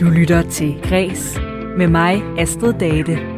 Du 0.00 0.04
lytter 0.04 0.42
til 0.42 0.80
Græs 0.82 1.38
med 1.76 1.88
mig, 1.88 2.22
Astrid 2.38 2.72
Date. 2.72 3.34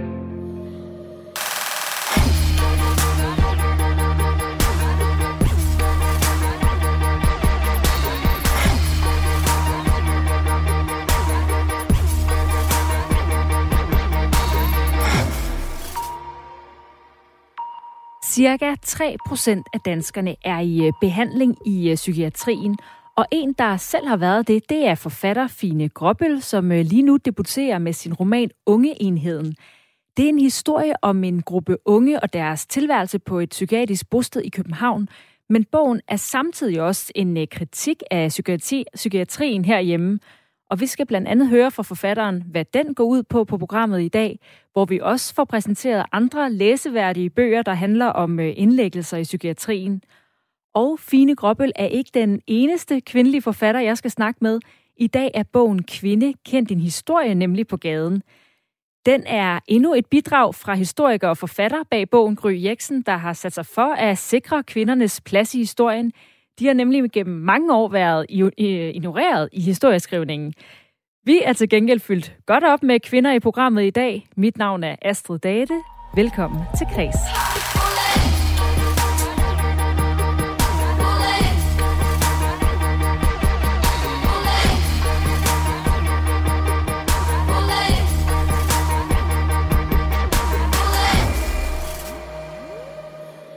Cirka 18.25 18.75
3% 18.87 19.63
af 19.73 19.81
danskerne 19.81 20.37
er 20.45 20.61
i 20.61 20.87
øh, 20.87 20.93
behandling 21.01 21.57
i 21.67 21.91
øh, 21.91 21.95
psykiatrien, 21.95 22.79
og 23.17 23.27
en, 23.31 23.53
der 23.53 23.77
selv 23.77 24.07
har 24.07 24.17
været 24.17 24.49
det, 24.49 24.71
det 24.71 24.87
er 24.87 24.95
forfatter 24.95 25.47
Fine 25.47 25.89
Gråbøl, 25.89 26.43
som 26.43 26.73
øh, 26.73 26.85
lige 26.85 27.03
nu 27.03 27.17
debuterer 27.17 27.79
med 27.79 27.93
sin 27.93 28.15
roman 28.15 28.51
Ungeenheden. 28.67 29.55
Det 30.17 30.25
er 30.25 30.29
en 30.29 30.39
historie 30.39 30.93
om 31.03 31.25
en 31.25 31.43
gruppe 31.43 31.77
unge 31.85 32.21
og 32.21 32.33
deres 32.33 32.67
tilværelse 32.67 33.19
på 33.19 33.39
et 33.41 33.51
psykiatrisk 33.51 34.11
bosted 34.11 34.43
i 34.43 34.49
København, 34.49 35.09
men 35.49 35.65
bogen 35.65 36.01
er 36.09 36.17
samtidig 36.17 36.83
også 36.83 37.13
en 37.15 37.37
øh, 37.37 37.47
kritik 37.51 38.03
af 38.11 38.29
psykiatri, 38.29 38.85
psykiatrien 38.95 39.65
herhjemme, 39.65 40.19
og 40.71 40.81
vi 40.81 40.87
skal 40.87 41.07
blandt 41.07 41.29
andet 41.29 41.49
høre 41.49 41.71
fra 41.71 41.83
forfatteren, 41.83 42.43
hvad 42.51 42.65
den 42.75 42.95
går 42.95 43.05
ud 43.05 43.23
på 43.23 43.45
på 43.45 43.59
programmet 43.59 44.03
i 44.03 44.09
dag, 44.09 44.39
hvor 44.73 44.85
vi 44.85 45.01
også 45.03 45.35
får 45.35 45.45
præsenteret 45.45 46.07
andre 46.13 46.53
læseværdige 46.53 47.31
bøger, 47.31 47.63
der 47.63 47.75
handler 47.75 48.07
om 48.07 48.41
øh, 48.41 48.53
indlæggelser 48.57 49.17
i 49.17 49.23
psykiatrien. 49.23 50.03
Og 50.77 50.99
Fine 50.99 51.37
Gråbøl 51.37 51.73
er 51.77 51.87
ikke 51.87 52.11
den 52.15 52.41
eneste 52.47 53.01
kvindelige 53.01 53.43
forfatter, 53.43 53.81
jeg 53.81 53.99
skal 53.99 54.11
snakke 54.11 54.39
med. 54.43 54.61
I 54.97 55.07
dag 55.07 55.31
er 55.35 55.43
bogen 55.53 55.83
Kvinde 55.83 56.35
kendt 56.47 56.69
din 56.69 56.81
historie, 56.81 57.35
nemlig 57.35 57.67
på 57.67 57.77
gaden. 57.77 58.23
Den 59.07 59.23
er 59.27 59.61
endnu 59.69 59.95
et 59.95 60.07
bidrag 60.07 60.55
fra 60.55 60.75
historiker 60.75 61.29
og 61.29 61.39
forfatter 61.39 61.83
bag 61.91 62.11
bogen 62.11 62.37
Gry 62.37 62.65
Jeksen, 62.65 63.03
der 63.03 63.17
har 63.17 63.33
sat 63.33 63.53
sig 63.53 63.67
for 63.67 63.93
at 63.95 64.19
sikre 64.19 64.63
kvindernes 64.63 65.21
plads 65.21 65.55
i 65.55 65.59
historien– 65.59 66.13
de 66.59 66.67
har 66.67 66.75
nemlig 66.75 67.11
gennem 67.13 67.37
mange 67.37 67.75
år 67.75 67.89
været 67.89 68.27
ignoreret 68.59 69.49
i 69.53 69.61
historieskrivningen. 69.61 70.55
Vi 71.25 71.41
er 71.45 71.53
til 71.53 71.69
gengæld 71.69 72.01
fyldt 72.01 72.33
godt 72.47 72.65
op 72.65 72.83
med 72.83 73.01
kvinder 73.01 73.33
i 73.33 73.41
programmet 73.41 73.85
i 73.85 73.91
dag. 73.91 74.27
Mit 74.37 74.59
navn 74.59 74.85
er 74.85 74.97
Astrid 75.03 75.39
Date. 75.39 75.75
Velkommen 76.15 76.63
til 76.79 76.87
Kreds. 76.95 77.17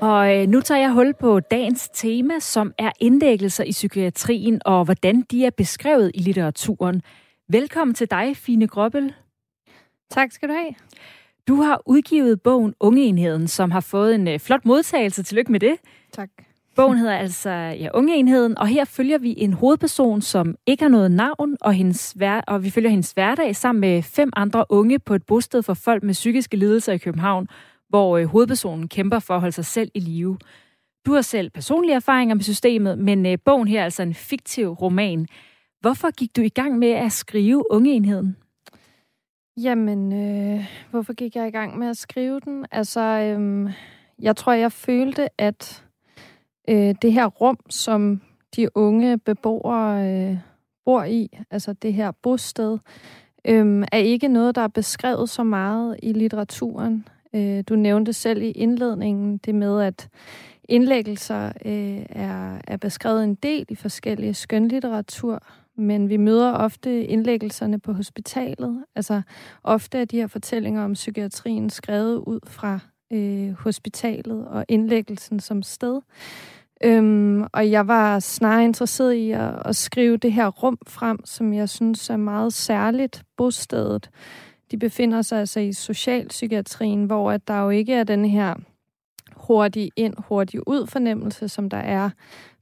Og 0.02 0.38
øh, 0.38 0.48
nu 0.48 0.62
tager 0.62 0.82
jeg 0.82 0.92
hul 0.92 1.14
på 1.14 1.40
dagens 1.40 1.90
tema, 1.94 2.40
som 2.40 2.74
er 2.78 2.92
indlæggelser 3.00 3.64
i 3.64 3.72
psykiatrien 3.72 4.62
og 4.66 4.86
hvordan 4.86 5.22
de 5.22 5.46
er 5.46 5.50
beskrevet 5.50 6.12
i 6.14 6.20
litteraturen. 6.20 7.02
Velkommen 7.50 7.94
til 7.94 8.12
dig, 8.12 8.38
Fine 8.38 8.68
Gråbel. 8.68 9.14
Tak 10.12 10.32
skal 10.32 10.50
du 10.50 10.54
have. 10.54 10.74
Du 11.48 11.56
har 11.56 11.82
udgivet 11.86 12.42
bogen 12.42 12.74
Ungeenheden, 12.80 13.48
som 13.48 13.72
har 13.72 13.80
fået 13.80 14.16
en 14.16 14.28
øh, 14.28 14.40
flot 14.40 14.66
modtagelse. 14.66 15.24
Tillykke 15.24 15.52
med 15.52 15.60
det. 15.60 15.76
Tak. 16.14 16.30
Bogen 16.76 16.98
hedder 16.98 17.18
altså 17.18 17.50
ja, 17.50 17.90
Ungeenheden, 17.94 18.58
og 18.58 18.68
her 18.68 18.86
følger 18.86 19.18
vi 19.18 19.36
en 19.38 19.54
hovedperson, 19.54 20.22
som 20.22 20.56
ikke 20.66 20.84
har 20.84 20.90
noget 20.90 21.12
navn, 21.12 21.58
og, 21.62 21.74
hendes 21.74 22.12
hver- 22.12 22.42
og 22.48 22.64
vi 22.64 22.70
følger 22.70 22.90
hendes 22.90 23.12
hverdag 23.12 23.56
sammen 23.56 23.80
med 23.82 24.04
fem 24.04 24.32
andre 24.36 24.66
unge 24.70 25.00
på 25.00 25.16
et 25.16 25.26
bosted 25.26 25.64
for 25.64 25.74
folk 25.74 26.04
med 26.04 26.14
psykiske 26.14 26.58
lidelser 26.58 26.94
i 26.94 26.98
København, 26.98 27.48
hvor 27.90 28.18
øh, 28.18 28.26
hovedpersonen 28.26 28.88
kæmper 28.88 29.20
for 29.20 29.34
at 29.34 29.40
holde 29.40 29.56
sig 29.56 29.66
selv 29.66 29.92
i 29.94 30.00
live. 30.00 30.38
Du 31.06 31.14
har 31.14 31.22
selv 31.22 31.50
personlige 31.50 31.96
erfaringer 31.96 32.36
med 32.36 32.44
systemet, 32.44 33.00
men 33.00 33.26
øh, 33.26 33.38
bogen 33.46 33.68
her 33.68 33.80
er 33.80 33.84
altså 33.84 34.04
en 34.04 34.14
fiktiv 34.14 34.70
roman. 34.70 35.28
Hvorfor 35.80 36.12
gik 36.12 36.36
du 36.36 36.42
i 36.42 36.50
gang 36.50 36.78
med 36.78 36.92
at 36.92 37.12
skrive 37.12 37.72
Ungeenheden? 37.72 38.36
Jamen, 39.58 40.14
øh, 40.14 40.66
hvorfor 40.92 41.14
gik 41.14 41.36
jeg 41.36 41.48
i 41.48 41.52
gang 41.52 41.78
med 41.78 41.88
at 41.88 41.98
skrive 41.98 42.40
den? 42.40 42.66
Altså, 42.72 43.02
øh, 43.02 43.72
jeg 44.22 44.36
tror, 44.36 44.54
jeg 44.54 44.72
følte, 44.72 45.42
at 45.42 45.86
øh, 46.70 46.96
det 47.02 47.14
her 47.14 47.26
rum, 47.26 47.58
som 47.70 48.22
de 48.56 48.78
unge 48.78 49.18
beboere 49.18 50.10
øh, 50.10 50.38
bor 50.86 51.04
i, 51.04 51.38
altså 51.52 51.74
det 51.74 51.94
her 51.94 52.12
bosted, 52.12 52.78
øh, 53.46 53.84
er 53.92 53.98
ikke 53.98 54.28
noget, 54.28 54.56
der 54.56 54.62
er 54.62 54.68
beskrevet 54.68 55.30
så 55.30 55.44
meget 55.44 56.00
i 56.04 56.14
litteraturen. 56.14 57.08
Øh, 57.36 57.64
du 57.70 57.76
nævnte 57.76 58.14
selv 58.14 58.42
i 58.42 58.52
indledningen 58.52 59.38
det 59.38 59.56
med, 59.56 59.82
at 59.82 60.10
indlæggelser 60.64 61.52
øh, 61.66 62.06
er, 62.10 62.62
er 62.68 62.78
beskrevet 62.78 63.24
en 63.24 63.36
del 63.36 63.66
i 63.70 63.76
forskellige 63.76 64.34
skønlitteratur, 64.34 65.44
men 65.76 66.10
vi 66.10 66.18
møder 66.18 66.54
ofte 66.54 67.06
indlæggelserne 67.06 67.80
på 67.80 67.94
hospitalet. 67.94 68.84
Altså 68.96 69.22
ofte 69.64 69.98
er 69.98 70.06
de 70.06 70.18
her 70.18 70.28
fortællinger 70.28 70.84
om 70.84 70.94
psykiatrien 70.94 71.70
skrevet 71.70 72.16
ud 72.16 72.40
fra 72.48 72.80
øh, 73.12 73.52
hospitalet 73.52 74.48
og 74.48 74.66
indlæggelsen 74.68 75.40
som 75.40 75.62
sted. 75.62 76.02
Øhm, 76.84 77.44
og 77.54 77.72
jeg 77.72 77.88
var 77.88 78.20
snarere 78.20 78.64
interesseret 78.64 79.14
i 79.14 79.32
at, 79.32 79.54
at 79.66 79.76
skrive 79.76 80.18
det 80.18 80.34
her 80.34 80.48
rum 80.48 80.78
frem, 80.88 81.26
som 81.26 81.54
jeg 81.54 81.70
synes 81.70 82.10
er 82.10 82.18
meget 82.18 82.54
særligt 82.54 83.24
bostedet. 83.38 84.10
De 84.72 84.78
befinder 84.78 85.22
sig 85.22 85.40
altså 85.40 85.60
i 85.60 85.74
socialpsykiatrien, 85.74 87.04
hvor 87.04 87.32
at 87.32 87.48
der 87.48 87.62
jo 87.62 87.70
ikke 87.70 87.94
er 87.94 88.04
den 88.04 88.26
her 88.26 88.56
hurtig 89.36 89.92
ind, 89.96 90.14
hurtig 90.18 90.68
ud 90.68 90.88
fornemmelse, 90.88 91.48
som 91.48 91.70
der 91.70 91.78
er 91.78 92.10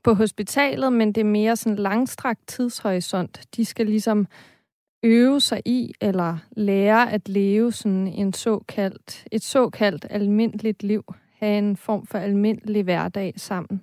på 0.04 0.14
hospitalet, 0.14 0.94
men 0.94 1.12
det 1.12 1.22
er 1.22 1.26
mere 1.26 1.56
sådan 1.56 1.76
langstrakt 1.76 2.48
tidshorisont. 2.48 3.42
De 3.56 3.66
skal 3.66 3.86
ligesom 3.86 4.28
øve 5.04 5.42
sig 5.42 5.62
i 5.66 5.94
eller 6.02 6.38
lære 6.52 7.12
at 7.12 7.30
leve 7.30 7.72
sådan 7.72 8.08
en 8.08 8.34
såkaldt, 8.34 9.26
et 9.32 9.44
såkaldt 9.44 10.06
almindeligt 10.10 10.84
liv, 10.84 11.04
have 11.40 11.58
en 11.58 11.78
form 11.78 12.06
for 12.06 12.18
almindelig 12.18 12.84
hverdag 12.84 13.34
sammen. 13.38 13.82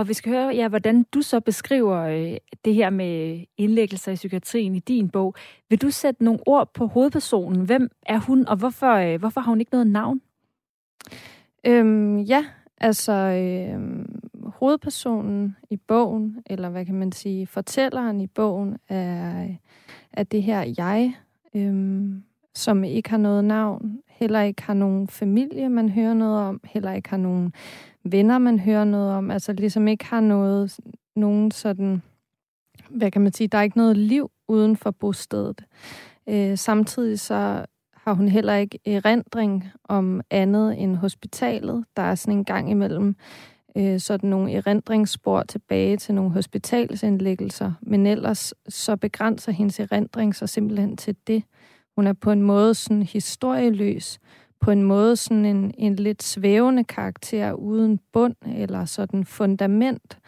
Og 0.00 0.08
vi 0.08 0.14
skal 0.14 0.32
høre, 0.32 0.48
ja, 0.54 0.68
hvordan 0.68 1.02
du 1.02 1.22
så 1.22 1.40
beskriver 1.40 1.96
øh, 1.96 2.36
det 2.64 2.74
her 2.74 2.90
med 2.90 3.44
indlæggelser 3.56 4.12
i 4.12 4.14
psykiatrien 4.14 4.74
i 4.74 4.78
din 4.78 5.08
bog. 5.08 5.34
Vil 5.68 5.82
du 5.82 5.90
sætte 5.90 6.24
nogle 6.24 6.40
ord 6.46 6.74
på 6.74 6.86
hovedpersonen? 6.86 7.64
Hvem 7.64 7.90
er 8.06 8.18
hun, 8.18 8.48
og 8.48 8.56
hvorfor, 8.56 8.92
øh, 8.92 9.18
hvorfor 9.18 9.40
har 9.40 9.50
hun 9.50 9.60
ikke 9.60 9.72
noget 9.72 9.86
navn? 9.86 10.20
Øhm, 11.66 12.18
ja, 12.18 12.44
altså 12.78 13.12
øh, 13.12 14.04
hovedpersonen 14.44 15.56
i 15.70 15.76
bogen, 15.76 16.42
eller 16.46 16.68
hvad 16.68 16.86
kan 16.86 16.94
man 16.94 17.12
sige, 17.12 17.46
fortælleren 17.46 18.20
i 18.20 18.26
bogen, 18.26 18.76
er, 18.88 19.46
er 20.12 20.22
det 20.22 20.42
her 20.42 20.74
jeg, 20.78 21.14
øh, 21.54 22.10
som 22.54 22.84
ikke 22.84 23.10
har 23.10 23.18
noget 23.18 23.44
navn, 23.44 23.98
heller 24.08 24.40
ikke 24.40 24.62
har 24.62 24.74
nogen 24.74 25.08
familie, 25.08 25.68
man 25.68 25.88
hører 25.88 26.14
noget 26.14 26.40
om, 26.40 26.60
heller 26.64 26.92
ikke 26.92 27.10
har 27.10 27.16
nogen 27.16 27.52
venner, 28.04 28.38
man 28.38 28.58
hører 28.58 28.84
noget 28.84 29.12
om, 29.12 29.30
altså 29.30 29.52
ligesom 29.52 29.88
ikke 29.88 30.04
har 30.04 30.20
noget, 30.20 30.78
nogen 31.16 31.50
sådan, 31.50 32.02
hvad 32.90 33.10
kan 33.10 33.22
man 33.22 33.32
sige, 33.32 33.48
der 33.48 33.58
er 33.58 33.62
ikke 33.62 33.76
noget 33.76 33.96
liv 33.96 34.30
uden 34.48 34.76
for 34.76 34.90
bostedet. 34.90 35.64
Øh, 36.28 36.58
samtidig 36.58 37.20
så 37.20 37.66
har 37.94 38.12
hun 38.12 38.28
heller 38.28 38.54
ikke 38.54 38.78
erindring 38.86 39.64
om 39.84 40.20
andet 40.30 40.82
end 40.82 40.96
hospitalet. 40.96 41.84
Der 41.96 42.02
er 42.02 42.14
sådan 42.14 42.38
en 42.38 42.44
gang 42.44 42.70
imellem 42.70 43.16
øh, 43.76 44.00
sådan 44.00 44.30
nogle 44.30 44.52
erindringsspor 44.52 45.42
tilbage 45.42 45.96
til 45.96 46.14
nogle 46.14 46.30
hospitalsindlæggelser, 46.30 47.72
men 47.82 48.06
ellers 48.06 48.54
så 48.68 48.96
begrænser 48.96 49.52
hendes 49.52 49.80
erindring 49.80 50.34
sig 50.34 50.48
simpelthen 50.48 50.96
til 50.96 51.16
det. 51.26 51.42
Hun 51.96 52.06
er 52.06 52.12
på 52.12 52.32
en 52.32 52.42
måde 52.42 52.74
sådan 52.74 53.02
historieløs, 53.02 54.18
på 54.60 54.70
en 54.70 54.82
måde 54.82 55.16
sådan 55.16 55.44
en, 55.44 55.74
en 55.78 55.96
lidt 55.96 56.22
svævende 56.22 56.84
karakter 56.84 57.52
uden 57.52 58.00
bund 58.12 58.34
eller 58.56 58.84
sådan 58.84 59.24
fundament. 59.24 60.18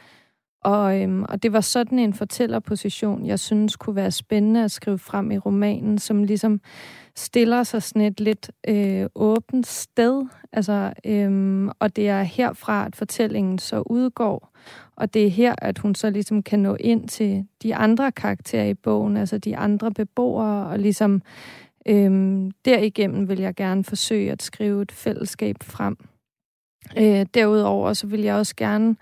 Og, 0.64 1.02
øhm, 1.02 1.22
og 1.28 1.42
det 1.42 1.52
var 1.52 1.60
sådan 1.60 1.98
en 1.98 2.14
fortællerposition, 2.14 3.26
jeg 3.26 3.38
synes 3.38 3.76
kunne 3.76 3.96
være 3.96 4.10
spændende 4.10 4.64
at 4.64 4.70
skrive 4.70 4.98
frem 4.98 5.30
i 5.30 5.38
romanen, 5.38 5.98
som 5.98 6.24
ligesom 6.24 6.60
stiller 7.16 7.62
sig 7.62 7.82
sådan 7.82 8.02
et 8.02 8.20
lidt 8.20 8.50
øh, 8.68 9.06
åbent 9.14 9.66
sted. 9.66 10.26
Altså, 10.52 10.92
øhm, 11.04 11.68
og 11.68 11.96
det 11.96 12.08
er 12.08 12.22
herfra, 12.22 12.86
at 12.86 12.96
fortællingen 12.96 13.58
så 13.58 13.82
udgår. 13.86 14.52
Og 14.96 15.14
det 15.14 15.26
er 15.26 15.30
her, 15.30 15.54
at 15.58 15.78
hun 15.78 15.94
så 15.94 16.10
ligesom 16.10 16.42
kan 16.42 16.58
nå 16.58 16.76
ind 16.80 17.08
til 17.08 17.46
de 17.62 17.74
andre 17.74 18.12
karakterer 18.12 18.64
i 18.64 18.74
bogen, 18.74 19.16
altså 19.16 19.38
de 19.38 19.56
andre 19.56 19.90
beboere, 19.90 20.66
og 20.66 20.78
ligesom 20.78 21.22
Øhm, 21.86 22.50
derigennem 22.64 23.28
vil 23.28 23.38
jeg 23.38 23.54
gerne 23.54 23.84
forsøge 23.84 24.32
at 24.32 24.42
skrive 24.42 24.82
et 24.82 24.92
fællesskab 24.92 25.56
frem. 25.62 25.96
Øh, 26.98 27.26
derudover 27.34 27.92
så 27.92 28.06
vil 28.06 28.20
jeg 28.20 28.34
også 28.34 28.56
gerne 28.56 28.96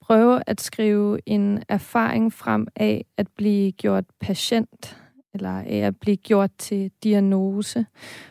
prøve 0.00 0.42
at 0.46 0.60
skrive 0.60 1.18
en 1.26 1.62
erfaring 1.68 2.32
frem 2.32 2.66
af 2.76 3.04
at 3.16 3.26
blive 3.36 3.72
gjort 3.72 4.04
patient 4.20 5.03
eller 5.34 5.50
af 5.50 5.76
at 5.76 5.96
blive 5.96 6.16
gjort 6.16 6.50
til 6.58 6.90
diagnose. 7.04 7.86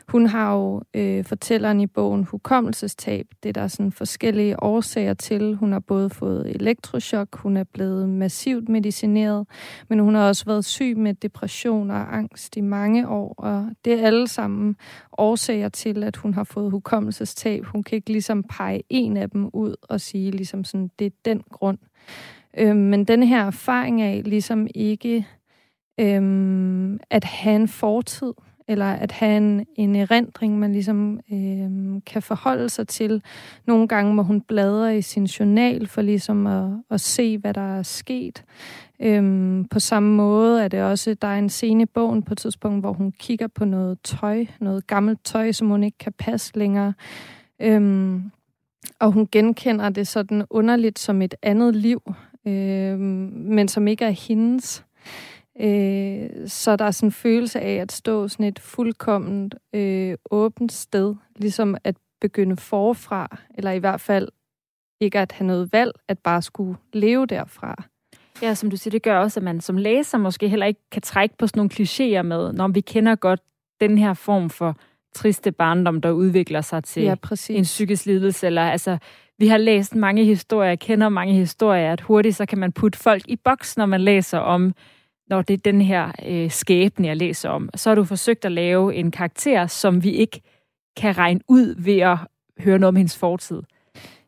Hun 0.08 0.26
har 0.26 0.54
jo, 0.54 0.82
øh, 0.94 1.26
fortælleren 1.26 1.82
i 1.82 1.88
bogen, 1.88 2.24
hukommelsestab. 2.24 3.28
Det 3.44 3.50
er 3.50 3.54
der 3.54 3.68
sådan 3.68 3.92
forskellige 3.92 4.64
årsager 4.64 5.14
til. 5.14 5.56
Hun 5.56 5.72
har 5.72 5.80
både 5.80 6.10
fået 6.10 6.50
elektroshock, 6.56 7.36
hun 7.36 7.58
er 7.58 7.64
blevet 7.64 8.10
massivt 8.10 8.70
medicineret, 8.70 9.48
men 9.90 10.00
hun 10.00 10.16
har 10.16 10.28
også 10.28 10.46
været 10.46 10.66
syg 10.66 10.98
med 10.98 11.14
depression 11.14 11.92
og 11.92 12.18
angst 12.18 12.58
i 12.58 12.62
mange 12.62 13.10
år, 13.10 13.34
og 13.38 13.70
det 13.86 13.94
er 13.94 14.08
alle 14.08 14.28
sammen 14.28 14.76
årsager 15.18 15.70
til, 15.70 16.04
at 16.04 16.16
hun 16.16 16.34
har 16.34 16.44
fået 16.44 16.72
hukommelsestab. 16.72 17.66
Hun 17.66 17.84
kan 17.84 17.96
ikke 17.96 18.12
ligesom 18.12 18.44
pege 18.44 18.84
en 18.90 19.18
af 19.18 19.30
dem 19.30 19.50
ud 19.54 19.76
og 19.82 20.02
sige 20.02 20.32
ligesom 20.32 20.64
sådan, 20.64 20.90
det 21.00 21.08
er 21.08 21.12
den 21.26 21.42
grund. 21.52 21.78
Øh, 22.58 22.76
men 22.76 23.04
den 23.06 23.24
her 23.24 23.46
erfaring 23.46 24.02
af 24.02 24.22
ligesom 24.26 24.68
ikke 24.76 25.28
øhm, 26.00 27.00
at 27.10 27.24
have 27.24 27.56
en 27.56 27.68
fortid, 27.68 28.34
eller 28.68 28.86
at 28.86 29.12
have 29.12 29.38
en, 29.38 29.66
en 29.76 29.96
erindring, 29.96 30.60
man 30.60 30.74
ligesom 30.74 31.20
øhm, 31.34 32.02
kan 32.02 32.22
forholde 32.22 32.70
sig 32.70 32.88
til. 32.88 33.24
Nogle 33.66 33.88
gange 33.88 34.14
må 34.14 34.24
hun 34.24 34.42
bladre 34.42 34.98
i 34.98 35.02
sin 35.02 35.26
journal 35.26 35.88
for 35.88 36.02
ligesom 36.02 36.48
at, 36.48 36.70
at 36.90 37.02
se, 37.02 37.38
hvad 37.38 37.54
der 37.54 37.78
er 37.78 37.84
sket. 37.84 38.44
Øhm, 39.00 39.66
på 39.66 39.80
samme 39.80 40.16
måde 40.16 40.64
er 40.64 40.68
det 40.68 40.84
også, 40.84 41.14
der 41.14 41.28
er 41.28 41.38
en 41.38 41.50
scene 41.50 41.84
i 41.84 41.86
bogen 41.86 42.24
på 42.24 42.34
et 42.34 42.38
tidspunkt, 42.38 42.82
hvor 42.82 42.94
hun 42.94 43.12
kigger 43.12 43.48
på 43.48 43.66
noget 43.66 43.98
tøj, 44.04 44.46
noget 44.60 44.88
gammelt 44.88 45.20
tøj, 45.24 45.52
som 45.52 45.68
hun 45.68 45.84
ikke 45.84 45.98
kan 45.98 46.14
passe 46.14 46.58
længere. 46.58 46.94
Øhm, 47.60 48.32
og 49.00 49.12
hun 49.12 49.28
genkender 49.32 49.90
det 49.90 50.08
sådan 50.08 50.44
underligt 50.50 51.00
som 51.00 51.22
et 51.22 51.36
andet 51.42 51.76
liv, 51.76 52.02
øhm, 52.48 53.32
men 53.36 53.68
som 53.68 53.88
ikke 53.88 54.06
er 54.06 54.10
hendes. 54.10 54.86
Øh, 55.60 56.30
så 56.48 56.76
der 56.76 56.86
er 56.86 56.92
sådan 56.92 57.08
en 57.08 57.12
følelse 57.12 57.60
af 57.60 57.74
at 57.74 57.92
stå 57.92 58.28
sådan 58.28 58.46
et 58.46 58.60
fuldkomment 58.60 59.56
øh, 59.74 60.18
åbent 60.32 60.72
sted, 60.72 61.16
ligesom 61.36 61.78
at 61.84 61.96
begynde 62.22 62.58
forfra, 62.58 63.38
eller 63.58 63.72
i 63.72 63.80
hvert 63.80 64.02
fald 64.02 64.30
ikke 65.02 65.20
at 65.20 65.32
have 65.32 65.48
noget 65.48 65.74
valg, 65.74 65.92
at 66.08 66.20
bare 66.20 66.42
skulle 66.42 66.78
leve 66.94 67.26
derfra. 67.26 67.84
Ja, 68.42 68.54
som 68.54 68.70
du 68.70 68.78
siger, 68.78 68.92
det 68.92 69.04
gør 69.04 69.20
også, 69.20 69.40
at 69.40 69.44
man 69.44 69.62
som 69.62 69.78
læser 69.78 70.18
måske 70.18 70.50
heller 70.50 70.66
ikke 70.66 70.82
kan 70.92 71.02
trække 71.02 71.38
på 71.38 71.48
sådan 71.48 71.60
nogle 71.60 71.72
klichéer 71.74 72.22
med, 72.22 72.54
når 72.54 72.68
vi 72.68 72.82
kender 72.82 73.16
godt 73.16 73.40
den 73.82 73.98
her 73.98 74.14
form 74.14 74.50
for 74.50 74.76
triste 75.16 75.52
barndom, 75.52 76.02
der 76.02 76.12
udvikler 76.12 76.62
sig 76.62 76.84
til 76.84 77.04
ja, 77.04 77.16
en 77.50 77.64
psykisk 77.64 78.06
lidelse. 78.06 78.48
Eller, 78.48 78.62
altså, 78.62 78.98
vi 79.40 79.48
har 79.48 79.58
læst 79.58 79.96
mange 79.96 80.26
historier, 80.26 80.76
kender 80.76 81.10
mange 81.10 81.34
historier, 81.34 81.92
at 81.92 82.02
hurtigt 82.02 82.36
så 82.36 82.46
kan 82.46 82.58
man 82.58 82.72
putte 82.72 83.00
folk 83.00 83.24
i 83.28 83.36
boks, 83.36 83.78
når 83.78 83.86
man 83.86 84.02
læser 84.02 84.38
om 84.38 84.74
når 85.28 85.42
det 85.42 85.54
er 85.54 85.72
den 85.72 85.82
her 85.82 86.12
øh, 86.26 86.52
skæbne, 86.52 87.08
jeg 87.08 87.18
læser 87.18 87.50
om, 87.50 87.70
så 87.76 87.90
har 87.90 87.96
du 87.96 88.04
forsøgt 88.04 88.46
at 88.46 88.52
lave 88.52 88.96
en 88.96 89.12
karakter, 89.12 89.68
som 89.68 90.04
vi 90.04 90.12
ikke 90.12 90.42
kan 90.98 91.18
regne 91.18 91.40
ud 91.48 91.76
ved 91.78 92.00
at 92.00 92.18
høre 92.60 92.80
noget 92.80 92.88
om 92.88 92.96
hendes 92.96 93.18
fortid. 93.18 93.62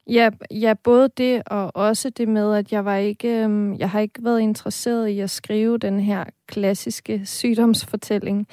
Ja, 0.09 0.29
ja, 0.51 0.73
både 0.83 1.09
det 1.17 1.43
og 1.45 1.71
også 1.75 2.09
det 2.09 2.27
med, 2.27 2.55
at 2.55 2.71
jeg 2.71 2.85
var 2.85 2.95
ikke, 2.95 3.43
øhm, 3.43 3.75
jeg 3.75 3.89
har 3.89 3.99
ikke 3.99 4.23
været 4.23 4.39
interesseret 4.39 5.07
i 5.07 5.19
at 5.19 5.29
skrive 5.29 5.77
den 5.77 5.99
her 5.99 6.23
klassiske 6.47 7.25
sygdomsfortælling, 7.25 8.47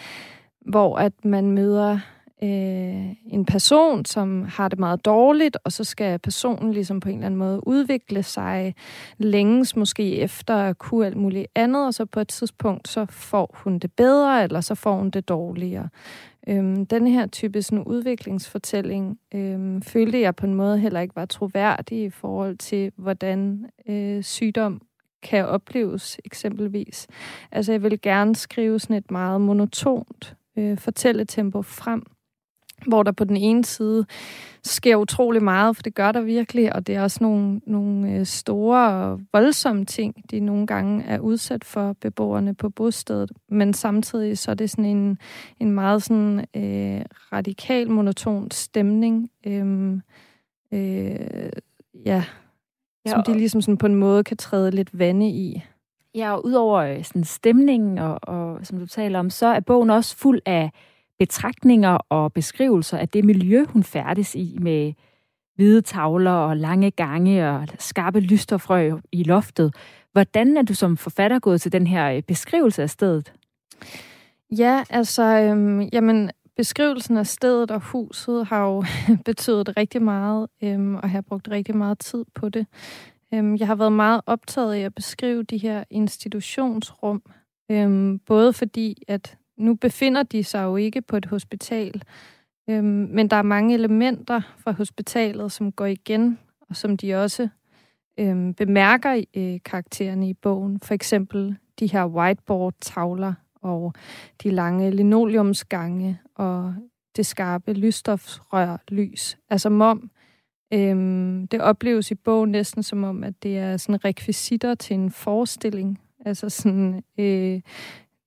hvor 0.60 0.96
at 0.96 1.24
man 1.24 1.50
møder 1.50 1.98
øh, 2.42 3.14
en 3.26 3.44
person, 3.44 4.04
som 4.04 4.44
har 4.44 4.68
det 4.68 4.78
meget 4.78 5.04
dårligt, 5.04 5.56
og 5.64 5.72
så 5.72 5.84
skal 5.84 6.18
personen 6.18 6.72
ligesom 6.72 7.00
på 7.00 7.08
en 7.08 7.14
eller 7.14 7.26
anden 7.26 7.38
måde 7.38 7.66
udvikle 7.66 8.22
sig 8.22 8.74
længes 9.18 9.76
måske 9.76 10.18
efter 10.18 10.56
at 10.56 10.78
kunne 10.78 11.06
alt 11.06 11.16
muligt 11.16 11.46
andet, 11.54 11.86
og 11.86 11.94
så 11.94 12.04
på 12.04 12.20
et 12.20 12.28
tidspunkt, 12.28 12.88
så 12.88 13.06
får 13.10 13.56
hun 13.64 13.78
det 13.78 13.92
bedre, 13.92 14.42
eller 14.42 14.60
så 14.60 14.74
får 14.74 14.96
hun 14.96 15.10
det 15.10 15.28
dårligere. 15.28 15.88
Øhm, 16.48 16.86
den 16.86 17.06
her 17.06 17.26
type 17.26 17.62
sådan, 17.62 17.84
udviklingsfortælling 17.84 19.18
øhm, 19.34 19.82
følte 19.82 20.20
jeg 20.20 20.36
på 20.36 20.46
en 20.46 20.54
måde 20.54 20.78
heller 20.78 21.00
ikke 21.00 21.16
var 21.16 21.26
troværdig 21.26 22.02
i 22.04 22.10
forhold 22.10 22.56
til, 22.56 22.92
hvordan 22.96 23.66
øh, 23.88 24.22
sygdom 24.22 24.80
kan 25.22 25.46
opleves 25.46 26.18
eksempelvis. 26.24 27.06
Altså 27.52 27.72
jeg 27.72 27.82
vil 27.82 28.00
gerne 28.00 28.36
skrive 28.36 28.78
sådan 28.78 28.96
et 28.96 29.10
meget 29.10 29.40
monotont 29.40 30.36
øh, 30.58 30.78
fortælletempo 30.78 31.62
frem, 31.62 32.02
hvor 32.86 33.02
der 33.02 33.12
på 33.12 33.24
den 33.24 33.36
ene 33.36 33.64
side 33.64 34.06
sker 34.64 34.96
utrolig 34.96 35.42
meget, 35.42 35.76
for 35.76 35.82
det 35.82 35.94
gør 35.94 36.12
der 36.12 36.20
virkelig, 36.20 36.74
og 36.74 36.86
det 36.86 36.94
er 36.94 37.02
også 37.02 37.18
nogle, 37.20 37.60
nogle 37.66 38.12
øh, 38.12 38.26
store 38.26 38.90
og 38.90 39.20
voldsomme 39.32 39.84
ting, 39.84 40.30
de 40.30 40.40
nogle 40.40 40.66
gange 40.66 41.04
er 41.04 41.18
udsat 41.18 41.64
for 41.64 41.96
beboerne 42.00 42.54
på 42.54 42.68
bostedet. 42.68 43.32
Men 43.48 43.74
samtidig 43.74 44.38
så 44.38 44.50
er 44.50 44.54
det 44.54 44.70
sådan 44.70 44.84
en, 44.84 45.18
en 45.60 45.70
meget 45.70 46.02
sådan 46.02 46.38
øh, 46.56 47.04
radikal, 47.32 47.90
monoton 47.90 48.50
stemning, 48.50 49.30
øh, 49.46 49.92
øh, 50.72 51.50
ja, 52.06 52.24
ja, 53.06 53.10
som 53.10 53.22
de 53.26 53.34
ligesom 53.34 53.60
sådan 53.60 53.78
på 53.78 53.86
en 53.86 53.94
måde 53.94 54.24
kan 54.24 54.36
træde 54.36 54.70
lidt 54.70 54.98
vande 54.98 55.28
i. 55.28 55.62
Ja, 56.14 56.34
og 56.34 56.46
udover 56.46 56.78
øh, 56.78 57.04
sådan 57.04 57.24
stemningen, 57.24 57.98
og, 57.98 58.18
og 58.22 58.66
som 58.66 58.78
du 58.78 58.86
taler 58.86 59.18
om, 59.18 59.30
så 59.30 59.46
er 59.46 59.60
bogen 59.60 59.90
også 59.90 60.16
fuld 60.16 60.40
af 60.46 60.70
betragtninger 61.22 61.98
og 62.08 62.32
beskrivelser 62.32 62.98
af 62.98 63.08
det 63.08 63.24
miljø, 63.24 63.64
hun 63.68 63.82
færdes 63.82 64.34
i 64.34 64.58
med 64.60 64.92
hvide 65.54 65.80
tavler 65.80 66.30
og 66.30 66.56
lange 66.56 66.90
gange 66.90 67.50
og 67.50 67.66
skarpe 67.78 68.20
lysterfrø 68.20 68.92
i 69.12 69.22
loftet. 69.22 69.74
Hvordan 70.12 70.56
er 70.56 70.62
du 70.62 70.74
som 70.74 70.96
forfatter 70.96 71.38
gået 71.38 71.60
til 71.60 71.72
den 71.72 71.86
her 71.86 72.12
øh, 72.12 72.22
beskrivelse 72.22 72.82
af 72.82 72.90
stedet? 72.90 73.32
Ja, 74.58 74.84
altså, 74.90 75.22
øhm, 75.22 75.80
jamen, 75.92 76.30
beskrivelsen 76.56 77.16
af 77.16 77.26
stedet 77.26 77.70
og 77.70 77.80
huset 77.80 78.46
har 78.46 78.64
jo 78.64 78.84
betydet 79.24 79.76
rigtig 79.76 80.02
meget, 80.02 80.46
øhm, 80.62 80.94
og 80.94 81.02
jeg 81.02 81.10
har 81.10 81.20
brugt 81.20 81.48
rigtig 81.50 81.76
meget 81.76 81.98
tid 81.98 82.24
på 82.34 82.48
det. 82.48 82.66
Øhm, 83.34 83.56
jeg 83.56 83.66
har 83.66 83.74
været 83.74 83.92
meget 83.92 84.20
optaget 84.26 84.74
af 84.74 84.80
at 84.80 84.94
beskrive 84.94 85.42
de 85.42 85.58
her 85.58 85.84
institutionsrum, 85.90 87.22
øhm, 87.70 88.18
både 88.18 88.52
fordi, 88.52 89.02
at 89.08 89.36
nu 89.62 89.74
befinder 89.74 90.22
de 90.22 90.44
sig 90.44 90.62
jo 90.62 90.76
ikke 90.76 91.02
på 91.02 91.16
et 91.16 91.26
hospital, 91.26 92.02
øhm, 92.70 92.84
men 93.10 93.28
der 93.28 93.36
er 93.36 93.42
mange 93.42 93.74
elementer 93.74 94.40
fra 94.58 94.72
hospitalet, 94.72 95.52
som 95.52 95.72
går 95.72 95.86
igen, 95.86 96.38
og 96.60 96.76
som 96.76 96.96
de 96.96 97.14
også 97.14 97.48
øhm, 98.20 98.54
bemærker 98.54 99.24
øh, 99.36 99.60
karaktererne 99.64 100.28
i 100.28 100.34
bogen. 100.34 100.80
For 100.80 100.94
eksempel 100.94 101.56
de 101.78 101.86
her 101.86 102.06
whiteboard-tavler 102.06 103.34
og 103.62 103.94
de 104.42 104.50
lange 104.50 104.90
linoleumsgange 104.90 106.20
og 106.34 106.74
det 107.16 107.26
skarpe 107.26 107.72
lysstofrør 107.72 108.76
lys. 108.88 109.38
Altså 109.50 109.68
om 109.68 110.10
øhm, 110.74 111.48
det 111.48 111.60
opleves 111.60 112.10
i 112.10 112.14
bogen 112.14 112.50
næsten 112.50 112.82
som 112.82 113.04
om, 113.04 113.24
at 113.24 113.42
det 113.42 113.58
er 113.58 113.76
sådan 113.76 114.04
rekvisitter 114.04 114.74
til 114.74 114.94
en 114.94 115.10
forestilling. 115.10 116.00
Altså 116.24 116.48
sådan 116.48 117.02
øh, 117.18 117.60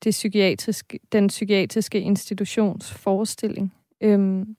det 0.04 0.12
psykiatriske, 0.12 1.00
den 1.12 1.28
psykiatriske 1.28 2.02
institutions 2.02 2.94
forestilling. 2.94 3.74
Øhm, 4.02 4.56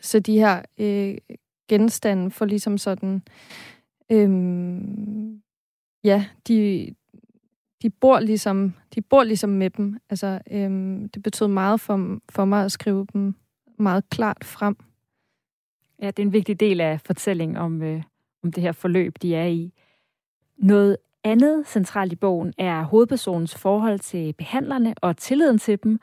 så 0.00 0.20
de 0.20 0.38
her 0.38 0.62
øh, 0.78 1.16
genstande 1.68 2.30
for 2.30 2.44
ligesom 2.44 2.78
sådan, 2.78 3.22
øhm, 4.12 5.42
ja, 6.04 6.26
de, 6.48 6.88
de 7.82 7.90
bor 7.90 8.20
ligesom, 8.20 8.74
de 8.94 9.00
bor 9.00 9.24
ligesom 9.24 9.50
med 9.50 9.70
dem. 9.70 9.98
Altså, 10.10 10.40
øhm, 10.50 11.08
det 11.08 11.22
betød 11.22 11.48
meget 11.48 11.80
for, 11.80 12.20
for 12.28 12.44
mig 12.44 12.64
at 12.64 12.72
skrive 12.72 13.06
dem 13.12 13.34
meget 13.78 14.10
klart 14.10 14.44
frem. 14.44 14.76
Ja, 16.02 16.06
det 16.06 16.18
er 16.18 16.26
en 16.26 16.32
vigtig 16.32 16.60
del 16.60 16.80
af 16.80 17.00
fortællingen 17.00 17.56
om, 17.56 17.82
øh, 17.82 18.02
om 18.42 18.52
det 18.52 18.62
her 18.62 18.72
forløb, 18.72 19.14
de 19.22 19.34
er 19.34 19.46
i. 19.46 19.72
Noget 20.56 20.96
andet 21.24 21.66
centralt 21.66 22.12
i 22.12 22.16
bogen 22.16 22.52
er 22.58 22.82
hovedpersonens 22.82 23.54
forhold 23.54 23.98
til 23.98 24.32
behandlerne 24.32 24.94
og 25.02 25.16
tilliden 25.16 25.58
til 25.58 25.78
dem. 25.82 26.00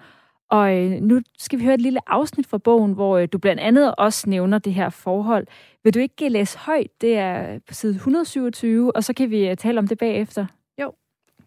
Og 0.49 0.77
øh, 0.77 0.91
nu 0.91 1.21
skal 1.37 1.59
vi 1.59 1.63
høre 1.63 1.73
et 1.73 1.81
lille 1.81 1.99
afsnit 2.07 2.47
fra 2.47 2.57
bogen, 2.57 2.93
hvor 2.93 3.17
øh, 3.17 3.27
du 3.33 3.37
blandt 3.37 3.61
andet 3.61 3.95
også 3.95 4.29
nævner 4.29 4.59
det 4.59 4.73
her 4.73 4.89
forhold. 4.89 5.47
Vil 5.83 5.93
du 5.93 5.99
ikke 5.99 6.29
læse 6.29 6.57
højt? 6.57 7.01
Det 7.01 7.17
er 7.17 7.59
på 7.67 7.73
side 7.73 7.95
127, 7.95 8.95
og 8.95 9.03
så 9.03 9.13
kan 9.13 9.29
vi 9.29 9.49
øh, 9.49 9.57
tale 9.57 9.79
om 9.79 9.87
det 9.87 9.97
bagefter. 9.97 10.45
Jo, 10.81 10.93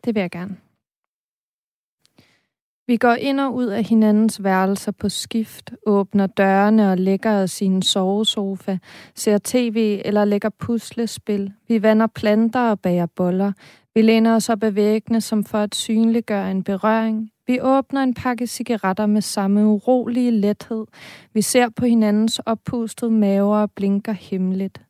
det 0.04 0.14
vil 0.14 0.20
jeg 0.20 0.30
gerne. 0.30 0.56
Vi 2.86 2.96
går 2.96 3.14
ind 3.14 3.40
og 3.40 3.54
ud 3.54 3.66
af 3.66 3.84
hinandens 3.84 4.44
værelser 4.44 4.92
på 4.92 5.08
skift, 5.08 5.74
åbner 5.86 6.26
dørene 6.26 6.90
og 6.90 6.98
lægger 6.98 7.42
os 7.42 7.62
i 7.62 7.64
en 7.64 7.82
sovesofa, 7.82 8.78
ser 9.14 9.38
tv 9.44 10.00
eller 10.04 10.24
lægger 10.24 10.48
puslespil. 10.48 11.52
Vi 11.68 11.82
vander 11.82 12.06
planter 12.06 12.60
og 12.60 12.80
bager 12.80 13.06
boller. 13.06 13.52
Vi 13.94 14.02
læner 14.02 14.34
os 14.34 14.48
op 14.48 14.62
ad 14.62 14.70
væggene 14.70 15.20
som 15.20 15.44
for 15.44 15.58
at 15.58 15.74
synliggøre 15.74 16.50
en 16.50 16.62
berøring. 16.62 17.30
Vi 17.46 17.60
åbner 17.60 18.02
en 18.02 18.14
pakke 18.14 18.46
cigaretter 18.46 19.06
med 19.06 19.20
samme 19.20 19.66
urolige 19.66 20.30
lethed. 20.30 20.86
Vi 21.34 21.42
ser 21.42 21.68
på 21.68 21.84
hinandens 21.84 22.38
oppustede 22.38 23.10
maver 23.10 23.56
og 23.56 23.70
blinker 23.70 24.12
hemmeligt. 24.12 24.82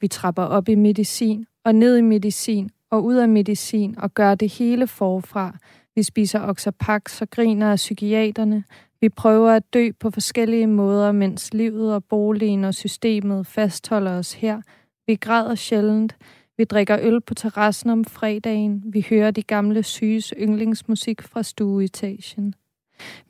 Vi 0.00 0.08
trapper 0.08 0.42
op 0.42 0.68
i 0.68 0.74
medicin 0.74 1.46
og 1.64 1.74
ned 1.74 1.96
i 1.96 2.00
medicin 2.00 2.70
og 2.90 3.04
ud 3.04 3.14
af 3.14 3.28
medicin 3.28 3.94
og 3.98 4.14
gør 4.14 4.34
det 4.34 4.52
hele 4.52 4.86
forfra– 4.86 5.56
vi 5.96 6.02
spiser 6.02 6.40
oxapak, 6.40 7.08
så 7.08 7.26
griner 7.30 7.70
af 7.70 7.76
psykiaterne. 7.76 8.64
Vi 9.00 9.08
prøver 9.08 9.50
at 9.50 9.74
dø 9.74 9.90
på 10.00 10.10
forskellige 10.10 10.66
måder, 10.66 11.12
mens 11.12 11.54
livet 11.54 11.94
og 11.94 12.04
boligen 12.04 12.64
og 12.64 12.74
systemet 12.74 13.46
fastholder 13.46 14.18
os 14.18 14.32
her. 14.32 14.60
Vi 15.06 15.14
græder 15.14 15.54
sjældent. 15.54 16.16
Vi 16.58 16.64
drikker 16.64 16.98
øl 17.00 17.20
på 17.20 17.34
terrassen 17.34 17.90
om 17.90 18.04
fredagen. 18.04 18.82
Vi 18.86 19.06
hører 19.10 19.30
de 19.30 19.42
gamle 19.42 19.82
syges 19.82 20.34
yndlingsmusik 20.40 21.22
fra 21.22 21.42
stueetagen. 21.42 22.54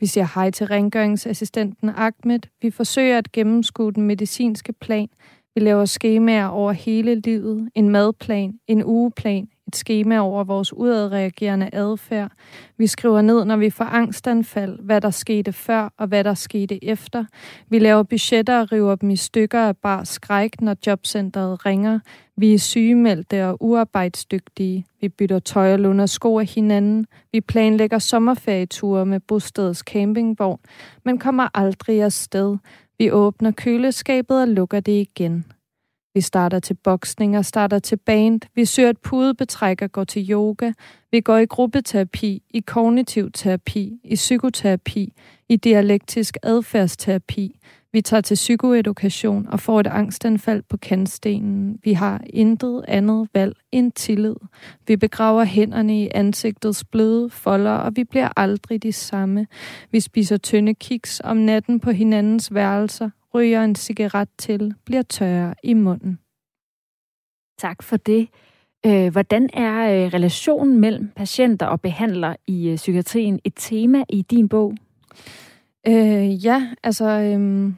Vi 0.01 0.07
siger 0.07 0.29
hej 0.35 0.51
til 0.51 0.67
rengøringsassistenten 0.67 1.89
Ahmed. 1.89 2.41
Vi 2.63 2.71
forsøger 2.71 3.19
at 3.19 3.33
gennemskue 3.33 3.93
den 3.93 4.03
medicinske 4.03 4.73
plan. 4.73 5.09
Vi 5.55 5.61
laver 5.61 5.85
skemaer 5.85 6.47
over 6.47 6.73
hele 6.73 7.15
livet. 7.15 7.71
En 7.75 7.89
madplan, 7.89 8.59
en 8.67 8.85
ugeplan, 8.85 9.49
et 9.67 9.77
skema 9.77 10.19
over 10.19 10.45
vores 10.45 10.73
udadreagerende 10.73 11.71
adfærd. 11.73 12.33
Vi 12.79 12.87
skriver 12.87 13.21
ned, 13.21 13.45
når 13.45 13.57
vi 13.57 13.71
får 13.71 13.85
angstanfald, 13.85 14.79
hvad 14.83 15.01
der 15.01 15.11
skete 15.11 15.53
før 15.53 15.93
og 15.99 16.07
hvad 16.07 16.25
der 16.25 16.35
skete 16.35 16.85
efter. 16.85 17.25
Vi 17.69 17.79
laver 17.79 18.03
budgetter 18.03 18.61
og 18.61 18.73
river 18.73 18.95
dem 18.95 19.11
i 19.11 19.17
stykker 19.17 19.61
af 19.61 19.77
bare 19.77 20.07
skræk, 20.07 20.61
når 20.61 20.77
jobcentret 20.87 21.67
ringer. 21.67 21.99
Vi 22.37 22.55
er 22.55 22.59
sygemeldte 22.59 23.47
og 23.47 23.57
uarbejdsdygtige. 23.61 24.87
Vi 25.01 25.09
bytter 25.09 25.39
tøj 25.39 25.73
og 25.73 25.79
lunder 25.79 26.07
sko 26.07 26.39
af 26.39 26.47
hinanden. 26.47 27.07
Vi 27.33 27.41
planlægger 27.41 27.99
sommerferieture 27.99 29.07
med 29.07 29.21
bostedets 29.21 29.81
campingvogn, 29.81 30.61
men 31.05 31.19
kommer 31.19 31.49
aldrig 31.55 32.03
afsted. 32.03 32.57
Vi 32.99 33.11
åbner 33.11 33.51
køleskabet 33.51 34.41
og 34.41 34.49
lukker 34.49 34.81
det 34.81 34.93
igen. 34.93 35.45
Vi 36.17 36.21
starter 36.21 36.59
til 36.59 36.75
boksning 36.75 37.39
og 37.39 37.45
starter 37.45 37.79
til 37.79 37.97
band. 37.97 38.41
Vi 38.55 38.65
søger 38.65 38.91
et 38.91 38.99
pudebetræk 38.99 39.83
og 39.83 39.93
går 39.93 40.05
til 40.05 40.31
yoga. 40.31 40.73
Vi 41.11 41.21
går 41.21 41.37
i 41.37 41.45
gruppeterapi, 41.45 42.43
i 42.51 42.61
kognitiv 42.61 43.33
terapi, 43.33 44.01
i 44.05 44.15
psykoterapi, 44.15 45.13
i 45.49 45.57
dialektisk 45.57 46.37
adfærdsterapi. 46.43 47.61
Vi 47.93 48.01
tager 48.01 48.21
til 48.21 48.35
psykoedukation 48.35 49.47
og 49.49 49.61
får 49.61 49.81
et 49.81 49.87
angstanfald 49.87 50.63
på 50.69 50.77
kantstenen. 50.77 51.79
Vi 51.85 51.93
har 51.93 52.21
intet 52.31 52.85
andet 52.89 53.29
valg 53.35 53.57
end 53.73 53.93
tillid. 53.93 54.37
Vi 54.87 54.97
begraver 54.97 55.45
hænderne 55.45 56.03
i 56.03 56.09
ansigtets 56.15 56.85
bløde 56.85 57.31
folder, 57.31 57.71
og 57.77 57.93
vi 57.97 58.05
bliver 58.05 58.29
aldrig 58.37 58.83
de 58.83 58.93
samme. 58.93 59.47
Vi 59.91 60.01
spiser 60.01 60.37
tynde 60.37 60.75
kiks 60.75 61.21
om 61.25 61.37
natten 61.37 61.81
på 61.81 61.91
hinandens 61.91 62.55
værelser, 62.55 63.11
ryger 63.37 63.64
en 63.64 63.75
cigaret 63.75 64.28
til, 64.38 64.75
bliver 64.85 65.02
tørre 65.02 65.55
i 65.62 65.75
munden. 65.75 66.19
Tak 67.59 67.83
for 67.83 67.97
det. 67.97 68.28
Øh, 68.87 69.12
hvordan 69.12 69.50
er 69.52 70.05
øh, 70.05 70.14
relationen 70.14 70.81
mellem 70.81 71.11
patienter 71.16 71.66
og 71.66 71.81
behandlere 71.81 72.37
i 72.47 72.69
øh, 72.69 72.76
psykiatrien 72.76 73.40
et 73.45 73.52
tema 73.57 74.05
i 74.09 74.23
din 74.23 74.49
bog? 74.49 74.75
Øh, 75.88 76.45
ja, 76.45 76.69
altså 76.83 77.05
øhm, 77.05 77.76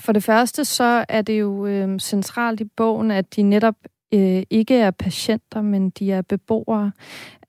for 0.00 0.12
det 0.12 0.22
første 0.22 0.64
så 0.64 1.04
er 1.08 1.22
det 1.22 1.40
jo 1.40 1.66
øhm, 1.66 1.98
centralt 1.98 2.60
i 2.60 2.64
bogen, 2.64 3.10
at 3.10 3.36
de 3.36 3.42
netop 3.42 3.74
øh, 4.14 4.42
ikke 4.50 4.76
er 4.76 4.90
patienter, 4.90 5.62
men 5.62 5.90
de 5.90 6.12
er 6.12 6.22
beboere. 6.22 6.92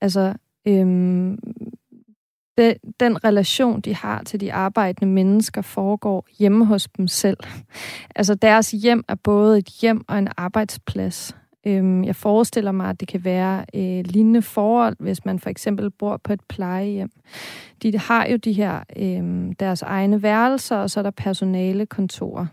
Altså 0.00 0.34
øhm, 0.68 1.38
det, 2.58 2.76
den 3.00 3.24
relation, 3.24 3.80
de 3.80 3.94
har 3.94 4.22
til 4.22 4.40
de 4.40 4.52
arbejdende 4.52 5.12
mennesker, 5.12 5.62
foregår 5.62 6.26
hjemme 6.38 6.64
hos 6.64 6.88
dem 6.96 7.08
selv. 7.08 7.36
Altså 8.16 8.34
deres 8.34 8.70
hjem 8.70 9.04
er 9.08 9.14
både 9.14 9.58
et 9.58 9.68
hjem 9.80 10.04
og 10.08 10.18
en 10.18 10.28
arbejdsplads. 10.36 11.36
Øhm, 11.66 12.04
jeg 12.04 12.16
forestiller 12.16 12.72
mig, 12.72 12.88
at 12.88 13.00
det 13.00 13.08
kan 13.08 13.24
være 13.24 13.64
øh, 13.74 14.04
lignende 14.04 14.42
forhold, 14.42 14.96
hvis 14.98 15.24
man 15.24 15.38
for 15.38 15.50
eksempel 15.50 15.90
bor 15.90 16.16
på 16.16 16.32
et 16.32 16.40
plejehjem. 16.48 17.10
De 17.82 17.98
har 17.98 18.26
jo 18.26 18.36
de 18.36 18.52
her 18.52 18.80
øh, 18.96 19.52
deres 19.60 19.82
egne 19.82 20.22
værelser, 20.22 20.76
og 20.76 20.90
så 20.90 21.00
er 21.00 21.02
der 21.02 21.10
personalekontorer. 21.10 22.46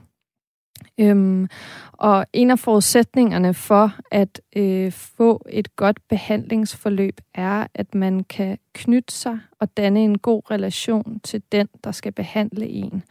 Øhm, 1.00 1.48
og 1.92 2.26
en 2.34 2.52
af 2.52 2.60
forudsætningerne 2.60 3.54
for 3.54 3.94
at 4.12 4.42
øh, 4.56 4.92
få 4.92 5.46
et 5.50 5.76
godt 5.76 6.08
behandlingsforløb 6.10 7.22
er, 7.34 7.68
at 7.74 7.96
man 7.96 8.24
kan 8.24 8.58
knytte 8.74 9.14
sig 9.14 9.40
og 9.60 9.78
danne 9.78 10.04
en 10.04 10.18
god 10.18 10.52
relation 10.52 11.20
til 11.20 11.42
den, 11.52 11.68
der 11.84 11.92
skal 11.92 12.12
behandle 12.12 12.68
en. 12.68 13.04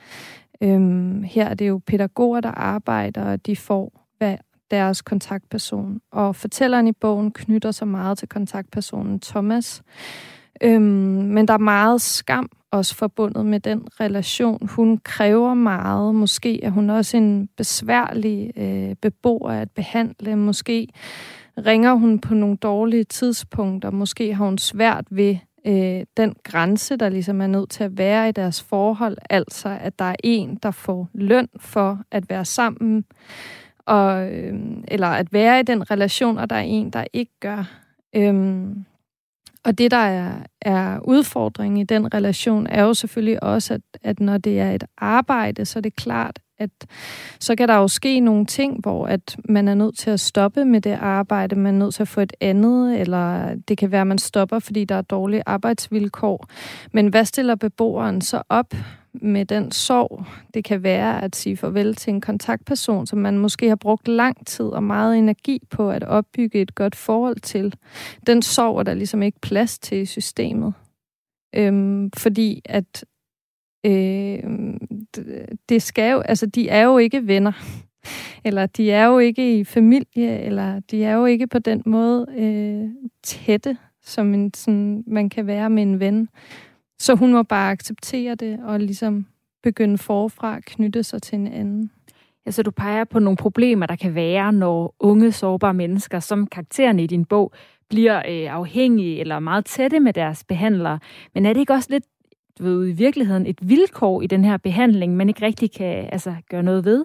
Øhm, 0.60 1.22
her 1.22 1.48
er 1.48 1.54
det 1.54 1.68
jo 1.68 1.80
pædagoger, 1.86 2.40
der 2.40 2.50
arbejder, 2.50 3.32
og 3.32 3.46
de 3.46 3.56
får 3.56 4.06
hvad 4.18 4.36
deres 4.70 5.02
kontaktperson. 5.02 6.00
Og 6.10 6.36
fortælleren 6.36 6.86
i 6.86 6.92
bogen 6.92 7.32
knytter 7.32 7.70
sig 7.70 7.88
meget 7.88 8.18
til 8.18 8.28
kontaktpersonen 8.28 9.20
Thomas. 9.20 9.82
Øhm, 10.60 10.82
men 10.82 11.48
der 11.48 11.54
er 11.54 11.58
meget 11.58 12.00
skam 12.00 12.50
også 12.70 12.94
forbundet 12.94 13.46
med 13.46 13.60
den 13.60 13.82
relation. 14.00 14.68
Hun 14.68 14.98
kræver 14.98 15.54
meget. 15.54 16.14
Måske 16.14 16.64
er 16.64 16.70
hun 16.70 16.90
også 16.90 17.16
en 17.16 17.48
besværlig 17.56 18.52
øh, 18.56 18.94
beboer 19.02 19.50
at 19.50 19.70
behandle. 19.70 20.36
Måske 20.36 20.88
ringer 21.66 21.94
hun 21.94 22.18
på 22.18 22.34
nogle 22.34 22.56
dårlige 22.56 23.04
tidspunkter. 23.04 23.90
Måske 23.90 24.34
har 24.34 24.44
hun 24.44 24.58
svært 24.58 25.04
ved 25.10 25.36
øh, 25.66 26.04
den 26.16 26.34
grænse, 26.42 26.96
der 26.96 27.08
ligesom 27.08 27.40
er 27.40 27.46
nødt 27.46 27.70
til 27.70 27.84
at 27.84 27.98
være 27.98 28.28
i 28.28 28.32
deres 28.32 28.62
forhold. 28.62 29.16
Altså, 29.30 29.78
at 29.80 29.98
der 29.98 30.04
er 30.04 30.16
en, 30.24 30.58
der 30.62 30.70
får 30.70 31.08
løn 31.14 31.48
for 31.56 31.98
at 32.10 32.30
være 32.30 32.44
sammen, 32.44 33.04
og, 33.86 34.32
øh, 34.32 34.54
eller 34.88 35.06
at 35.06 35.32
være 35.32 35.60
i 35.60 35.62
den 35.62 35.90
relation, 35.90 36.38
og 36.38 36.50
der 36.50 36.56
er 36.56 36.60
en, 36.60 36.90
der 36.90 37.04
ikke 37.12 37.32
gør. 37.40 37.70
Øh, 38.16 38.66
og 39.68 39.78
det, 39.78 39.90
der 39.90 39.96
er, 39.96 40.32
er 40.62 40.98
udfordringen 40.98 41.80
i 41.80 41.84
den 41.84 42.14
relation, 42.14 42.66
er 42.66 42.82
jo 42.82 42.94
selvfølgelig 42.94 43.42
også, 43.42 43.74
at, 43.74 43.80
at 44.02 44.20
når 44.20 44.38
det 44.38 44.60
er 44.60 44.70
et 44.70 44.84
arbejde, 44.98 45.64
så 45.64 45.78
er 45.78 45.80
det 45.80 45.96
klart, 45.96 46.38
at 46.58 46.70
så 47.40 47.56
kan 47.56 47.68
der 47.68 47.74
jo 47.74 47.88
ske 47.88 48.20
nogle 48.20 48.46
ting, 48.46 48.80
hvor 48.80 49.06
at 49.06 49.36
man 49.48 49.68
er 49.68 49.74
nødt 49.74 49.98
til 49.98 50.10
at 50.10 50.20
stoppe 50.20 50.64
med 50.64 50.80
det 50.80 50.98
arbejde, 51.00 51.56
man 51.56 51.74
er 51.74 51.78
nødt 51.78 51.94
til 51.94 52.02
at 52.02 52.08
få 52.08 52.20
et 52.20 52.32
andet, 52.40 53.00
eller 53.00 53.54
det 53.68 53.78
kan 53.78 53.92
være, 53.92 54.00
at 54.00 54.06
man 54.06 54.18
stopper, 54.18 54.58
fordi 54.58 54.84
der 54.84 54.94
er 54.94 55.02
dårlige 55.02 55.42
arbejdsvilkår. 55.46 56.46
Men 56.92 57.08
hvad 57.08 57.24
stiller 57.24 57.54
beboeren 57.54 58.20
så 58.20 58.42
op 58.48 58.74
med 59.12 59.44
den 59.44 59.72
sorg, 59.72 60.24
det 60.54 60.64
kan 60.64 60.82
være 60.82 61.24
at 61.24 61.36
sige 61.36 61.56
farvel 61.56 61.94
til 61.94 62.12
en 62.12 62.20
kontaktperson, 62.20 63.06
som 63.06 63.18
man 63.18 63.38
måske 63.38 63.68
har 63.68 63.76
brugt 63.76 64.08
lang 64.08 64.46
tid 64.46 64.64
og 64.64 64.82
meget 64.82 65.18
energi 65.18 65.62
på 65.70 65.90
at 65.90 66.04
opbygge 66.04 66.60
et 66.60 66.74
godt 66.74 66.96
forhold 66.96 67.40
til. 67.40 67.74
Den 68.26 68.42
sorg 68.42 68.78
er 68.78 68.82
der 68.82 68.94
ligesom 68.94 69.22
ikke 69.22 69.40
plads 69.40 69.78
til 69.78 69.98
i 69.98 70.06
systemet. 70.06 70.74
Øhm, 71.54 72.10
fordi 72.16 72.62
at 72.64 73.04
øh, 73.86 74.42
det 75.68 75.82
skal 75.82 76.12
jo, 76.12 76.20
altså 76.20 76.46
de 76.46 76.68
er 76.68 76.82
jo 76.82 76.98
ikke 76.98 77.26
venner, 77.26 77.52
eller 78.44 78.66
de 78.66 78.90
er 78.90 79.06
jo 79.06 79.18
ikke 79.18 79.58
i 79.58 79.64
familie, 79.64 80.40
eller 80.40 80.80
de 80.80 81.04
er 81.04 81.14
jo 81.14 81.24
ikke 81.24 81.46
på 81.46 81.58
den 81.58 81.82
måde 81.86 82.26
øh, 82.36 82.90
tætte, 83.22 83.78
som 84.02 84.34
en, 84.34 84.54
sådan, 84.54 85.04
man 85.06 85.28
kan 85.28 85.46
være 85.46 85.70
med 85.70 85.82
en 85.82 86.00
ven. 86.00 86.28
Så 86.98 87.14
hun 87.14 87.32
må 87.32 87.42
bare 87.42 87.70
acceptere 87.70 88.34
det 88.34 88.58
og 88.64 88.80
ligesom 88.80 89.26
begynde 89.62 89.98
forfra 89.98 90.56
at 90.56 90.64
knytte 90.64 91.02
sig 91.02 91.22
til 91.22 91.36
en 91.36 91.46
anden. 91.46 91.90
Altså 92.46 92.62
du 92.62 92.70
peger 92.70 93.04
på 93.04 93.18
nogle 93.18 93.36
problemer, 93.36 93.86
der 93.86 93.96
kan 93.96 94.14
være, 94.14 94.52
når 94.52 94.94
unge, 95.00 95.32
sårbare 95.32 95.74
mennesker, 95.74 96.20
som 96.20 96.46
karaktererne 96.46 97.04
i 97.04 97.06
din 97.06 97.24
bog, 97.24 97.52
bliver 97.88 98.16
øh, 98.16 98.54
afhængige 98.54 99.20
eller 99.20 99.38
meget 99.38 99.64
tætte 99.64 100.00
med 100.00 100.12
deres 100.12 100.44
behandlere. 100.44 100.98
Men 101.34 101.46
er 101.46 101.52
det 101.52 101.60
ikke 101.60 101.72
også 101.72 101.88
lidt 101.90 102.04
du 102.58 102.64
ved, 102.64 102.88
i 102.88 102.92
virkeligheden 102.92 103.46
et 103.46 103.58
vilkår 103.68 104.22
i 104.22 104.26
den 104.26 104.44
her 104.44 104.56
behandling, 104.56 105.16
man 105.16 105.28
ikke 105.28 105.46
rigtig 105.46 105.72
kan 105.72 106.08
altså, 106.12 106.34
gøre 106.50 106.62
noget 106.62 106.84
ved? 106.84 107.04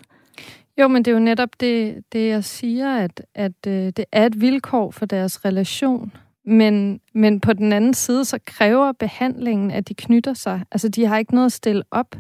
Jo, 0.77 0.87
men 0.87 1.05
det 1.05 1.11
er 1.11 1.15
jo 1.15 1.23
netop 1.23 1.49
det, 1.59 2.03
det 2.13 2.27
jeg 2.27 2.43
siger, 2.43 2.95
at, 2.95 3.25
at 3.35 3.67
øh, 3.67 3.73
det 3.73 4.05
er 4.11 4.25
et 4.25 4.41
vilkår 4.41 4.91
for 4.91 5.05
deres 5.05 5.45
relation. 5.45 6.11
Men, 6.45 6.99
men 7.13 7.39
på 7.39 7.53
den 7.53 7.73
anden 7.73 7.93
side, 7.93 8.25
så 8.25 8.39
kræver 8.45 8.91
behandlingen, 8.91 9.71
at 9.71 9.89
de 9.89 9.93
knytter 9.93 10.33
sig. 10.33 10.63
Altså, 10.71 10.89
de 10.89 11.05
har 11.05 11.17
ikke 11.17 11.33
noget 11.33 11.45
at 11.45 11.51
stille 11.51 11.83
op. 11.91 12.15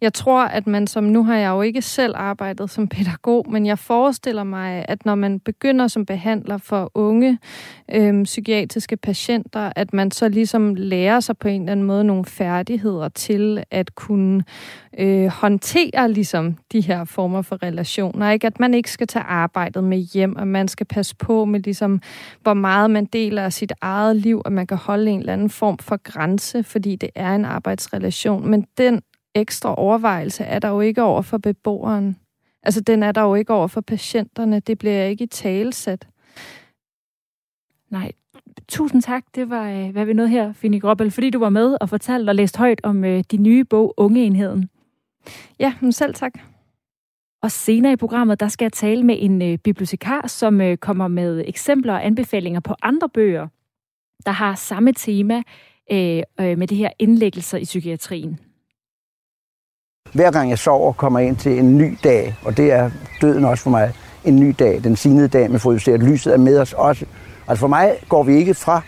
Jeg 0.00 0.14
tror, 0.14 0.42
at 0.42 0.66
man 0.66 0.86
som, 0.86 1.04
nu 1.04 1.24
har 1.24 1.36
jeg 1.36 1.48
jo 1.48 1.62
ikke 1.62 1.82
selv 1.82 2.14
arbejdet 2.16 2.70
som 2.70 2.88
pædagog, 2.88 3.46
men 3.50 3.66
jeg 3.66 3.78
forestiller 3.78 4.44
mig, 4.44 4.84
at 4.88 5.06
når 5.06 5.14
man 5.14 5.40
begynder 5.40 5.88
som 5.88 6.06
behandler 6.06 6.58
for 6.58 6.90
unge 6.94 7.38
øhm, 7.94 8.22
psykiatriske 8.22 8.96
patienter, 8.96 9.72
at 9.76 9.92
man 9.92 10.10
så 10.10 10.28
ligesom 10.28 10.74
lærer 10.74 11.20
sig 11.20 11.38
på 11.38 11.48
en 11.48 11.60
eller 11.60 11.72
anden 11.72 11.86
måde 11.86 12.04
nogle 12.04 12.24
færdigheder 12.24 13.08
til 13.08 13.64
at 13.70 13.94
kunne 13.94 14.44
øh, 14.98 15.26
håndtere 15.26 16.12
ligesom 16.12 16.56
de 16.72 16.80
her 16.80 17.04
former 17.04 17.42
for 17.42 17.62
relationer. 17.62 18.30
Ikke? 18.30 18.46
At 18.46 18.60
man 18.60 18.74
ikke 18.74 18.90
skal 18.90 19.06
tage 19.06 19.24
arbejdet 19.24 19.84
med 19.84 19.98
hjem, 19.98 20.36
og 20.36 20.48
man 20.48 20.68
skal 20.68 20.86
passe 20.86 21.16
på 21.16 21.44
med 21.44 21.60
ligesom, 21.60 22.00
hvor 22.42 22.54
meget 22.54 22.90
man 22.90 23.04
deler 23.04 23.42
af 23.42 23.52
sit 23.52 23.72
eget 23.80 24.16
liv, 24.16 24.42
og 24.44 24.52
man 24.52 24.66
kan 24.66 24.76
holde 24.76 25.10
en 25.10 25.20
eller 25.20 25.32
anden 25.32 25.50
form 25.50 25.78
for 25.78 25.96
grænse, 26.02 26.62
fordi 26.62 26.96
det 26.96 27.10
er 27.14 27.34
en 27.34 27.44
arbejdsrelation. 27.44 28.50
Men 28.50 28.66
den 28.78 29.00
ekstra 29.34 29.74
overvejelse 29.74 30.44
er 30.44 30.58
der 30.58 30.68
jo 30.68 30.80
ikke 30.80 31.02
over 31.02 31.22
for 31.22 31.38
beboeren. 31.38 32.16
Altså, 32.62 32.80
den 32.80 33.02
er 33.02 33.12
der 33.12 33.22
jo 33.22 33.34
ikke 33.34 33.52
over 33.52 33.66
for 33.66 33.80
patienterne. 33.80 34.60
Det 34.60 34.78
bliver 34.78 35.04
ikke 35.04 35.24
i 35.24 35.26
talesat. 35.26 36.08
Nej, 37.90 38.12
tusind 38.68 39.02
tak. 39.02 39.24
Det 39.34 39.50
var, 39.50 39.70
øh, 39.70 39.90
hvad 39.90 40.04
vi 40.04 40.12
nåede 40.12 40.30
her, 40.30 40.52
Fini 40.52 40.78
Grobbel, 40.78 41.10
fordi 41.10 41.30
du 41.30 41.38
var 41.38 41.48
med 41.48 41.76
og 41.80 41.88
fortalte 41.88 42.30
og 42.30 42.34
læste 42.34 42.58
højt 42.58 42.80
om 42.82 43.04
øh, 43.04 43.24
de 43.30 43.36
nye 43.36 43.64
bog 43.64 43.94
Ungeenheden. 43.96 44.68
Ja, 45.58 45.74
men 45.80 45.92
selv 45.92 46.14
tak. 46.14 46.32
Og 47.42 47.50
senere 47.50 47.92
i 47.92 47.96
programmet, 47.96 48.40
der 48.40 48.48
skal 48.48 48.64
jeg 48.64 48.72
tale 48.72 49.02
med 49.02 49.16
en 49.18 49.42
øh, 49.42 49.58
bibliotekar, 49.58 50.26
som 50.26 50.60
øh, 50.60 50.76
kommer 50.76 51.08
med 51.08 51.44
eksempler 51.46 51.92
og 51.92 52.06
anbefalinger 52.06 52.60
på 52.60 52.74
andre 52.82 53.08
bøger, 53.08 53.48
der 54.26 54.32
har 54.32 54.54
samme 54.54 54.92
tema 54.92 55.42
øh, 55.92 56.22
øh, 56.40 56.58
med 56.58 56.66
det 56.66 56.76
her 56.76 56.90
indlæggelser 56.98 57.58
i 57.58 57.64
psykiatrien. 57.64 58.38
Hver 60.12 60.30
gang 60.30 60.50
jeg 60.50 60.58
sover, 60.58 60.92
kommer 60.92 61.18
jeg 61.18 61.28
ind 61.28 61.36
til 61.36 61.58
en 61.58 61.78
ny 61.78 61.98
dag, 62.04 62.36
og 62.44 62.56
det 62.56 62.72
er 62.72 62.90
døden 63.20 63.44
også 63.44 63.62
for 63.62 63.70
mig. 63.70 63.92
En 64.24 64.40
ny 64.40 64.54
dag, 64.58 64.80
den 64.84 64.96
signede 64.96 65.28
dag 65.28 65.50
med 65.50 65.58
fryd, 65.58 65.88
at 65.88 66.02
lyset 66.02 66.32
er 66.32 66.38
med 66.38 66.58
os 66.58 66.72
også. 66.72 67.04
Altså 67.48 67.60
for 67.60 67.68
mig 67.68 67.92
går 68.08 68.22
vi 68.22 68.36
ikke 68.36 68.54
fra 68.54 68.82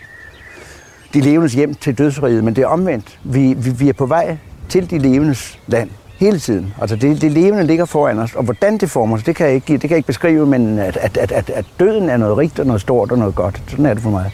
de 1.13 1.21
levendes 1.21 1.53
hjem 1.53 1.73
til 1.73 1.97
dødsriget, 1.97 2.43
men 2.43 2.55
det 2.55 2.61
er 2.61 2.67
omvendt. 2.67 3.19
Vi, 3.23 3.53
vi, 3.53 3.69
vi 3.69 3.89
er 3.89 3.93
på 3.93 4.05
vej 4.05 4.37
til 4.69 4.89
de 4.89 4.97
levendes 4.97 5.59
land 5.67 5.89
hele 6.17 6.39
tiden. 6.39 6.73
Altså 6.81 6.95
det, 6.95 7.21
det 7.21 7.31
levende 7.31 7.63
ligger 7.63 7.85
foran 7.85 8.19
os, 8.19 8.35
og 8.35 8.43
hvordan 8.43 8.77
det 8.77 8.89
former 8.89 9.17
sig, 9.17 9.25
det 9.25 9.35
kan 9.35 9.45
jeg 9.45 9.55
ikke, 9.55 9.73
det 9.73 9.81
kan 9.81 9.89
jeg 9.89 9.97
ikke 9.97 10.07
beskrive, 10.07 10.45
men 10.45 10.79
at, 10.79 10.97
at, 10.97 11.17
at, 11.17 11.31
at, 11.31 11.49
at 11.49 11.65
døden 11.79 12.09
er 12.09 12.17
noget 12.17 12.37
rigtigt 12.37 12.59
og 12.59 12.65
noget 12.65 12.81
stort 12.81 13.11
og 13.11 13.17
noget 13.17 13.35
godt. 13.35 13.63
Sådan 13.67 13.85
er 13.85 13.93
det 13.93 14.03
for 14.03 14.09
mig. 14.09 14.31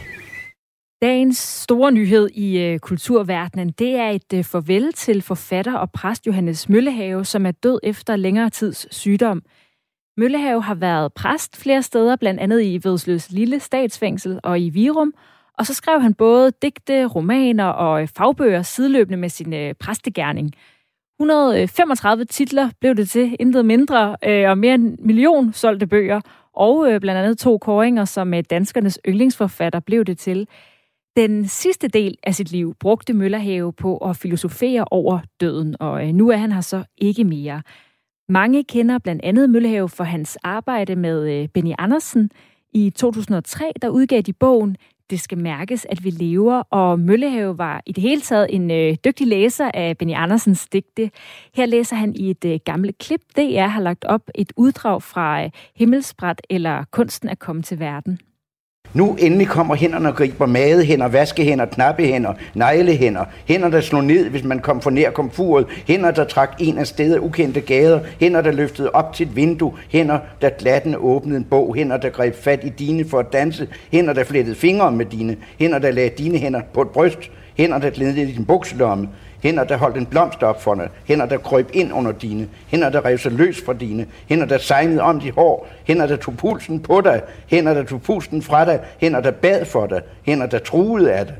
Dagens 1.02 1.38
store 1.38 1.92
nyhed 1.92 2.28
i 2.30 2.58
øh, 2.58 2.78
kulturverdenen, 2.78 3.70
det 3.70 3.96
er 3.96 4.08
et 4.10 4.32
øh, 4.34 4.44
farvel 4.44 4.92
til 4.92 5.22
forfatter 5.22 5.74
og 5.74 5.90
præst 5.92 6.26
Johannes 6.26 6.68
Møllehave, 6.68 7.24
som 7.24 7.46
er 7.46 7.50
død 7.50 7.80
efter 7.82 8.16
længere 8.16 8.50
tids 8.50 8.94
sygdom. 8.94 9.42
Møllehave 10.16 10.62
har 10.62 10.74
været 10.74 11.12
præst 11.12 11.56
flere 11.56 11.82
steder, 11.82 12.16
blandt 12.16 12.40
andet 12.40 12.62
i 12.62 12.80
Vedsløs 12.84 13.30
Lille 13.30 13.60
Statsfængsel 13.60 14.40
og 14.42 14.60
i 14.60 14.68
Virum, 14.68 15.14
og 15.58 15.66
så 15.66 15.74
skrev 15.74 16.00
han 16.00 16.14
både 16.14 16.52
digte, 16.62 17.06
romaner 17.06 17.66
og 17.66 18.02
øh, 18.02 18.08
fagbøger 18.08 18.62
sideløbende 18.62 19.18
med 19.18 19.28
sin 19.28 19.52
øh, 19.54 19.74
præstegærning. 19.74 20.52
135 21.20 22.24
titler 22.24 22.70
blev 22.80 22.94
det 22.94 23.08
til, 23.08 23.36
intet 23.40 23.64
mindre, 23.64 24.16
øh, 24.24 24.50
og 24.50 24.58
mere 24.58 24.74
end 24.74 24.84
en 24.84 24.96
million 25.00 25.52
solgte 25.52 25.86
bøger, 25.86 26.20
og 26.54 26.92
øh, 26.92 27.00
blandt 27.00 27.18
andet 27.18 27.38
to 27.38 27.58
koringer, 27.58 28.04
som 28.04 28.34
danskernes 28.50 28.98
yndlingsforfatter 29.08 29.80
blev 29.80 30.04
det 30.04 30.18
til. 30.18 30.48
Den 31.20 31.48
sidste 31.48 31.88
del 31.88 32.16
af 32.22 32.34
sit 32.34 32.50
liv 32.52 32.74
brugte 32.74 33.12
Møllerhave 33.12 33.72
på 33.72 33.96
at 33.96 34.16
filosofere 34.16 34.84
over 34.90 35.20
døden, 35.40 35.76
og 35.80 36.08
øh, 36.08 36.14
nu 36.14 36.28
er 36.28 36.36
han 36.36 36.52
her 36.52 36.60
så 36.60 36.84
ikke 36.98 37.24
mere. 37.24 37.62
Mange 38.28 38.64
kender 38.64 38.98
blandt 38.98 39.22
andet 39.24 39.50
Møllerhave 39.50 39.88
for 39.88 40.04
hans 40.04 40.36
arbejde 40.36 40.96
med 40.96 41.32
øh, 41.32 41.48
Benny 41.48 41.72
Andersen. 41.78 42.30
I 42.72 42.90
2003 42.90 43.72
der 43.82 43.88
udgav 43.88 44.20
de 44.20 44.32
bogen 44.32 44.76
Det 45.10 45.20
skal 45.20 45.38
mærkes, 45.38 45.86
at 45.90 46.04
vi 46.04 46.10
lever, 46.10 46.62
og 46.70 47.00
Møllehave 47.00 47.58
var 47.58 47.82
i 47.86 47.92
det 47.92 48.02
hele 48.02 48.20
taget 48.20 48.46
en 48.50 48.70
øh, 48.70 48.96
dygtig 49.04 49.26
læser 49.26 49.70
af 49.74 49.98
Benny 49.98 50.14
Andersens 50.16 50.68
digte. 50.68 51.10
Her 51.54 51.66
læser 51.66 51.96
han 51.96 52.14
i 52.16 52.30
et 52.30 52.44
øh, 52.44 52.60
gammelt 52.64 52.98
klip, 52.98 53.20
DR 53.36 53.66
har 53.66 53.80
lagt 53.80 54.04
op 54.04 54.22
et 54.34 54.52
uddrag 54.56 55.02
fra 55.02 55.44
øh, 55.44 55.50
Himmelsbræt 55.76 56.42
eller 56.50 56.84
Kunsten 56.90 57.28
at 57.28 57.38
komme 57.38 57.62
til 57.62 57.78
verden. 57.78 58.18
Nu 58.94 59.16
endelig 59.18 59.46
kommer 59.46 59.74
hænderne 59.74 60.08
og 60.08 60.14
griber 60.16 60.46
madehænder, 60.46 61.08
vaskehænder, 61.08 61.66
knappehænder, 61.66 62.32
neglehænder, 62.54 63.24
hænder, 63.46 63.68
der 63.68 63.80
slog 63.80 64.04
ned, 64.04 64.28
hvis 64.28 64.44
man 64.44 64.58
kom 64.58 64.80
for 64.80 64.90
nær 64.90 65.10
komfuret, 65.10 65.66
hænder, 65.86 66.10
der 66.10 66.24
trak 66.24 66.56
en 66.58 66.78
af 66.78 66.86
steder 66.86 67.18
ukendte 67.18 67.60
gader, 67.60 68.00
hænder, 68.20 68.40
der 68.40 68.52
løftede 68.52 68.90
op 68.90 69.14
til 69.14 69.26
et 69.26 69.36
vindue, 69.36 69.72
hænder, 69.88 70.18
der 70.40 70.50
glatten 70.50 70.94
åbnede 70.98 71.36
en 71.36 71.44
bog, 71.44 71.74
hænder, 71.74 71.96
der 71.96 72.08
greb 72.08 72.34
fat 72.34 72.60
i 72.64 72.68
dine 72.68 73.08
for 73.08 73.18
at 73.18 73.32
danse, 73.32 73.68
hænder, 73.92 74.12
der 74.12 74.24
flettede 74.24 74.56
fingre 74.56 74.92
med 74.92 75.06
dine, 75.06 75.36
hænder, 75.58 75.78
der 75.78 75.90
lagde 75.90 76.10
dine 76.18 76.38
hænder 76.38 76.60
på 76.74 76.82
et 76.82 76.88
bryst, 76.88 77.30
hænder, 77.56 77.78
der 77.78 77.90
gled 77.90 78.14
i 78.14 78.32
din 78.32 78.44
bukselomme, 78.44 79.08
hænder, 79.42 79.64
der 79.64 79.76
holdt 79.76 79.96
en 79.96 80.06
blomst 80.06 80.42
op 80.42 80.62
for 80.62 80.74
dig, 80.74 80.88
hænder, 81.04 81.26
der 81.26 81.38
krøb 81.38 81.70
ind 81.72 81.92
under 81.92 82.12
dine, 82.12 82.48
hænder, 82.68 82.88
der 82.88 83.04
rev 83.04 83.18
sig 83.18 83.32
løs 83.32 83.62
fra 83.66 83.72
dine, 83.72 84.06
hænder, 84.28 84.46
der 84.46 84.58
sejlede 84.58 85.00
om 85.00 85.20
dit 85.20 85.34
hår, 85.34 85.68
hænder, 85.84 86.06
der 86.06 86.16
tog 86.16 86.36
pulsen 86.36 86.80
på 86.80 87.00
dig, 87.00 87.22
hænder, 87.46 87.74
der 87.74 87.82
tog 87.82 88.02
pulsen 88.02 88.42
fra 88.42 88.64
dig, 88.64 88.80
hænder, 89.00 89.20
der 89.20 89.30
bad 89.30 89.64
for 89.64 89.86
dig, 89.86 90.02
hænder, 90.22 90.46
der 90.46 90.58
truede 90.58 91.12
af 91.12 91.26
dig, 91.26 91.34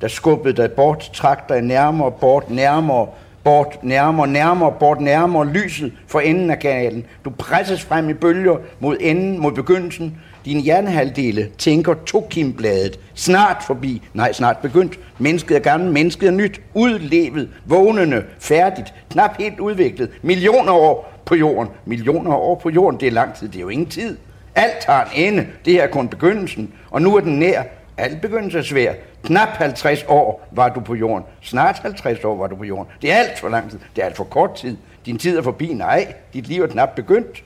der 0.00 0.08
skubbede 0.08 0.62
dig 0.62 0.72
bort, 0.72 1.10
trak 1.14 1.48
dig 1.48 1.62
nærmere, 1.62 2.10
bort, 2.10 2.50
nærmere, 2.50 3.06
bort, 3.44 3.78
nærmere, 3.82 4.26
nærmere, 4.26 4.72
bort, 4.72 5.00
nærmere 5.00 5.46
lyset 5.46 5.92
for 6.06 6.20
enden 6.20 6.50
af 6.50 6.58
kanalen. 6.58 7.06
Du 7.24 7.30
presses 7.30 7.82
frem 7.84 8.08
i 8.08 8.14
bølger 8.14 8.56
mod 8.80 8.96
enden, 9.00 9.38
mod 9.38 9.52
begyndelsen. 9.52 10.18
Dine 10.44 10.60
hjernehalvdele 10.60 11.50
tænker 11.58 11.94
tokimbladet. 12.06 13.00
Snart 13.14 13.62
forbi. 13.66 14.02
Nej, 14.14 14.32
snart 14.32 14.58
begyndt. 14.58 14.98
Mennesket 15.18 15.56
er 15.56 15.60
gammel, 15.60 15.92
mennesket 15.92 16.26
er 16.26 16.32
nyt. 16.32 16.60
Udlevet, 16.74 17.48
vågnende, 17.64 18.24
færdigt, 18.38 18.94
knap 19.10 19.38
helt 19.38 19.60
udviklet. 19.60 20.10
Millioner 20.22 20.72
år 20.72 21.12
på 21.26 21.34
jorden. 21.34 21.68
Millioner 21.84 22.34
år 22.34 22.54
på 22.54 22.70
jorden, 22.70 23.00
det 23.00 23.08
er 23.08 23.12
lang 23.12 23.34
tid, 23.34 23.48
det 23.48 23.56
er 23.56 23.60
jo 23.60 23.68
ingen 23.68 23.88
tid. 23.88 24.16
Alt 24.54 24.84
har 24.84 25.10
en 25.14 25.32
ende. 25.32 25.46
Det 25.64 25.72
her 25.72 25.82
er 25.82 25.86
kun 25.90 26.08
begyndelsen. 26.08 26.72
Og 26.90 27.02
nu 27.02 27.16
er 27.16 27.20
den 27.20 27.38
nær. 27.38 27.62
Alt 27.96 28.20
begyndelse 28.20 28.58
er 28.58 28.62
svær. 28.62 28.92
Knap 29.24 29.48
50 29.48 30.04
år 30.08 30.48
var 30.52 30.68
du 30.68 30.80
på 30.80 30.94
jorden. 30.94 31.24
Snart 31.42 31.78
50 31.78 32.24
år 32.24 32.36
var 32.36 32.46
du 32.46 32.56
på 32.56 32.64
jorden. 32.64 32.92
Det 33.02 33.12
er 33.12 33.16
alt 33.16 33.38
for 33.38 33.48
lang 33.48 33.70
tid. 33.70 33.78
Det 33.96 34.02
er 34.02 34.06
alt 34.06 34.16
for 34.16 34.24
kort 34.24 34.54
tid. 34.54 34.76
Din 35.06 35.18
tid 35.18 35.38
er 35.38 35.42
forbi. 35.42 35.66
Nej, 35.66 36.14
dit 36.32 36.48
liv 36.48 36.62
er 36.62 36.66
knap 36.66 36.94
begyndt. 36.96 37.44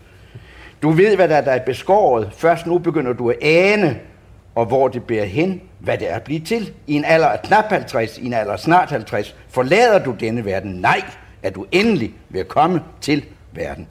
Du 0.82 0.90
ved, 0.90 1.16
hvad 1.16 1.28
der 1.28 1.36
er, 1.36 1.44
der 1.44 1.52
er 1.52 1.64
beskåret. 1.64 2.32
Først 2.32 2.66
nu 2.66 2.78
begynder 2.78 3.12
du 3.12 3.30
at 3.30 3.36
ane, 3.42 4.00
og 4.54 4.66
hvor 4.66 4.88
det 4.88 5.04
bærer 5.04 5.24
hen, 5.24 5.62
hvad 5.80 5.98
det 5.98 6.10
er 6.10 6.14
at 6.14 6.22
blive 6.22 6.40
til. 6.40 6.72
I 6.86 6.94
en 6.94 7.04
alder 7.04 7.28
af 7.28 7.42
knap 7.42 7.64
50, 7.64 8.18
i 8.18 8.26
en 8.26 8.32
alder 8.32 8.52
af 8.52 8.58
snart 8.58 8.90
50, 8.90 9.36
forlader 9.48 10.04
du 10.04 10.14
denne 10.20 10.44
verden. 10.44 10.72
Nej, 10.72 11.02
er 11.42 11.50
du 11.50 11.66
endelig 11.72 12.14
ved 12.28 12.40
at 12.40 12.48
komme 12.48 12.82
til 13.00 13.24
verden. 13.52 13.88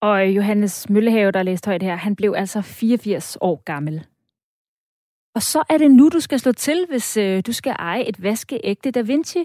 Og 0.00 0.26
Johannes 0.26 0.90
Møllehave, 0.90 1.30
der 1.30 1.42
læste 1.42 1.66
højt 1.66 1.82
her, 1.82 1.96
han 1.96 2.16
blev 2.16 2.34
altså 2.36 2.62
84 2.62 3.38
år 3.40 3.62
gammel. 3.64 4.04
Og 5.34 5.42
så 5.42 5.62
er 5.70 5.78
det 5.78 5.90
nu, 5.90 6.08
du 6.08 6.20
skal 6.20 6.38
slå 6.38 6.52
til, 6.52 6.86
hvis 6.88 7.16
øh, 7.16 7.42
du 7.46 7.52
skal 7.52 7.76
eje 7.78 8.04
et 8.04 8.22
vaskeægte 8.22 8.90
Da 8.90 9.00
Vinci. 9.00 9.44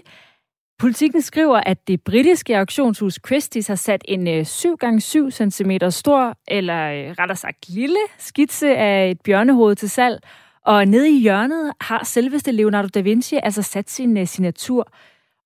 Politikken 0.78 1.22
skriver, 1.22 1.60
at 1.66 1.88
det 1.88 2.02
britiske 2.02 2.58
auktionshus 2.58 3.18
Christie's 3.26 3.66
har 3.68 3.74
sat 3.74 4.04
en 4.08 4.28
øh, 4.28 4.40
7x7 4.40 5.30
cm 5.30 5.70
stor, 5.90 6.38
eller 6.48 6.90
øh, 6.90 7.14
rettere 7.18 7.36
sagt 7.36 7.68
lille, 7.68 7.98
skitse 8.18 8.76
af 8.76 9.10
et 9.10 9.20
bjørnehoved 9.20 9.76
til 9.76 9.90
salg. 9.90 10.20
Og 10.64 10.86
nede 10.86 11.10
i 11.10 11.20
hjørnet 11.20 11.72
har 11.80 12.04
selveste 12.04 12.52
Leonardo 12.52 12.88
da 12.88 13.00
Vinci 13.00 13.36
altså 13.42 13.62
sat 13.62 13.90
sin 13.90 14.16
øh, 14.16 14.26
signatur. 14.26 14.88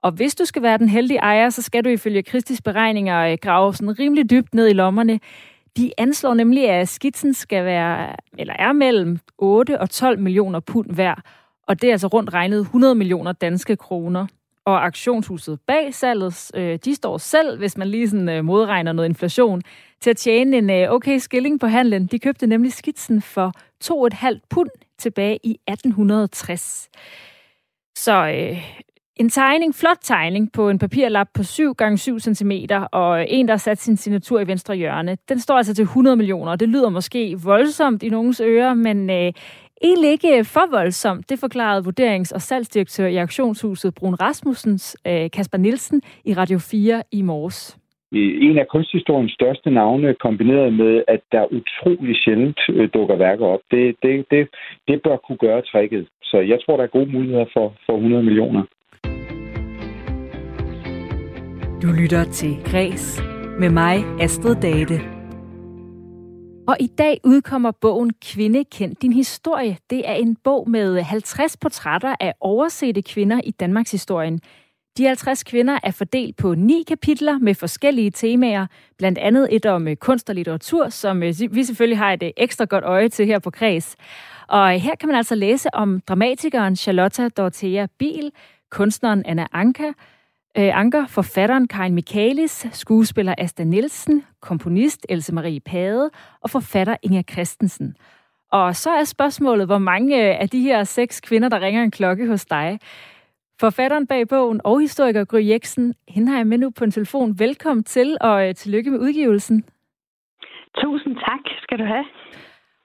Og 0.03 0.13
hvis 0.13 0.35
du 0.35 0.45
skal 0.45 0.63
være 0.63 0.79
den 0.79 0.89
heldige 0.89 1.19
ejer, 1.19 1.51
så 1.51 1.63
skal 1.63 1.85
du 1.85 1.89
ifølge 1.89 2.23
Christis 2.23 2.63
beregninger 2.63 3.37
grave 3.37 3.75
sådan 3.75 3.99
rimelig 3.99 4.31
dybt 4.31 4.55
ned 4.55 4.69
i 4.69 4.73
lommerne. 4.73 5.21
De 5.77 5.93
anslår 5.99 6.35
nemlig, 6.35 6.71
at 6.71 6.89
skitsen 6.89 7.35
skal 7.35 7.65
være, 7.65 8.17
eller 8.39 8.55
er 8.59 8.73
mellem 8.73 9.19
8 9.39 9.81
og 9.81 9.91
12 9.91 10.19
millioner 10.19 10.61
pund 10.61 10.95
værd. 10.95 11.23
Og 11.69 11.83
det 11.83 11.89
er 11.89 11.93
altså 11.93 12.07
rundt 12.07 12.35
regnet 12.35 12.61
100 12.61 12.95
millioner 12.95 13.33
danske 13.33 13.77
kroner. 13.77 14.27
Og 14.69 14.85
auktionshuset 14.85 15.61
bag 15.67 15.95
salget, 15.95 16.51
øh, 16.55 16.79
de 16.85 16.95
står 16.95 17.19
selv, 17.19 17.59
hvis 17.59 17.77
man 17.77 17.89
lige 17.89 18.09
sådan, 18.09 18.29
øh, 18.29 18.45
modregner 18.45 18.93
noget 18.93 19.09
inflation, 19.09 19.63
til 20.01 20.11
at 20.11 20.17
tjene 20.17 20.57
en 20.57 20.71
øh, 20.71 20.91
okay 20.91 21.19
skilling 21.19 21.61
på 21.61 21.67
handlen. 21.67 22.07
De 22.07 22.19
købte 22.19 22.47
nemlig 22.47 22.73
skitsen 22.73 23.23
for 23.23 23.53
2,5 23.85 24.41
pund 24.51 24.69
tilbage 24.99 25.39
i 25.43 25.51
1860. 25.69 26.89
Så 27.97 28.13
øh, 28.13 28.59
en 29.17 29.29
tegning, 29.29 29.75
flot 29.75 29.99
tegning 30.03 30.53
på 30.53 30.69
en 30.69 30.79
papirlap 30.79 31.29
på 31.35 31.43
7 31.43 31.75
x 31.75 32.01
7 32.01 32.21
cm, 32.21 32.53
og 32.93 33.31
en, 33.31 33.49
der 33.49 33.53
har 33.53 33.59
sat 33.59 33.79
sin 33.79 33.97
signatur 33.97 34.41
i 34.41 34.47
venstre 34.47 34.75
hjørne, 34.75 35.19
den 35.29 35.41
står 35.41 35.57
altså 35.57 35.75
til 35.75 35.83
100 35.83 36.17
millioner. 36.17 36.57
Det 36.57 36.69
lyder 36.69 36.89
måske 36.89 37.41
voldsomt 37.43 38.03
i 38.03 38.09
nogens 38.09 38.41
ører, 38.41 38.75
men 38.75 39.11
øh, 39.11 39.33
egentlig 39.83 40.11
ikke 40.11 40.45
for 40.45 40.71
voldsomt. 40.71 41.31
Det 41.31 41.39
forklarede 41.39 41.85
vurderings- 41.89 42.35
og 42.35 42.41
salgsdirektør 42.41 43.07
i 43.07 43.17
auktionshuset 43.17 43.95
Brun 43.95 44.15
Rasmussens 44.15 44.97
øh, 45.07 45.31
Kasper 45.31 45.59
Nielsen 45.59 46.03
i 46.25 46.35
Radio 46.35 46.59
4 46.59 47.03
i 47.13 47.23
morges. 47.23 47.79
En 48.13 48.59
af 48.59 48.69
kunsthistoriens 48.69 49.33
største 49.33 49.71
navne, 49.71 50.15
kombineret 50.15 50.73
med, 50.73 51.03
at 51.09 51.21
der 51.33 51.53
utrolig 51.53 52.17
sjældent 52.25 52.61
øh, 52.69 52.89
dukker 52.95 53.17
værker 53.17 53.47
op, 53.47 53.61
det, 53.71 53.97
det, 54.03 54.25
det, 54.31 54.49
det 54.89 55.03
bør 55.03 55.17
kunne 55.17 55.39
gøre 55.39 55.63
tricket. 55.63 56.07
Så 56.23 56.37
jeg 56.39 56.59
tror, 56.65 56.77
der 56.77 56.85
er 56.85 56.97
gode 56.99 57.13
muligheder 57.13 57.47
for, 57.53 57.75
for 57.87 57.95
100 57.97 58.23
millioner. 58.23 58.63
Du 61.83 61.89
lytter 62.03 62.25
til 62.25 62.53
Græs 62.65 63.23
med 63.59 63.71
mig, 63.71 63.97
Astrid 64.21 64.57
Date. 64.63 65.18
Og 66.69 66.77
i 66.81 66.87
dag 66.87 67.21
udkommer 67.25 67.71
bogen 67.71 68.13
Kvinde 68.23 68.65
kend 68.65 68.97
din 68.97 69.13
historie. 69.13 69.79
Det 69.91 70.09
er 70.09 70.13
en 70.13 70.37
bog 70.37 70.71
med 70.71 71.03
50 71.03 71.57
portrætter 71.57 72.15
af 72.21 72.35
oversete 72.41 73.03
kvinder 73.03 73.41
i 73.45 73.51
Danmarks 73.51 73.91
historien. 73.91 74.41
De 74.99 75.05
50 75.05 75.45
kvinder 75.45 75.79
er 75.83 75.91
fordelt 75.91 76.37
på 76.37 76.55
ni 76.55 76.85
kapitler 76.89 77.39
med 77.39 77.55
forskellige 77.55 78.11
temaer, 78.11 78.67
blandt 78.99 79.19
andet 79.19 79.49
et 79.51 79.67
om 79.67 79.89
øh, 79.89 79.97
kunst 79.97 80.29
og 80.29 80.35
litteratur, 80.35 80.89
som 80.89 81.23
øh, 81.23 81.35
vi 81.51 81.65
selvfølgelig 81.65 81.99
har 81.99 82.13
et 82.13 82.23
øh, 82.23 82.31
ekstra 82.37 82.65
godt 82.65 82.85
øje 82.85 83.09
til 83.09 83.27
her 83.27 83.39
på 83.39 83.51
Kreds. 83.51 83.97
Og 84.49 84.71
her 84.71 84.95
kan 84.95 85.07
man 85.07 85.17
altså 85.17 85.35
læse 85.35 85.75
om 85.75 86.01
dramatikeren 86.01 86.77
Charlotta 86.77 87.29
Dorothea 87.29 87.87
Biel, 87.99 88.31
kunstneren 88.71 89.23
Anna 89.27 89.47
Anker, 89.53 89.93
Øh, 90.59 90.81
Anker, 90.81 91.07
forfatteren 91.07 91.69
Karin 91.69 91.95
Michaelis, 91.95 92.67
skuespiller 92.73 93.35
Asta 93.39 93.65
Nielsen, 93.65 94.25
komponist 94.41 95.07
Else 95.09 95.35
Marie 95.35 95.61
Pade 95.61 96.11
og 96.41 96.51
forfatter 96.51 96.97
Inger 97.03 97.23
Christensen. 97.23 97.97
Og 98.53 98.77
så 98.77 98.91
er 98.91 99.05
spørgsmålet, 99.05 99.67
hvor 99.67 99.79
mange 99.79 100.29
øh, 100.29 100.41
af 100.41 100.49
de 100.49 100.61
her 100.61 100.85
seks 100.85 101.21
kvinder, 101.21 101.49
der 101.49 101.61
ringer 101.61 101.83
en 101.83 101.91
klokke 101.91 102.27
hos 102.27 102.47
dig. 102.47 102.79
Forfatteren 103.61 104.07
bag 104.07 104.29
bogen 104.29 104.61
og 104.65 104.81
historiker 104.81 105.25
Gry 105.25 105.49
Jeksen, 105.49 105.95
hende 106.09 106.29
har 106.31 106.37
jeg 106.37 106.47
med 106.47 106.59
nu 106.59 106.71
på 106.71 106.85
en 106.85 106.91
telefon. 106.91 107.39
Velkommen 107.39 107.85
til, 107.85 108.17
og 108.21 108.49
øh, 108.49 108.55
tillykke 108.55 108.91
med 108.91 108.99
udgivelsen. 108.99 109.65
Tusind 110.83 111.17
tak 111.17 111.41
skal 111.63 111.79
du 111.79 111.85
have. 111.85 112.05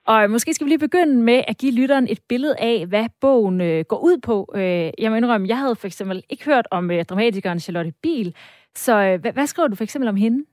Og 0.08 0.30
måske 0.30 0.54
skal 0.54 0.66
vi 0.66 0.70
lige 0.70 0.88
begynde 0.88 1.24
med 1.24 1.44
at 1.48 1.58
give 1.58 1.76
lytteren 1.82 2.08
et 2.10 2.20
billede 2.30 2.56
af, 2.60 2.86
hvad 2.88 3.06
bogen 3.22 3.62
øh, 3.62 3.86
går 3.90 4.00
ud 4.04 4.18
på. 4.24 4.54
Øh, 4.56 4.90
jeg 5.00 5.12
må 5.12 5.16
indrømme, 5.16 5.48
jeg 5.48 5.58
havde 5.58 5.76
for 5.76 5.88
eksempel 5.88 6.24
ikke 6.30 6.46
hørt 6.46 6.68
om 6.72 6.92
øh, 6.92 7.06
dramatikeren 7.06 7.60
Charlotte 7.60 7.94
Biel. 8.04 8.36
Så 8.76 8.94
øh, 8.94 9.22
hvad, 9.22 9.34
hvad 9.34 9.48
skriver 9.48 9.68
du 9.68 9.76
for 9.76 9.84
eksempel 9.84 10.10
om 10.10 10.16
hende? 10.16 10.46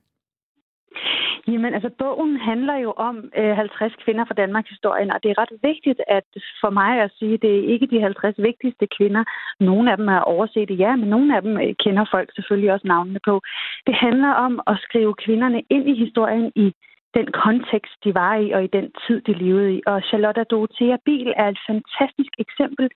Jamen, 1.47 1.73
altså, 1.73 1.89
bogen 1.99 2.37
handler 2.37 2.75
jo 2.77 2.91
om 2.91 3.15
øh, 3.37 3.55
50 3.55 3.93
kvinder 4.03 4.25
fra 4.25 4.33
Danmarks 4.33 4.69
historie, 4.69 5.13
og 5.13 5.23
det 5.23 5.31
er 5.31 5.41
ret 5.41 5.53
vigtigt 5.63 6.01
at 6.07 6.27
for 6.61 6.69
mig 6.69 7.01
at 7.01 7.11
sige, 7.19 7.33
at 7.33 7.41
det 7.41 7.53
er 7.59 7.73
ikke 7.73 7.87
de 7.87 8.01
50 8.01 8.35
vigtigste 8.37 8.87
kvinder. 8.97 9.23
Nogle 9.59 9.91
af 9.91 9.97
dem 9.97 10.07
er 10.07 10.19
overset, 10.19 10.79
ja, 10.79 10.95
men 10.95 11.09
nogle 11.09 11.35
af 11.35 11.41
dem 11.41 11.57
øh, 11.57 11.73
kender 11.83 12.05
folk 12.11 12.29
selvfølgelig 12.35 12.71
også 12.73 12.87
navnene 12.87 13.19
på. 13.25 13.41
Det 13.87 13.95
handler 13.95 14.31
om 14.45 14.53
at 14.67 14.77
skrive 14.85 15.13
kvinderne 15.13 15.61
ind 15.69 15.89
i 15.89 15.95
historien 16.05 16.51
i 16.55 16.73
den 17.13 17.27
kontekst, 17.43 17.95
de 18.03 18.15
var 18.15 18.35
i, 18.35 18.51
og 18.51 18.63
i 18.63 18.73
den 18.77 18.91
tid, 19.07 19.21
de 19.21 19.33
levede 19.33 19.73
i. 19.75 19.81
Og 19.85 20.01
Charlotte 20.09 20.43
Dorothea 20.43 20.97
Biel 21.05 21.33
er 21.37 21.47
et 21.49 21.59
fantastisk 21.69 22.33
eksempel 22.39 22.89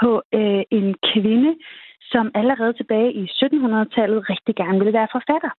på 0.00 0.22
øh, 0.34 0.62
en 0.70 0.94
kvinde, 1.12 1.56
som 2.12 2.30
allerede 2.34 2.72
tilbage 2.72 3.12
i 3.12 3.24
1700-tallet 3.24 4.30
rigtig 4.30 4.54
gerne 4.56 4.78
ville 4.78 4.98
være 4.98 5.14
forfatter. 5.16 5.50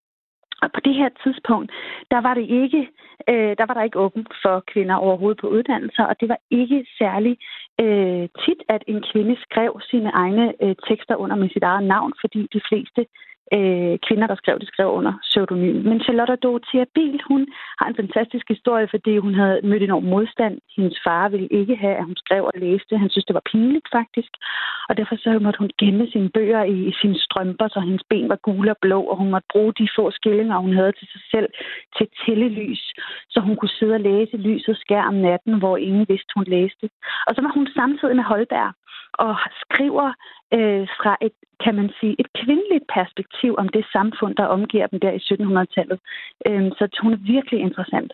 Og 0.62 0.70
på 0.76 0.80
det 0.86 0.96
her 0.96 1.10
tidspunkt, 1.24 1.72
der 2.12 2.22
var 2.22 2.34
det 2.34 2.48
ikke, 2.64 2.82
øh, 3.30 3.52
der 3.60 3.66
var 3.68 3.74
der 3.74 3.84
ikke 3.84 4.00
åbent 4.00 4.34
for 4.44 4.64
kvinder 4.72 4.96
overhovedet 4.96 5.42
på 5.42 5.48
uddannelser, 5.48 6.04
og 6.04 6.16
det 6.20 6.30
var 6.30 6.40
ikke 6.52 6.86
særlig 6.98 7.38
øh, 7.82 8.26
tit, 8.44 8.62
at 8.70 8.84
en 8.88 9.04
kvinde 9.12 9.36
skrev 9.46 9.82
sine 9.90 10.10
egne 10.10 10.54
øh, 10.64 10.76
tekster 10.88 11.16
under 11.16 11.36
med 11.36 11.50
sit 11.50 11.64
eget 11.64 11.84
navn, 11.84 12.14
fordi 12.22 12.48
de 12.54 12.62
fleste 12.70 13.06
øh, 13.56 13.96
kvinder, 14.08 14.28
der 14.28 14.36
skrev 14.42 14.60
det, 14.60 14.68
skrev 14.68 14.90
under 15.00 15.14
pseudonym. 15.22 15.78
Men 15.90 16.00
Charlotte 16.06 16.36
Dorothea 16.36 16.86
Biel, 16.96 17.22
hun 17.32 17.42
har 17.80 17.88
en 17.88 18.00
fantastisk 18.02 18.46
historie, 18.50 18.88
fordi 18.94 19.18
hun 19.18 19.34
havde 19.34 19.60
mødt 19.64 19.84
enorm 19.84 20.04
modstand. 20.04 20.56
Hendes 20.76 20.98
far 21.06 21.30
ville 21.30 21.48
ikke 21.60 21.76
have, 21.76 21.96
at 21.96 22.06
hun 22.06 22.16
skrev 22.16 22.44
og 22.44 22.54
læste. 22.56 22.98
Han 22.98 23.10
synes, 23.10 23.26
det 23.26 23.34
var 23.40 23.50
pinligt 23.52 23.88
faktisk. 23.98 24.32
Og 24.90 24.98
derfor 24.98 25.16
så 25.16 25.40
måtte 25.40 25.60
hun 25.60 25.72
gemme 25.80 26.08
sine 26.12 26.30
bøger 26.30 26.64
i, 26.64 26.78
i 26.92 26.94
sine 27.02 27.20
strømper, 27.20 27.68
så 27.68 27.80
hendes 27.80 28.04
ben 28.10 28.30
var 28.30 28.40
gule 28.48 28.72
og 28.72 28.78
blå, 28.82 29.02
og 29.02 29.18
hun 29.18 29.30
måtte 29.32 29.48
bruge 29.52 29.74
de 29.80 29.88
få 29.96 30.12
skillinger, 30.12 30.58
hun 30.58 30.74
havde 30.74 30.92
til 30.92 31.08
sig 31.14 31.22
selv, 31.32 31.50
til 31.98 32.08
tællelys, 32.22 32.84
så 33.30 33.40
hun 33.40 33.56
kunne 33.56 33.78
sidde 33.80 33.94
og 33.94 34.00
læse 34.10 34.38
lyset 34.38 34.78
skær 34.78 35.04
om 35.12 35.14
natten, 35.14 35.60
hvor 35.60 35.78
ingen 35.78 36.06
vidste, 36.10 36.32
hun 36.36 36.46
læste. 36.48 36.86
Og 37.28 37.36
så 37.36 37.42
var 37.42 37.52
hun 37.58 37.68
samtidig 37.76 38.16
med 38.16 38.24
Holberg 38.24 38.74
og 39.14 39.36
skriver 39.64 40.08
øh, 40.54 40.88
fra 41.00 41.18
et, 41.22 41.36
kan 41.64 41.76
man 41.76 41.90
sige, 42.00 42.16
et 42.20 42.30
kvindeligt 42.42 42.86
perspektiv 42.98 43.56
om 43.58 43.68
det 43.70 43.86
samfund, 43.96 44.36
der 44.36 44.46
omgiver 44.46 44.88
dem 44.88 45.00
der 45.00 45.12
i 45.12 45.22
1700-tallet. 45.28 46.00
Øh, 46.48 46.72
så 46.78 47.00
hun 47.02 47.14
er 47.14 47.18
virkelig 47.18 47.60
interessant. 47.60 48.14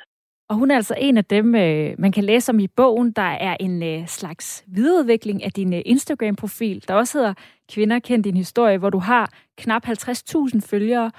Og 0.50 0.56
hun 0.56 0.72
er 0.72 0.76
altså 0.76 0.96
en 0.98 1.18
af 1.18 1.26
dem, 1.26 1.56
øh, 1.56 1.96
man 1.98 2.12
kan 2.12 2.24
læse 2.24 2.52
om 2.52 2.60
i 2.60 2.68
bogen. 2.68 3.12
Der 3.12 3.32
er 3.48 3.58
en 3.60 3.84
øh, 3.84 4.08
slags 4.08 4.64
videreudvikling 4.68 5.44
af 5.44 5.52
din 5.52 5.74
øh, 5.74 5.82
Instagram-profil, 5.86 6.84
der 6.88 6.94
også 6.94 7.18
hedder 7.18 7.34
Kvinder 7.72 8.00
kendt 8.00 8.26
din 8.26 8.38
historie, 8.38 8.78
hvor 8.78 8.90
du 8.90 9.00
har 9.00 9.30
knap 9.58 9.88
50.000 9.88 10.70
følgere, 10.70 11.12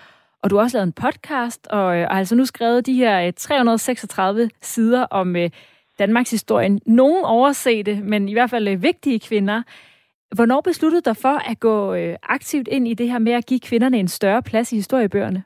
og 0.42 0.50
du 0.50 0.56
har 0.56 0.62
også 0.62 0.76
lavet 0.76 0.86
en 0.86 0.92
podcast, 0.92 1.66
og, 1.66 1.96
øh, 1.96 2.06
og 2.10 2.16
altså 2.16 2.34
nu 2.34 2.44
skrevet 2.44 2.86
de 2.86 2.94
her 2.94 3.26
øh, 3.26 3.32
336 3.36 4.50
sider 4.62 5.02
om 5.02 5.36
øh, 5.36 5.50
Danmarks 5.98 6.30
historie. 6.30 6.78
Nogle 6.86 7.26
oversete, 7.26 8.00
men 8.02 8.28
i 8.28 8.32
hvert 8.32 8.50
fald 8.50 8.68
øh, 8.68 8.82
vigtige 8.82 9.20
kvinder. 9.20 9.62
Hvornår 10.34 10.60
besluttede 10.60 11.00
du 11.00 11.10
dig 11.10 11.16
for 11.16 11.50
at 11.50 11.60
gå 11.60 11.94
øh, 11.94 12.16
aktivt 12.22 12.68
ind 12.68 12.88
i 12.88 12.94
det 12.94 13.10
her 13.10 13.18
med 13.18 13.32
at 13.32 13.46
give 13.46 13.60
kvinderne 13.60 13.98
en 13.98 14.08
større 14.08 14.42
plads 14.42 14.72
i 14.72 14.76
historiebøgerne? 14.76 15.42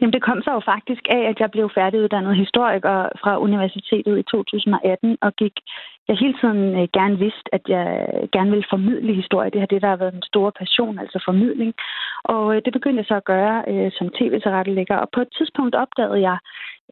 Jamen, 0.00 0.12
det 0.12 0.22
kom 0.22 0.42
så 0.42 0.50
jo 0.52 0.60
faktisk 0.60 1.02
af, 1.10 1.22
at 1.30 1.40
jeg 1.40 1.50
blev 1.50 1.70
færdiguddannet 1.74 2.36
historiker 2.36 3.08
fra 3.22 3.38
universitetet 3.38 4.18
i 4.18 4.22
2018 4.22 5.18
og 5.20 5.36
gik 5.36 5.52
jeg 6.08 6.16
hele 6.16 6.36
tiden 6.40 6.62
øh, 6.80 6.88
gerne 6.98 7.18
vidste, 7.18 7.48
at 7.56 7.64
jeg 7.68 7.86
gerne 8.32 8.50
ville 8.50 8.70
formidle 8.70 9.14
historie. 9.14 9.50
Det 9.50 9.60
har 9.60 9.66
det, 9.66 9.82
der 9.82 9.88
har 9.88 9.96
været 9.96 10.14
en 10.14 10.30
stor 10.32 10.50
passion, 10.58 10.98
altså 10.98 11.22
formidling. 11.24 11.74
Og 12.24 12.56
øh, 12.56 12.62
det 12.64 12.72
begyndte 12.72 13.00
jeg 13.00 13.06
så 13.08 13.16
at 13.16 13.24
gøre 13.34 13.64
øh, 13.68 13.90
som 13.98 14.08
tv-tilrettelægger. 14.18 14.96
Og 14.96 15.08
på 15.14 15.20
et 15.20 15.28
tidspunkt 15.38 15.74
opdagede 15.74 16.20
jeg 16.28 16.38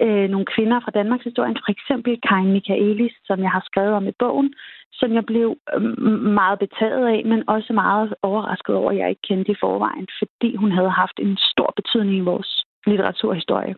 øh, 0.04 0.28
nogle 0.30 0.46
kvinder 0.54 0.80
fra 0.80 0.90
Danmarks 0.90 1.24
historie, 1.24 1.54
for 1.66 1.72
eksempel 1.76 2.20
Karin 2.28 2.52
Michaelis, 2.52 3.14
som 3.24 3.38
jeg 3.40 3.50
har 3.50 3.62
skrevet 3.70 3.94
om 3.94 4.08
i 4.08 4.18
bogen, 4.18 4.54
som 4.92 5.14
jeg 5.14 5.24
blev 5.26 5.56
øhm, 5.74 6.18
meget 6.40 6.58
betaget 6.58 7.06
af, 7.06 7.22
men 7.24 7.48
også 7.48 7.72
meget 7.72 8.14
overrasket 8.22 8.74
over, 8.74 8.90
at 8.90 8.96
jeg 8.96 9.10
ikke 9.10 9.28
kendte 9.28 9.52
i 9.52 9.60
forvejen, 9.60 10.06
fordi 10.18 10.56
hun 10.56 10.72
havde 10.72 10.90
haft 10.90 11.18
en 11.18 11.36
stor 11.36 11.72
betydning 11.76 12.16
i 12.16 12.28
vores 12.30 12.61
litteraturhistorie. 12.86 13.74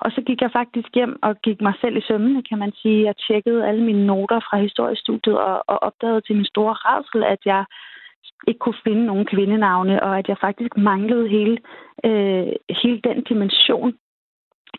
Og 0.00 0.10
så 0.14 0.20
gik 0.26 0.40
jeg 0.42 0.50
faktisk 0.52 0.88
hjem 0.94 1.18
og 1.22 1.36
gik 1.46 1.60
mig 1.60 1.74
selv 1.80 1.96
i 1.96 2.06
sømmene, 2.08 2.42
kan 2.42 2.58
man 2.58 2.72
sige. 2.72 3.04
Jeg 3.04 3.14
tjekkede 3.26 3.66
alle 3.68 3.84
mine 3.84 4.06
noter 4.06 4.40
fra 4.40 4.56
historiestudiet 4.58 5.38
og, 5.38 5.64
og 5.66 5.82
opdagede 5.82 6.20
til 6.20 6.36
min 6.36 6.44
store 6.44 6.72
rædsel, 6.72 7.24
at 7.24 7.38
jeg 7.44 7.64
ikke 8.48 8.58
kunne 8.58 8.84
finde 8.84 9.06
nogen 9.06 9.26
kvindenavne, 9.26 10.02
og 10.02 10.18
at 10.18 10.28
jeg 10.28 10.36
faktisk 10.40 10.76
manglede 10.76 11.28
hele, 11.28 11.58
øh, 12.04 12.52
hele 12.82 13.00
den 13.04 13.22
dimension 13.22 13.92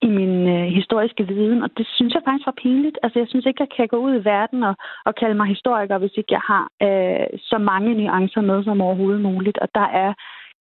i 0.01 0.07
min 0.07 0.47
øh, 0.47 0.65
historiske 0.79 1.27
viden, 1.27 1.63
og 1.63 1.69
det 1.77 1.87
synes 1.95 2.13
jeg 2.13 2.21
faktisk 2.25 2.45
var 2.45 2.61
pinligt. 2.63 2.97
Altså, 3.03 3.19
jeg 3.19 3.27
synes 3.29 3.45
ikke, 3.45 3.61
jeg 3.63 3.69
kan 3.75 3.87
gå 3.87 3.97
ud 3.97 4.13
i 4.15 4.25
verden 4.25 4.63
og, 4.63 4.75
og 5.05 5.15
kalde 5.15 5.35
mig 5.35 5.47
historiker, 5.47 5.97
hvis 5.97 6.17
ikke 6.17 6.33
jeg 6.33 6.43
har 6.51 6.63
øh, 6.87 7.39
så 7.39 7.57
mange 7.57 7.93
nuancer 7.93 8.41
med 8.41 8.63
som 8.63 8.81
overhovedet 8.81 9.21
muligt. 9.21 9.57
Og 9.57 9.69
der 9.75 9.87
er 10.03 10.13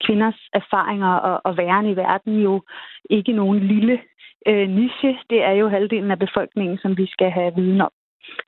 kvinders 0.06 0.40
erfaringer 0.52 1.14
og, 1.14 1.40
og 1.44 1.56
væren 1.56 1.86
i 1.86 1.96
verden 1.96 2.42
jo 2.42 2.62
ikke 3.10 3.32
nogen 3.32 3.58
lille 3.58 4.00
øh, 4.48 4.68
niche. 4.68 5.18
Det 5.30 5.42
er 5.42 5.52
jo 5.52 5.68
halvdelen 5.68 6.10
af 6.10 6.18
befolkningen, 6.18 6.78
som 6.78 6.96
vi 6.96 7.06
skal 7.06 7.30
have 7.30 7.54
viden 7.54 7.80
om. 7.80 7.90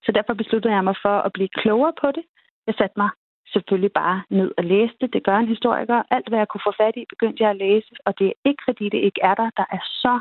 Så 0.04 0.12
derfor 0.12 0.34
besluttede 0.34 0.74
jeg 0.74 0.84
mig 0.84 0.96
for 1.02 1.16
at 1.26 1.32
blive 1.32 1.48
klogere 1.48 1.92
på 2.00 2.06
det. 2.06 2.24
Jeg 2.66 2.74
satte 2.78 2.94
mig 2.96 3.10
selvfølgelig 3.52 3.92
bare 3.92 4.22
ned 4.30 4.50
og 4.58 4.64
læste. 4.64 5.06
Det 5.06 5.24
gør 5.24 5.36
en 5.36 5.54
historiker. 5.54 6.02
Alt, 6.10 6.28
hvad 6.28 6.38
jeg 6.38 6.48
kunne 6.48 6.66
få 6.68 6.72
fat 6.82 6.96
i, 6.96 7.04
begyndte 7.08 7.42
jeg 7.42 7.50
at 7.50 7.56
læse. 7.56 7.90
Og 8.06 8.18
det 8.18 8.26
er 8.26 8.36
ikke, 8.44 8.62
fordi 8.68 8.84
det 8.88 9.00
ikke 9.08 9.20
er 9.22 9.34
der. 9.34 9.48
Der 9.60 9.66
er 9.76 9.82
så 10.04 10.14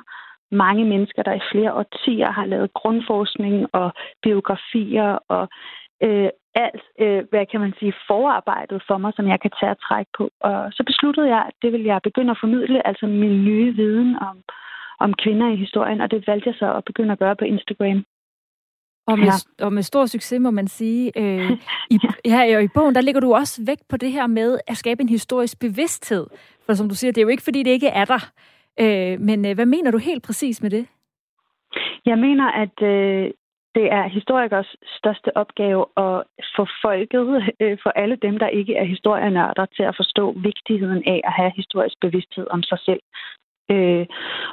mange 0.52 0.86
mennesker, 0.86 1.24
der 1.24 1.34
i 1.34 1.48
flere 1.52 1.74
årtier 1.74 2.32
har 2.32 2.46
lavet 2.46 2.74
grundforskning 2.74 3.58
og 3.74 3.93
biografier 4.24 5.10
og 5.28 5.50
øh, 6.04 6.30
alt, 6.56 6.84
øh, 7.00 7.24
hvad 7.30 7.46
kan 7.52 7.60
man 7.60 7.74
sige, 7.80 7.94
forarbejdet 8.08 8.84
for 8.88 8.98
mig, 8.98 9.14
som 9.16 9.28
jeg 9.28 9.40
kan 9.42 9.52
tage 9.60 9.72
og 9.72 9.82
trække 9.88 10.12
på. 10.18 10.30
Og 10.40 10.72
så 10.72 10.84
besluttede 10.86 11.28
jeg, 11.28 11.44
at 11.50 11.54
det 11.62 11.72
vil 11.72 11.84
jeg 11.84 12.00
begynde 12.04 12.32
at 12.32 12.38
formidle, 12.42 12.88
altså 12.88 13.06
min 13.08 13.46
nye 13.46 13.76
viden 13.76 14.16
om, 14.20 14.38
om 15.00 15.14
kvinder 15.14 15.48
i 15.52 15.56
historien, 15.56 16.02
og 16.02 16.12
det 16.12 16.28
valgte 16.28 16.50
jeg 16.50 16.56
så 16.56 16.74
at 16.74 16.86
begynde 16.86 17.12
at 17.12 17.20
gøre 17.20 17.36
på 17.36 17.46
Instagram. 17.46 18.06
Og 19.08 19.20
med, 19.20 19.28
ja. 19.60 19.66
og 19.66 19.74
med 19.74 19.84
stor 19.84 20.06
succes, 20.06 20.40
må 20.40 20.52
man 20.52 20.68
sige. 20.68 21.12
Øh, 21.18 21.52
i, 21.94 22.00
her 22.26 22.60
i 22.60 22.68
bogen, 22.68 22.96
der 22.96 23.02
ligger 23.02 23.22
du 23.22 23.34
også 23.34 23.64
vægt 23.66 23.88
på 23.90 23.98
det 23.98 24.12
her 24.12 24.28
med 24.28 24.60
at 24.68 24.78
skabe 24.78 25.02
en 25.02 25.10
historisk 25.10 25.60
bevidsthed. 25.60 26.28
For 26.66 26.74
som 26.74 26.90
du 26.90 26.96
siger, 26.96 27.12
det 27.12 27.22
er 27.22 27.26
jo 27.26 27.28
ikke, 27.28 27.44
fordi 27.44 27.64
det 27.64 27.72
ikke 27.72 27.88
er 27.88 28.06
der. 28.06 28.32
Øh, 28.80 29.20
men 29.20 29.46
øh, 29.46 29.56
hvad 29.56 29.66
mener 29.66 29.92
du 29.92 29.98
helt 29.98 30.24
præcis 30.24 30.62
med 30.62 30.70
det? 30.70 30.88
Jeg 32.06 32.18
mener, 32.18 32.48
at 32.52 32.82
øh, 32.82 33.32
det 33.76 33.92
er 33.92 34.08
historikers 34.08 34.76
største 34.98 35.38
opgave 35.38 35.86
at 35.98 36.24
få 36.56 36.68
folket, 36.82 37.28
øh, 37.60 37.78
for 37.84 37.90
alle 37.90 38.16
dem, 38.16 38.38
der 38.40 38.48
ikke 38.48 38.76
er 38.76 38.84
historienørder, 38.84 39.66
til 39.66 39.84
at 39.84 39.96
forstå 39.96 40.32
vigtigheden 40.32 41.04
af 41.08 41.22
at 41.24 41.34
have 41.34 41.52
historisk 41.56 41.96
bevidsthed 42.02 42.48
om 42.50 42.64
sig 42.64 42.80
selv. 42.80 43.02
Øh, 43.72 44.06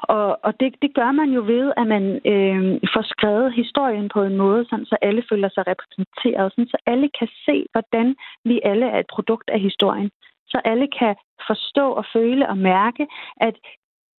og 0.03 0.39
og 0.43 0.61
det, 0.61 0.75
det 0.83 0.95
gør 0.95 1.13
man 1.13 1.31
jo 1.31 1.43
ved, 1.43 1.73
at 1.77 1.87
man 1.87 2.05
øh, 2.33 2.81
får 2.95 3.03
skrevet 3.03 3.53
historien 3.53 4.09
på 4.15 4.23
en 4.23 4.37
måde, 4.37 4.65
sådan, 4.65 4.87
så 4.87 4.97
alle 5.03 5.23
føler 5.31 5.49
sig 5.49 5.65
repræsenteret, 5.67 6.53
sådan, 6.53 6.69
så 6.69 6.79
alle 6.87 7.09
kan 7.19 7.29
se, 7.47 7.67
hvordan 7.73 8.17
vi 8.45 8.61
alle 8.65 8.87
er 8.87 8.99
et 8.99 9.13
produkt 9.15 9.51
af 9.51 9.61
historien. 9.61 10.11
Så 10.49 10.61
alle 10.65 10.89
kan 10.99 11.15
forstå 11.47 11.87
og 11.93 12.05
føle 12.13 12.49
og 12.49 12.59
mærke, 12.59 13.07
at 13.37 13.55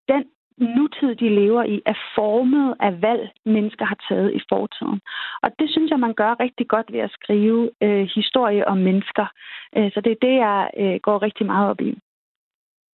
den 0.08 0.24
nutid, 0.58 1.14
de 1.14 1.28
lever 1.40 1.64
i, 1.64 1.82
er 1.86 1.98
formet 2.14 2.74
af 2.80 3.02
valg, 3.02 3.30
mennesker 3.44 3.84
har 3.84 3.98
taget 4.08 4.34
i 4.34 4.40
fortiden. 4.48 5.00
Og 5.42 5.50
det 5.58 5.70
synes 5.70 5.90
jeg, 5.90 6.00
man 6.00 6.14
gør 6.14 6.40
rigtig 6.40 6.68
godt 6.68 6.92
ved 6.92 7.00
at 7.00 7.14
skrive 7.18 7.70
øh, 7.82 8.08
historie 8.14 8.68
om 8.68 8.78
mennesker. 8.78 9.26
Øh, 9.76 9.90
så 9.92 10.00
det 10.04 10.12
er 10.12 10.26
det, 10.26 10.34
jeg 10.46 10.70
øh, 10.78 11.00
går 11.02 11.22
rigtig 11.22 11.46
meget 11.46 11.70
op 11.70 11.80
i. 11.80 11.98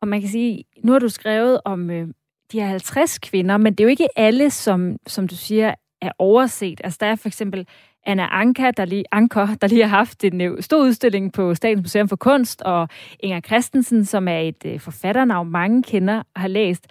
Og 0.03 0.09
man 0.09 0.21
kan 0.21 0.29
sige, 0.29 0.65
nu 0.85 0.93
har 0.93 0.99
du 0.99 1.09
skrevet 1.09 1.61
om 1.65 1.91
øh, 1.91 2.09
de 2.53 2.61
her 2.61 2.67
50 2.67 3.19
kvinder, 3.19 3.57
men 3.57 3.73
det 3.73 3.81
er 3.81 3.85
jo 3.85 3.91
ikke 3.91 4.09
alle, 4.17 4.51
som, 4.51 4.97
som 5.07 5.29
du 5.29 5.35
siger, 5.35 5.75
er 6.03 6.13
overset. 6.19 6.81
Altså 6.85 6.99
der 7.01 7.07
er 7.07 7.17
for 7.17 7.29
eksempel 7.29 7.67
Anna 8.07 8.29
Anka, 8.31 8.71
der 8.71 8.85
lige, 8.85 9.05
Anker, 9.13 9.47
der 9.61 9.67
lige 9.67 9.83
har 9.83 9.97
haft 9.97 10.25
en 10.25 10.41
øh, 10.41 10.63
stor 10.63 10.79
udstilling 10.79 11.33
på 11.33 11.55
Statens 11.55 11.83
Museum 11.83 12.09
for 12.09 12.17
Kunst, 12.17 12.63
og 12.63 12.89
Inger 13.21 13.41
Christensen, 13.41 14.05
som 14.05 14.29
er 14.29 14.39
et 14.39 14.65
øh, 14.67 14.81
forfatternavn, 14.81 15.51
mange 15.51 15.83
kender 15.83 16.23
og 16.35 16.41
har 16.41 16.49
læst. 16.49 16.87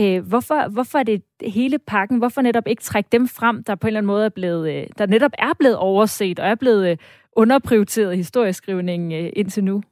Øh, 0.00 0.28
hvorfor, 0.28 0.70
hvorfor 0.72 0.98
er 0.98 1.02
det 1.02 1.22
hele 1.46 1.78
pakken? 1.78 2.18
Hvorfor 2.18 2.42
netop 2.42 2.66
ikke 2.66 2.82
trække 2.82 3.08
dem 3.12 3.28
frem, 3.28 3.64
der 3.64 3.74
på 3.74 3.86
en 3.86 3.88
eller 3.88 4.00
anden 4.00 4.06
måde 4.14 4.24
er 4.24 4.36
blevet, 4.40 4.74
øh, 4.74 4.86
der 4.98 5.06
netop 5.06 5.32
er 5.38 5.52
blevet 5.58 5.76
overset 5.76 6.40
og 6.40 6.46
er 6.46 6.54
blevet 6.54 6.90
øh, 6.90 6.96
underprioriteret 7.36 8.16
historieskrivning 8.16 9.12
øh, 9.12 9.30
indtil 9.36 9.64
nu? 9.64 9.82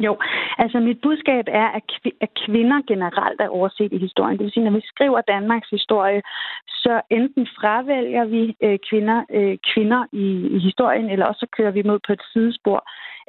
Jo, 0.00 0.16
altså 0.58 0.80
mit 0.80 1.00
budskab 1.02 1.44
er, 1.48 1.68
at, 1.78 1.82
kv- 1.92 2.18
at 2.20 2.28
kvinder 2.46 2.80
generelt 2.86 3.40
er 3.40 3.48
overset 3.48 3.92
i 3.92 3.98
historien. 3.98 4.38
Det 4.38 4.44
vil 4.44 4.52
sige, 4.52 4.64
når 4.64 4.78
vi 4.78 4.82
skriver 4.84 5.20
Danmarks 5.20 5.70
historie, 5.70 6.22
så 6.68 7.00
enten 7.10 7.46
fravælger 7.58 8.24
vi 8.24 8.56
øh, 8.62 8.78
kvinder, 8.88 9.24
øh, 9.30 9.58
kvinder 9.74 10.04
i, 10.12 10.26
i 10.56 10.58
historien, 10.58 11.10
eller 11.10 11.26
også 11.26 11.40
så 11.40 11.48
kører 11.56 11.70
vi 11.70 11.82
mod 11.82 11.98
på 12.06 12.12
et 12.12 12.22
sidespor. 12.32 12.80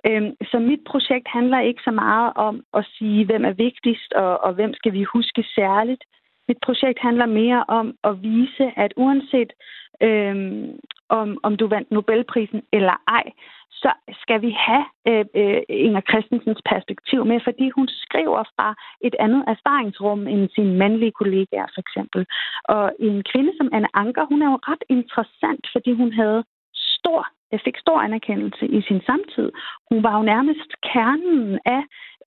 Øhm, 0.07 0.31
så 0.51 0.59
mit 0.59 0.83
projekt 0.91 1.27
handler 1.27 1.59
ikke 1.59 1.81
så 1.83 1.91
meget 1.91 2.31
om 2.35 2.63
at 2.73 2.85
sige, 2.97 3.25
hvem 3.25 3.45
er 3.45 3.53
vigtigst, 3.53 4.13
og, 4.13 4.43
og 4.43 4.53
hvem 4.53 4.73
skal 4.73 4.93
vi 4.93 5.03
huske 5.03 5.43
særligt. 5.55 6.03
Mit 6.47 6.57
projekt 6.65 6.99
handler 6.99 7.25
mere 7.25 7.63
om 7.67 7.95
at 8.03 8.21
vise, 8.21 8.65
at 8.75 8.93
uanset 8.97 9.53
øhm, 10.01 10.79
om, 11.09 11.37
om 11.43 11.57
du 11.57 11.67
vandt 11.67 11.91
Nobelprisen 11.91 12.61
eller 12.73 12.95
ej, 13.07 13.25
så 13.71 13.91
skal 14.21 14.41
vi 14.41 14.51
have 14.67 14.85
øh, 15.07 15.25
øh, 15.35 15.61
Inger 15.69 16.01
Christensens 16.09 16.61
perspektiv 16.71 17.25
med, 17.25 17.39
fordi 17.43 17.69
hun 17.69 17.87
skriver 17.87 18.43
fra 18.55 18.75
et 19.01 19.15
andet 19.19 19.43
erfaringsrum 19.47 20.27
end 20.27 20.49
sine 20.55 20.73
mandlige 20.81 21.17
kollegaer, 21.19 21.67
for 21.73 21.81
eksempel. 21.85 22.25
Og 22.63 22.85
en 22.99 23.23
kvinde 23.31 23.53
som 23.57 23.69
Anne 23.73 23.87
Anker, 23.93 24.25
hun 24.25 24.41
er 24.41 24.49
jo 24.51 24.59
ret 24.69 24.83
interessant, 24.89 25.63
fordi 25.73 25.91
hun 25.91 26.11
havde 26.13 26.43
stor, 26.75 27.27
fik 27.65 27.77
stor 27.77 27.99
anerkendelse 27.99 28.65
i 28.67 28.81
sin 28.81 29.01
samtid. 29.05 29.51
Hun 29.89 30.03
var 30.03 30.17
jo 30.17 30.23
nærmest 30.23 30.69
kernen 30.91 31.59
af 31.65 31.81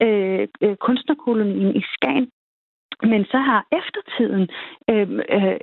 øh, 0.06 0.48
øh 0.62 0.76
kunstnerkolonien 0.76 1.76
i 1.76 1.82
Skagen 1.94 2.28
men 3.02 3.24
så 3.24 3.38
har 3.38 3.60
eftertiden 3.80 4.48
øh, 4.90 5.08
øh, 5.36 5.56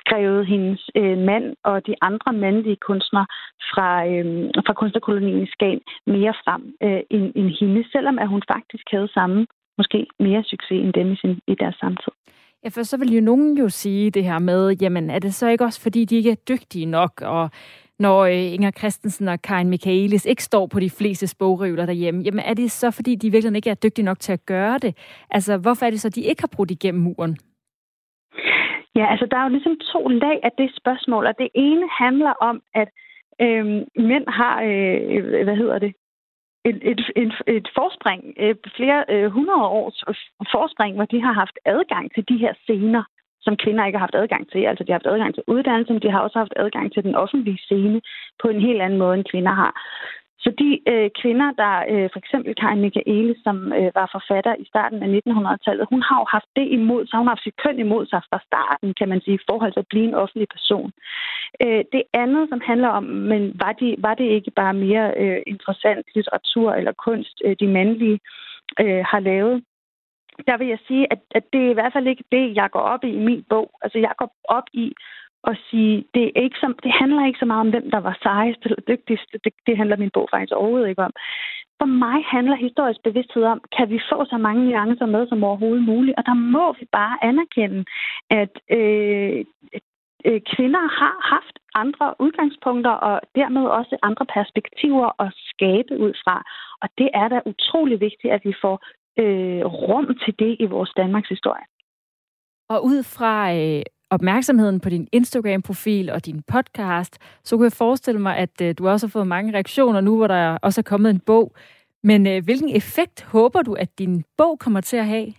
skrevet 0.00 0.46
hendes 0.46 0.90
øh, 0.96 1.18
mand 1.18 1.56
og 1.64 1.86
de 1.86 1.94
andre 2.00 2.32
mandlige 2.32 2.76
kunstnere 2.76 3.26
fra, 3.70 4.06
øh, 4.06 4.50
fra 4.66 4.72
kunstnerkolonien 4.72 5.42
i 5.42 5.46
Skagen 5.46 5.80
mere 6.06 6.34
frem 6.44 6.62
øh, 6.82 7.00
end, 7.10 7.32
end 7.36 7.50
hende, 7.60 7.84
selvom 7.92 8.18
at 8.18 8.28
hun 8.28 8.42
faktisk 8.52 8.84
havde 8.90 9.08
samme, 9.08 9.46
måske 9.78 10.06
mere 10.20 10.42
succes 10.42 10.80
end 10.84 10.92
dem 10.92 11.12
i, 11.12 11.16
sin, 11.16 11.40
i 11.46 11.54
deres 11.54 11.76
samtid. 11.80 12.12
Ja, 12.64 12.68
for 12.68 12.82
så 12.82 12.96
vil 12.98 13.14
jo 13.14 13.20
nogen 13.20 13.58
jo 13.58 13.68
sige 13.68 14.10
det 14.10 14.24
her 14.24 14.38
med, 14.38 14.76
jamen 14.80 15.10
er 15.10 15.18
det 15.18 15.34
så 15.34 15.48
ikke 15.48 15.64
også 15.64 15.82
fordi, 15.82 16.04
de 16.04 16.16
ikke 16.16 16.30
er 16.30 16.44
dygtige 16.48 16.86
nok, 16.86 17.12
og 17.22 17.50
når 17.98 18.24
øh, 18.24 18.54
Inger 18.54 18.70
Christensen 18.70 19.28
og 19.28 19.42
Karin 19.42 19.70
Michaelis 19.70 20.26
ikke 20.26 20.42
står 20.42 20.66
på 20.66 20.80
de 20.80 20.90
fleste 20.90 21.26
sprogrøvler 21.26 21.86
derhjemme, 21.86 22.22
jamen 22.22 22.44
er 22.44 22.54
det 22.54 22.70
så, 22.70 22.90
fordi 22.90 23.14
de 23.14 23.30
virkelig 23.30 23.56
ikke 23.56 23.70
er 23.70 23.74
dygtige 23.74 24.04
nok 24.04 24.20
til 24.20 24.32
at 24.32 24.46
gøre 24.46 24.78
det? 24.78 24.96
Altså, 25.30 25.56
hvorfor 25.58 25.86
er 25.86 25.90
det 25.90 26.00
så, 26.00 26.08
de 26.08 26.20
ikke 26.20 26.42
har 26.42 26.52
brudt 26.56 26.70
igennem 26.70 27.02
muren? 27.02 27.36
Ja, 28.96 29.06
altså 29.10 29.26
der 29.30 29.36
er 29.36 29.42
jo 29.42 29.48
ligesom 29.48 29.76
to 29.92 30.08
lag 30.08 30.40
af 30.42 30.52
det 30.58 30.70
spørgsmål, 30.76 31.26
og 31.26 31.34
det 31.38 31.48
ene 31.54 31.88
handler 31.98 32.30
om, 32.30 32.62
at 32.74 32.88
øh, 33.40 33.66
mænd 34.10 34.26
har, 34.28 34.62
øh, 34.62 35.44
hvad 35.44 35.56
hedder 35.56 35.78
det, 35.78 35.92
et, 36.64 36.78
et, 36.90 37.00
et, 37.16 37.32
et 37.46 37.68
forspring, 37.74 38.34
øh, 38.38 38.54
flere 38.76 39.04
øh, 39.08 39.26
hundrede 39.30 39.66
års 39.66 40.04
forspring, 40.52 40.96
hvor 40.96 41.04
de 41.04 41.20
har 41.20 41.32
haft 41.32 41.58
adgang 41.64 42.14
til 42.14 42.28
de 42.28 42.36
her 42.38 42.54
scener 42.64 43.02
som 43.44 43.56
kvinder 43.56 43.86
ikke 43.86 43.98
har 43.98 44.06
haft 44.06 44.20
adgang 44.22 44.50
til. 44.52 44.62
Altså, 44.70 44.84
de 44.84 44.92
har 44.92 44.98
haft 44.98 45.12
adgang 45.12 45.34
til 45.34 45.44
uddannelse, 45.46 45.92
men 45.92 46.02
de 46.02 46.10
har 46.10 46.20
også 46.20 46.38
haft 46.38 46.54
adgang 46.56 46.92
til 46.92 47.02
den 47.02 47.14
offentlige 47.14 47.64
scene 47.66 48.00
på 48.42 48.48
en 48.48 48.60
helt 48.60 48.82
anden 48.82 48.98
måde, 48.98 49.14
end 49.16 49.30
kvinder 49.32 49.54
har. 49.62 49.72
Så 50.44 50.50
de 50.62 50.70
øh, 50.92 51.10
kvinder, 51.20 51.48
der 51.62 51.74
øh, 51.92 52.08
for 52.12 52.18
eksempel 52.22 52.54
Karin 52.60 52.84
Michaele, 52.84 53.34
som 53.44 53.56
øh, 53.78 53.90
var 53.98 54.08
forfatter 54.16 54.54
i 54.62 54.64
starten 54.72 54.98
af 55.02 55.08
1900-tallet, 55.18 55.90
hun 55.92 56.02
har 56.08 56.18
jo 56.20 56.26
haft 56.36 56.50
det 56.58 56.66
imod 56.78 57.02
sig, 57.06 57.18
hun 57.18 57.26
har 57.26 57.34
haft 57.34 57.46
sit 57.46 57.60
køn 57.62 57.78
imod 57.78 58.04
sig 58.06 58.20
fra 58.28 58.38
starten, 58.48 58.94
kan 58.98 59.08
man 59.08 59.20
sige, 59.20 59.36
i 59.40 59.46
forhold 59.50 59.72
til 59.72 59.84
at 59.84 59.92
blive 59.92 60.08
en 60.08 60.20
offentlig 60.22 60.48
person. 60.56 60.90
Øh, 61.64 61.82
det 61.94 62.02
andet, 62.22 62.44
som 62.48 62.60
handler 62.70 62.90
om, 62.98 63.04
men 63.30 63.42
var, 63.64 63.72
de, 63.80 63.88
var 63.98 64.14
det 64.14 64.28
ikke 64.36 64.50
bare 64.50 64.74
mere 64.86 65.06
øh, 65.22 65.40
interessant 65.46 66.06
litteratur 66.14 66.68
eller 66.72 66.92
kunst, 67.06 67.36
øh, 67.44 67.56
de 67.60 67.68
mandlige 67.76 68.18
øh, 68.82 69.04
har 69.10 69.20
lavet, 69.20 69.56
der 70.46 70.56
vil 70.56 70.66
jeg 70.66 70.78
sige, 70.88 71.12
at, 71.12 71.18
at 71.30 71.44
det 71.52 71.66
er 71.66 71.70
i 71.70 71.78
hvert 71.78 71.92
fald 71.92 72.06
ikke 72.06 72.24
det, 72.32 72.56
jeg 72.56 72.68
går 72.70 72.80
op 72.80 73.04
i 73.04 73.08
i 73.08 73.18
min 73.18 73.44
bog. 73.48 73.70
Altså, 73.82 73.98
jeg 73.98 74.12
går 74.18 74.30
op 74.44 74.68
i 74.72 74.92
at 75.46 75.56
sige, 75.70 76.04
det, 76.14 76.22
er 76.24 76.40
ikke 76.42 76.56
så, 76.56 76.74
det 76.82 76.92
handler 76.92 77.26
ikke 77.26 77.38
så 77.38 77.44
meget 77.44 77.60
om, 77.60 77.70
hvem 77.70 77.90
der 77.90 78.00
var 78.00 78.18
sejest 78.22 78.60
eller 78.64 78.80
dygtigst. 78.88 79.28
Det, 79.44 79.52
det 79.66 79.76
handler 79.76 79.96
min 79.96 80.10
bog 80.14 80.28
faktisk 80.30 80.52
overhovedet 80.52 80.88
ikke 80.88 81.02
om. 81.02 81.12
For 81.80 81.86
mig 81.86 82.24
handler 82.24 82.56
historisk 82.56 83.00
bevidsthed 83.04 83.44
om, 83.44 83.60
kan 83.76 83.90
vi 83.90 84.00
få 84.12 84.24
så 84.24 84.36
mange 84.38 84.64
nuancer 84.64 85.06
med 85.06 85.26
som 85.28 85.44
overhovedet 85.44 85.84
muligt? 85.84 86.18
Og 86.18 86.26
der 86.26 86.34
må 86.34 86.72
vi 86.80 86.86
bare 86.92 87.24
anerkende, 87.24 87.84
at 88.30 88.54
øh, 88.70 89.44
øh, 90.26 90.40
kvinder 90.52 90.84
har 91.00 91.16
haft 91.34 91.56
andre 91.74 92.14
udgangspunkter 92.24 92.90
og 92.90 93.20
dermed 93.34 93.64
også 93.78 93.96
andre 94.02 94.26
perspektiver 94.36 95.22
at 95.22 95.32
skabe 95.50 95.98
ud 95.98 96.12
fra. 96.24 96.36
Og 96.82 96.88
det 96.98 97.08
er 97.14 97.28
da 97.28 97.40
utrolig 97.46 98.00
vigtigt, 98.00 98.32
at 98.32 98.44
vi 98.44 98.54
får 98.62 98.76
øh, 99.18 99.64
rum 99.64 100.06
til 100.24 100.34
det 100.38 100.56
i 100.60 100.66
vores 100.66 100.92
Danmarks 100.96 101.28
historie. 101.28 101.64
Og 102.68 102.84
ud 102.84 103.02
fra 103.02 103.54
øh, 103.54 103.82
opmærksomheden 104.10 104.80
på 104.80 104.88
din 104.88 105.08
Instagram-profil 105.12 106.10
og 106.10 106.26
din 106.26 106.42
podcast, 106.42 107.18
så 107.44 107.56
kunne 107.56 107.64
jeg 107.64 107.72
forestille 107.72 108.20
mig, 108.20 108.36
at 108.36 108.60
øh, 108.62 108.74
du 108.78 108.88
også 108.88 109.06
har 109.06 109.10
fået 109.10 109.26
mange 109.26 109.52
reaktioner 109.52 110.00
nu, 110.00 110.16
hvor 110.16 110.26
der 110.26 110.58
også 110.62 110.80
er 110.80 110.82
kommet 110.82 111.10
en 111.10 111.20
bog. 111.20 111.54
Men 112.02 112.26
øh, 112.26 112.44
hvilken 112.44 112.76
effekt 112.76 113.22
håber 113.22 113.62
du, 113.62 113.72
at 113.72 113.98
din 113.98 114.24
bog 114.36 114.58
kommer 114.58 114.80
til 114.80 114.96
at 114.96 115.06
have? 115.06 115.34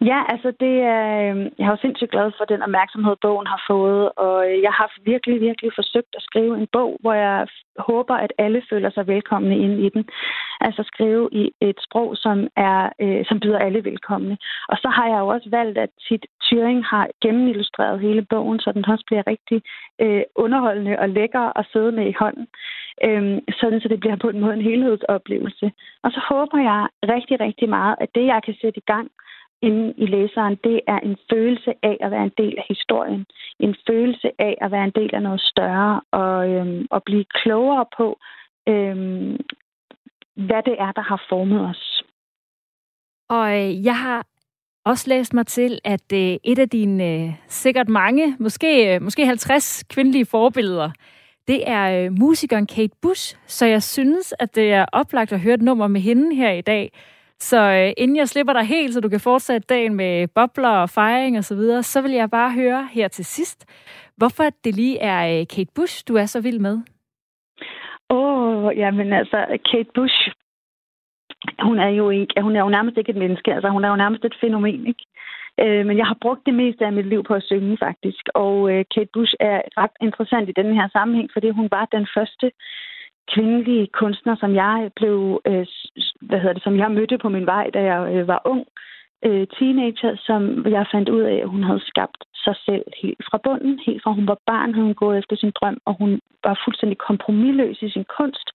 Ja, 0.00 0.22
altså 0.28 0.52
det 0.60 0.74
er, 0.82 1.30
øhm, 1.30 1.48
jeg 1.58 1.66
er 1.66 1.70
jo 1.70 1.76
sindssygt 1.80 2.10
glad 2.10 2.30
for 2.38 2.44
den 2.44 2.62
opmærksomhed, 2.62 3.16
bogen 3.22 3.46
har 3.46 3.62
fået, 3.66 4.12
og 4.16 4.50
øh, 4.50 4.62
jeg 4.62 4.72
har 4.72 4.92
virkelig, 5.04 5.40
virkelig 5.40 5.70
forsøgt 5.74 6.12
at 6.16 6.22
skrive 6.22 6.58
en 6.58 6.68
bog, 6.72 6.98
hvor 7.00 7.12
jeg 7.12 7.46
håber, 7.78 8.14
at 8.14 8.32
alle 8.38 8.62
føler 8.70 8.90
sig 8.90 9.06
velkomne 9.06 9.58
ind 9.58 9.80
i 9.86 9.88
den. 9.88 10.08
Altså 10.60 10.82
skrive 10.82 11.28
i 11.32 11.50
et 11.60 11.78
sprog, 11.86 12.16
som, 12.16 12.48
er, 12.56 12.88
øh, 13.00 13.24
som 13.28 13.40
byder 13.40 13.58
alle 13.58 13.84
velkomne. 13.84 14.38
Og 14.68 14.76
så 14.76 14.88
har 14.88 15.06
jeg 15.08 15.18
jo 15.20 15.28
også 15.28 15.48
valgt, 15.50 15.78
at 15.78 15.90
Tit 16.08 16.26
Turing 16.42 16.84
har 16.84 17.08
gennemillustreret 17.22 18.00
hele 18.00 18.22
bogen, 18.22 18.60
så 18.60 18.72
den 18.72 18.88
også 18.88 19.04
bliver 19.06 19.22
rigtig 19.26 19.62
øh, 20.00 20.22
underholdende 20.34 20.98
og 20.98 21.08
lækker 21.08 21.58
at 21.58 21.66
sidde 21.72 21.92
med 21.92 22.06
i 22.06 22.18
hånden. 22.18 22.46
Øh, 23.04 23.38
sådan 23.60 23.80
så 23.80 23.88
det 23.88 24.00
bliver 24.00 24.16
på 24.16 24.28
en 24.28 24.40
måde 24.40 24.54
en 24.54 24.68
helhedsoplevelse. 24.70 25.72
Og 26.02 26.10
så 26.10 26.20
håber 26.28 26.58
jeg 26.58 26.86
rigtig, 27.14 27.40
rigtig 27.40 27.68
meget, 27.68 27.96
at 28.00 28.08
det, 28.14 28.26
jeg 28.26 28.40
kan 28.44 28.54
sætte 28.60 28.78
i 28.78 28.88
gang, 28.92 29.10
inde 29.62 29.94
i 29.96 30.06
læseren, 30.06 30.56
det 30.64 30.80
er 30.86 30.98
en 30.98 31.16
følelse 31.30 31.74
af 31.82 31.96
at 32.00 32.10
være 32.10 32.24
en 32.24 32.32
del 32.38 32.54
af 32.58 32.64
historien. 32.68 33.26
En 33.60 33.76
følelse 33.86 34.30
af 34.38 34.58
at 34.60 34.70
være 34.70 34.84
en 34.84 34.92
del 34.94 35.14
af 35.14 35.22
noget 35.22 35.40
større 35.40 36.00
og, 36.10 36.48
øhm, 36.48 36.86
og 36.90 37.02
blive 37.02 37.24
klogere 37.24 37.86
på, 37.96 38.18
øhm, 38.68 39.36
hvad 40.46 40.62
det 40.62 40.76
er, 40.78 40.92
der 40.92 41.02
har 41.02 41.22
formet 41.28 41.60
os. 41.60 42.02
Og 43.28 43.46
øh, 43.58 43.84
jeg 43.84 43.98
har 43.98 44.26
også 44.84 45.08
læst 45.08 45.34
mig 45.34 45.46
til, 45.46 45.78
at 45.84 46.12
øh, 46.12 46.36
et 46.44 46.58
af 46.58 46.68
dine 46.68 47.04
øh, 47.14 47.30
sikkert 47.48 47.88
mange, 47.88 48.36
måske, 48.38 48.94
øh, 48.94 49.02
måske 49.02 49.26
50 49.26 49.84
kvindelige 49.84 50.26
forbilleder, 50.26 50.90
det 51.48 51.68
er 51.70 52.04
øh, 52.04 52.12
musikeren 52.18 52.66
Kate 52.66 52.96
Bush. 53.02 53.36
Så 53.46 53.66
jeg 53.66 53.82
synes, 53.82 54.34
at 54.38 54.54
det 54.54 54.72
er 54.72 54.86
oplagt 54.92 55.32
at 55.32 55.40
høre 55.40 55.54
et 55.54 55.62
nummer 55.62 55.86
med 55.86 56.00
hende 56.00 56.36
her 56.36 56.50
i 56.50 56.60
dag. 56.60 56.92
Så 57.40 57.60
øh, 57.60 57.92
inden 57.96 58.16
jeg 58.16 58.28
slipper 58.28 58.52
dig 58.52 58.62
helt, 58.62 58.94
så 58.94 59.00
du 59.00 59.08
kan 59.08 59.20
fortsætte 59.20 59.66
dagen 59.66 59.94
med 59.94 60.28
bobler 60.34 60.68
og 60.68 60.90
fejring 60.90 61.38
og 61.38 61.44
så 61.44 61.54
videre, 61.54 61.82
så 61.82 62.02
vil 62.02 62.10
jeg 62.10 62.30
bare 62.30 62.52
høre 62.52 62.88
her 62.92 63.08
til 63.08 63.24
sidst, 63.24 63.66
hvorfor 64.16 64.44
det 64.64 64.74
lige 64.74 64.98
er 64.98 65.40
øh, 65.40 65.46
Kate 65.46 65.72
Bush, 65.74 66.04
du 66.08 66.14
er 66.16 66.26
så 66.26 66.40
vild 66.40 66.58
med. 66.58 66.78
Åh, 68.10 68.64
oh, 68.64 68.76
jamen 68.76 69.12
altså, 69.12 69.58
Kate 69.72 69.90
Bush, 69.94 70.30
hun 71.62 71.78
er 71.78 71.88
jo 71.88 72.10
ikke, 72.10 72.42
hun 72.42 72.56
er 72.56 72.60
jo 72.60 72.68
nærmest 72.68 72.96
ikke 72.98 73.10
et 73.10 73.16
menneske, 73.16 73.54
altså 73.54 73.68
hun 73.68 73.84
er 73.84 73.88
jo 73.88 73.96
nærmest 73.96 74.24
et 74.24 74.36
fænomen, 74.40 74.86
ikke? 74.86 75.04
Øh, 75.62 75.86
men 75.86 75.98
jeg 75.98 76.06
har 76.06 76.18
brugt 76.20 76.46
det 76.46 76.54
meste 76.54 76.86
af 76.86 76.92
mit 76.92 77.06
liv 77.06 77.24
på 77.24 77.34
at 77.34 77.42
synge, 77.42 77.78
faktisk. 77.86 78.22
Og 78.34 78.72
øh, 78.72 78.84
Kate 78.94 79.10
Bush 79.12 79.34
er 79.40 79.62
ret 79.76 79.96
interessant 80.00 80.48
i 80.48 80.58
den 80.60 80.74
her 80.74 80.88
sammenhæng, 80.88 81.28
fordi 81.32 81.48
hun 81.50 81.68
var 81.70 81.84
den 81.92 82.06
første 82.16 82.50
kvindelige 83.34 83.86
kunstner, 83.86 84.36
som 84.36 84.54
jeg 84.54 84.90
blev, 84.96 85.40
øh, 85.46 85.66
hvad 86.20 86.38
hedder 86.38 86.52
det, 86.52 86.62
som 86.62 86.78
jeg 86.78 86.90
mødte 86.90 87.18
på 87.18 87.28
min 87.28 87.46
vej, 87.46 87.70
da 87.74 87.80
jeg 87.82 88.14
øh, 88.14 88.28
var 88.28 88.40
ung 88.44 88.66
øh, 89.26 89.46
teenager, 89.58 90.16
som 90.26 90.66
jeg 90.66 90.86
fandt 90.92 91.08
ud 91.08 91.20
af, 91.20 91.36
at 91.42 91.48
hun 91.48 91.62
havde 91.62 91.86
skabt 91.86 92.24
sig 92.44 92.56
selv 92.66 92.84
helt 93.02 93.22
fra 93.30 93.38
bunden. 93.44 93.80
Helt 93.86 94.02
fra 94.02 94.12
hun 94.12 94.26
var 94.28 94.38
barn, 94.46 94.74
havde 94.74 94.86
hun 94.86 94.94
gået 95.04 95.18
efter 95.18 95.36
sin 95.36 95.52
drøm, 95.60 95.78
og 95.84 95.94
hun 95.98 96.20
var 96.44 96.60
fuldstændig 96.64 96.98
kompromilløs 96.98 97.82
i 97.82 97.90
sin 97.90 98.06
kunst, 98.18 98.48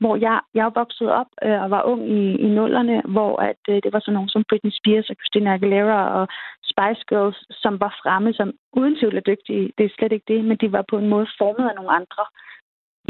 hvor 0.00 0.16
jeg, 0.16 0.40
jeg 0.54 0.70
voksede 0.74 1.12
op 1.20 1.30
øh, 1.44 1.62
og 1.62 1.70
var 1.70 1.82
ung 1.82 2.02
i, 2.10 2.22
i 2.46 2.48
nullerne, 2.58 3.02
hvor 3.14 3.32
at, 3.50 3.62
øh, 3.68 3.78
det 3.82 3.92
var 3.92 4.00
sådan 4.00 4.14
nogen 4.14 4.28
som 4.28 4.44
Britney 4.48 4.72
Spears 4.78 5.10
og 5.10 5.16
Christina 5.20 5.54
Aguilera 5.54 6.00
og 6.18 6.28
Spice 6.70 7.04
Girls, 7.10 7.38
som 7.62 7.80
var 7.80 7.92
fremme, 8.02 8.32
som 8.32 8.52
uden 8.72 8.96
tvivl 8.96 9.16
er 9.16 9.28
dygtige. 9.30 9.72
Det 9.78 9.84
er 9.86 9.94
slet 9.98 10.12
ikke 10.12 10.32
det, 10.32 10.44
men 10.44 10.56
de 10.56 10.72
var 10.72 10.84
på 10.90 10.98
en 10.98 11.08
måde 11.08 11.26
formet 11.38 11.68
af 11.68 11.74
nogle 11.76 11.90
andre 11.90 12.24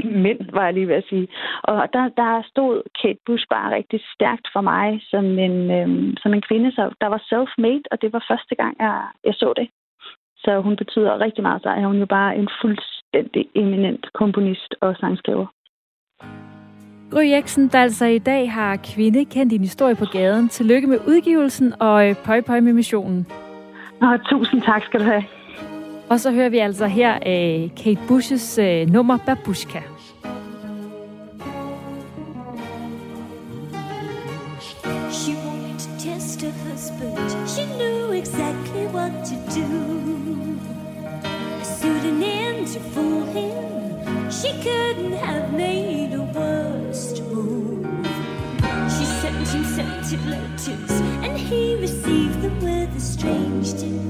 mænd, 0.04 0.40
var 0.52 0.64
jeg 0.64 0.74
lige 0.74 0.88
ved 0.88 0.94
at 0.94 1.08
sige. 1.08 1.28
Og 1.62 1.88
der, 1.92 2.08
der 2.08 2.42
stod 2.50 2.82
Kate 3.02 3.18
Bush 3.26 3.44
bare 3.50 3.74
rigtig 3.74 4.00
stærkt 4.14 4.46
for 4.52 4.60
mig 4.60 5.00
som 5.10 5.24
en, 5.24 5.70
øhm, 5.70 6.16
som 6.16 6.34
en 6.34 6.42
kvinde, 6.48 6.72
så 6.72 6.82
der 7.00 7.06
var 7.06 7.20
self-made, 7.30 7.84
og 7.90 8.02
det 8.02 8.12
var 8.12 8.24
første 8.30 8.54
gang, 8.54 8.76
jeg, 8.78 9.02
jeg 9.24 9.34
så 9.34 9.52
det. 9.56 9.68
Så 10.36 10.60
hun 10.60 10.76
betyder 10.76 11.20
rigtig 11.20 11.42
meget, 11.42 11.62
så 11.62 11.68
er 11.68 11.86
hun 11.86 11.98
jo 11.98 12.06
bare 12.06 12.36
en 12.36 12.48
fuldstændig 12.62 13.48
eminent 13.54 14.06
komponist 14.14 14.74
og 14.80 14.96
sangskriver. 14.96 15.46
Gry 17.10 17.24
Eksen, 17.38 17.68
der 17.68 17.78
altså 17.78 18.06
i 18.06 18.18
dag 18.18 18.52
har 18.52 18.76
kvinde 18.94 19.24
kendt 19.24 19.50
din 19.50 19.60
historie 19.60 19.94
på 19.94 20.04
gaden. 20.12 20.48
Tillykke 20.48 20.88
med 20.88 20.98
udgivelsen 21.08 21.72
og 21.80 22.08
øh, 22.08 22.14
pøj 22.26 22.40
pøj 22.40 22.60
med 22.60 22.72
missionen. 22.72 23.26
Og 24.02 24.28
tusind 24.30 24.62
tak 24.62 24.82
skal 24.84 25.00
du 25.00 25.04
have. 25.04 25.24
Og 26.14 26.20
så 26.20 26.30
hører 26.30 26.48
vi 26.48 26.58
altså 26.58 26.86
her 26.86 27.14
uh, 27.14 27.70
Kate 27.76 28.00
Bushes 28.08 28.58
uh, 28.58 28.64
øh, 28.64 28.90
nummer 28.90 29.18
Babushka. 29.26 29.80
She 35.10 35.34
wanted 35.44 35.78
to 35.78 35.90
test 35.98 36.42
her 36.42 36.52
husband. 36.70 37.48
She 37.48 37.64
knew 37.78 38.12
exactly 38.12 38.84
what 38.96 39.12
to 39.30 39.36
do. 39.58 39.68
A 41.60 41.64
pseudonym 41.64 42.64
to 42.72 42.80
fool 42.92 43.24
him. 43.36 44.30
She 44.30 44.50
couldn't 44.66 45.16
have 45.28 45.52
made 45.52 46.10
a 46.14 46.24
worse 46.38 47.20
move. 47.32 48.06
She 48.94 49.04
sent 49.20 49.48
him 49.54 49.64
scented 49.74 50.22
letters, 50.26 50.92
and 51.24 51.36
he 51.38 51.74
received 51.86 52.42
them 52.42 52.56
with 52.62 52.96
a 52.96 53.00
strange 53.00 53.72
delight 53.72 54.03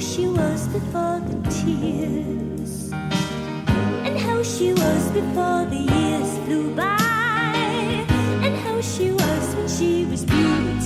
she 0.00 0.26
was 0.26 0.66
before 0.68 1.20
the 1.20 1.36
tears, 1.50 2.90
and 2.92 4.18
how 4.18 4.42
she 4.42 4.72
was 4.72 5.10
before 5.10 5.66
the 5.66 5.76
years 5.76 6.38
flew 6.46 6.74
by, 6.74 7.54
and 8.42 8.56
how 8.56 8.80
she 8.80 9.12
was 9.12 9.54
when 9.54 9.68
she 9.68 10.06
was 10.06 10.24
beautiful. 10.24 10.79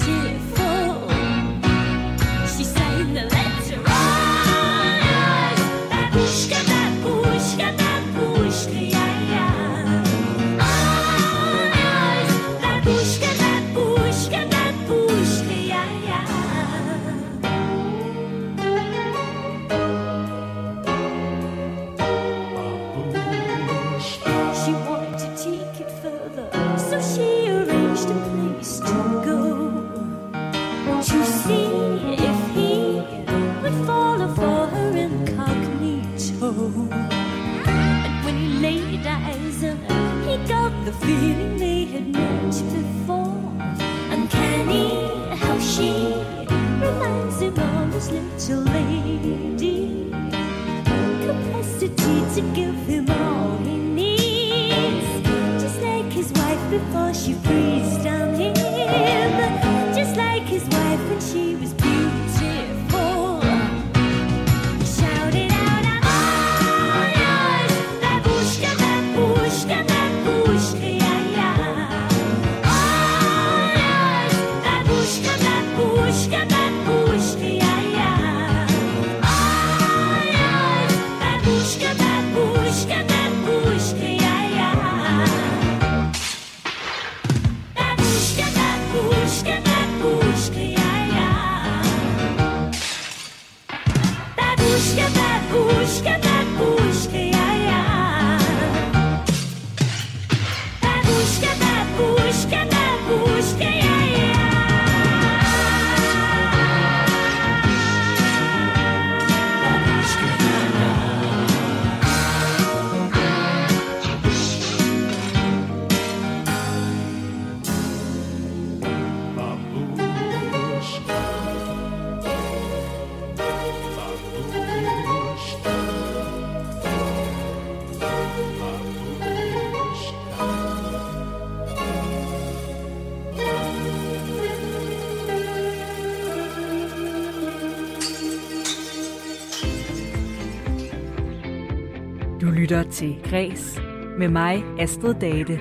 Græs 143.31 143.81
med 144.19 144.29
mig, 144.29 144.65
Astrid 144.79 145.15
Date. 145.15 145.61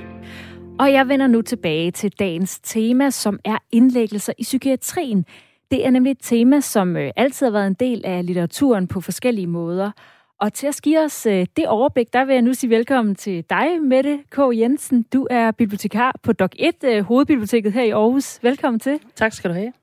Og 0.79 0.93
jeg 0.93 1.07
vender 1.07 1.27
nu 1.27 1.41
tilbage 1.41 1.91
til 1.91 2.11
dagens 2.19 2.59
tema, 2.59 3.09
som 3.09 3.39
er 3.45 3.57
indlæggelser 3.71 4.33
i 4.37 4.43
psykiatrien. 4.43 5.25
Det 5.71 5.85
er 5.85 5.89
nemlig 5.89 6.11
et 6.11 6.17
tema, 6.21 6.59
som 6.59 6.97
øh, 6.97 7.11
altid 7.15 7.45
har 7.45 7.51
været 7.51 7.67
en 7.67 7.73
del 7.73 8.01
af 8.05 8.25
litteraturen 8.25 8.87
på 8.87 9.01
forskellige 9.01 9.47
måder. 9.47 9.91
Og 10.39 10.53
til 10.53 10.67
at 10.67 10.79
give 10.83 10.99
os 10.99 11.25
øh, 11.25 11.45
det 11.57 11.67
overblik, 11.67 12.13
der 12.13 12.25
vil 12.25 12.33
jeg 12.33 12.41
nu 12.41 12.53
sige 12.53 12.69
velkommen 12.69 13.15
til 13.15 13.45
dig, 13.49 13.81
Mette 13.81 14.19
K. 14.29 14.39
Jensen. 14.53 15.05
Du 15.13 15.27
er 15.29 15.51
bibliotekar 15.51 16.15
på 16.23 16.33
Dok 16.33 16.55
1, 16.59 16.75
øh, 16.83 17.03
hovedbiblioteket 17.03 17.73
her 17.73 17.83
i 17.83 17.89
Aarhus. 17.89 18.43
Velkommen 18.43 18.79
til. 18.79 18.99
Tak 19.15 19.33
skal 19.33 19.49
du 19.49 19.55
have. 19.55 19.73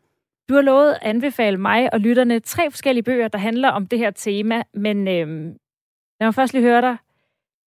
Du 0.49 0.55
har 0.55 0.63
lovet 0.63 0.93
at 0.93 0.99
anbefale 1.03 1.57
mig 1.57 1.95
og 1.95 2.01
lytterne 2.01 2.41
tre 2.41 2.71
forskellige 2.71 3.03
bøger, 3.03 3.29
der 3.29 3.39
handler 3.39 3.69
om 3.69 3.87
det 3.87 3.99
her 3.99 4.11
tema, 4.11 4.63
men 4.75 5.09
øh, 5.09 5.27
lad 6.21 6.27
mig 6.27 6.35
først 6.35 6.53
lige 6.53 6.63
høre 6.63 6.81
dig. 6.81 6.97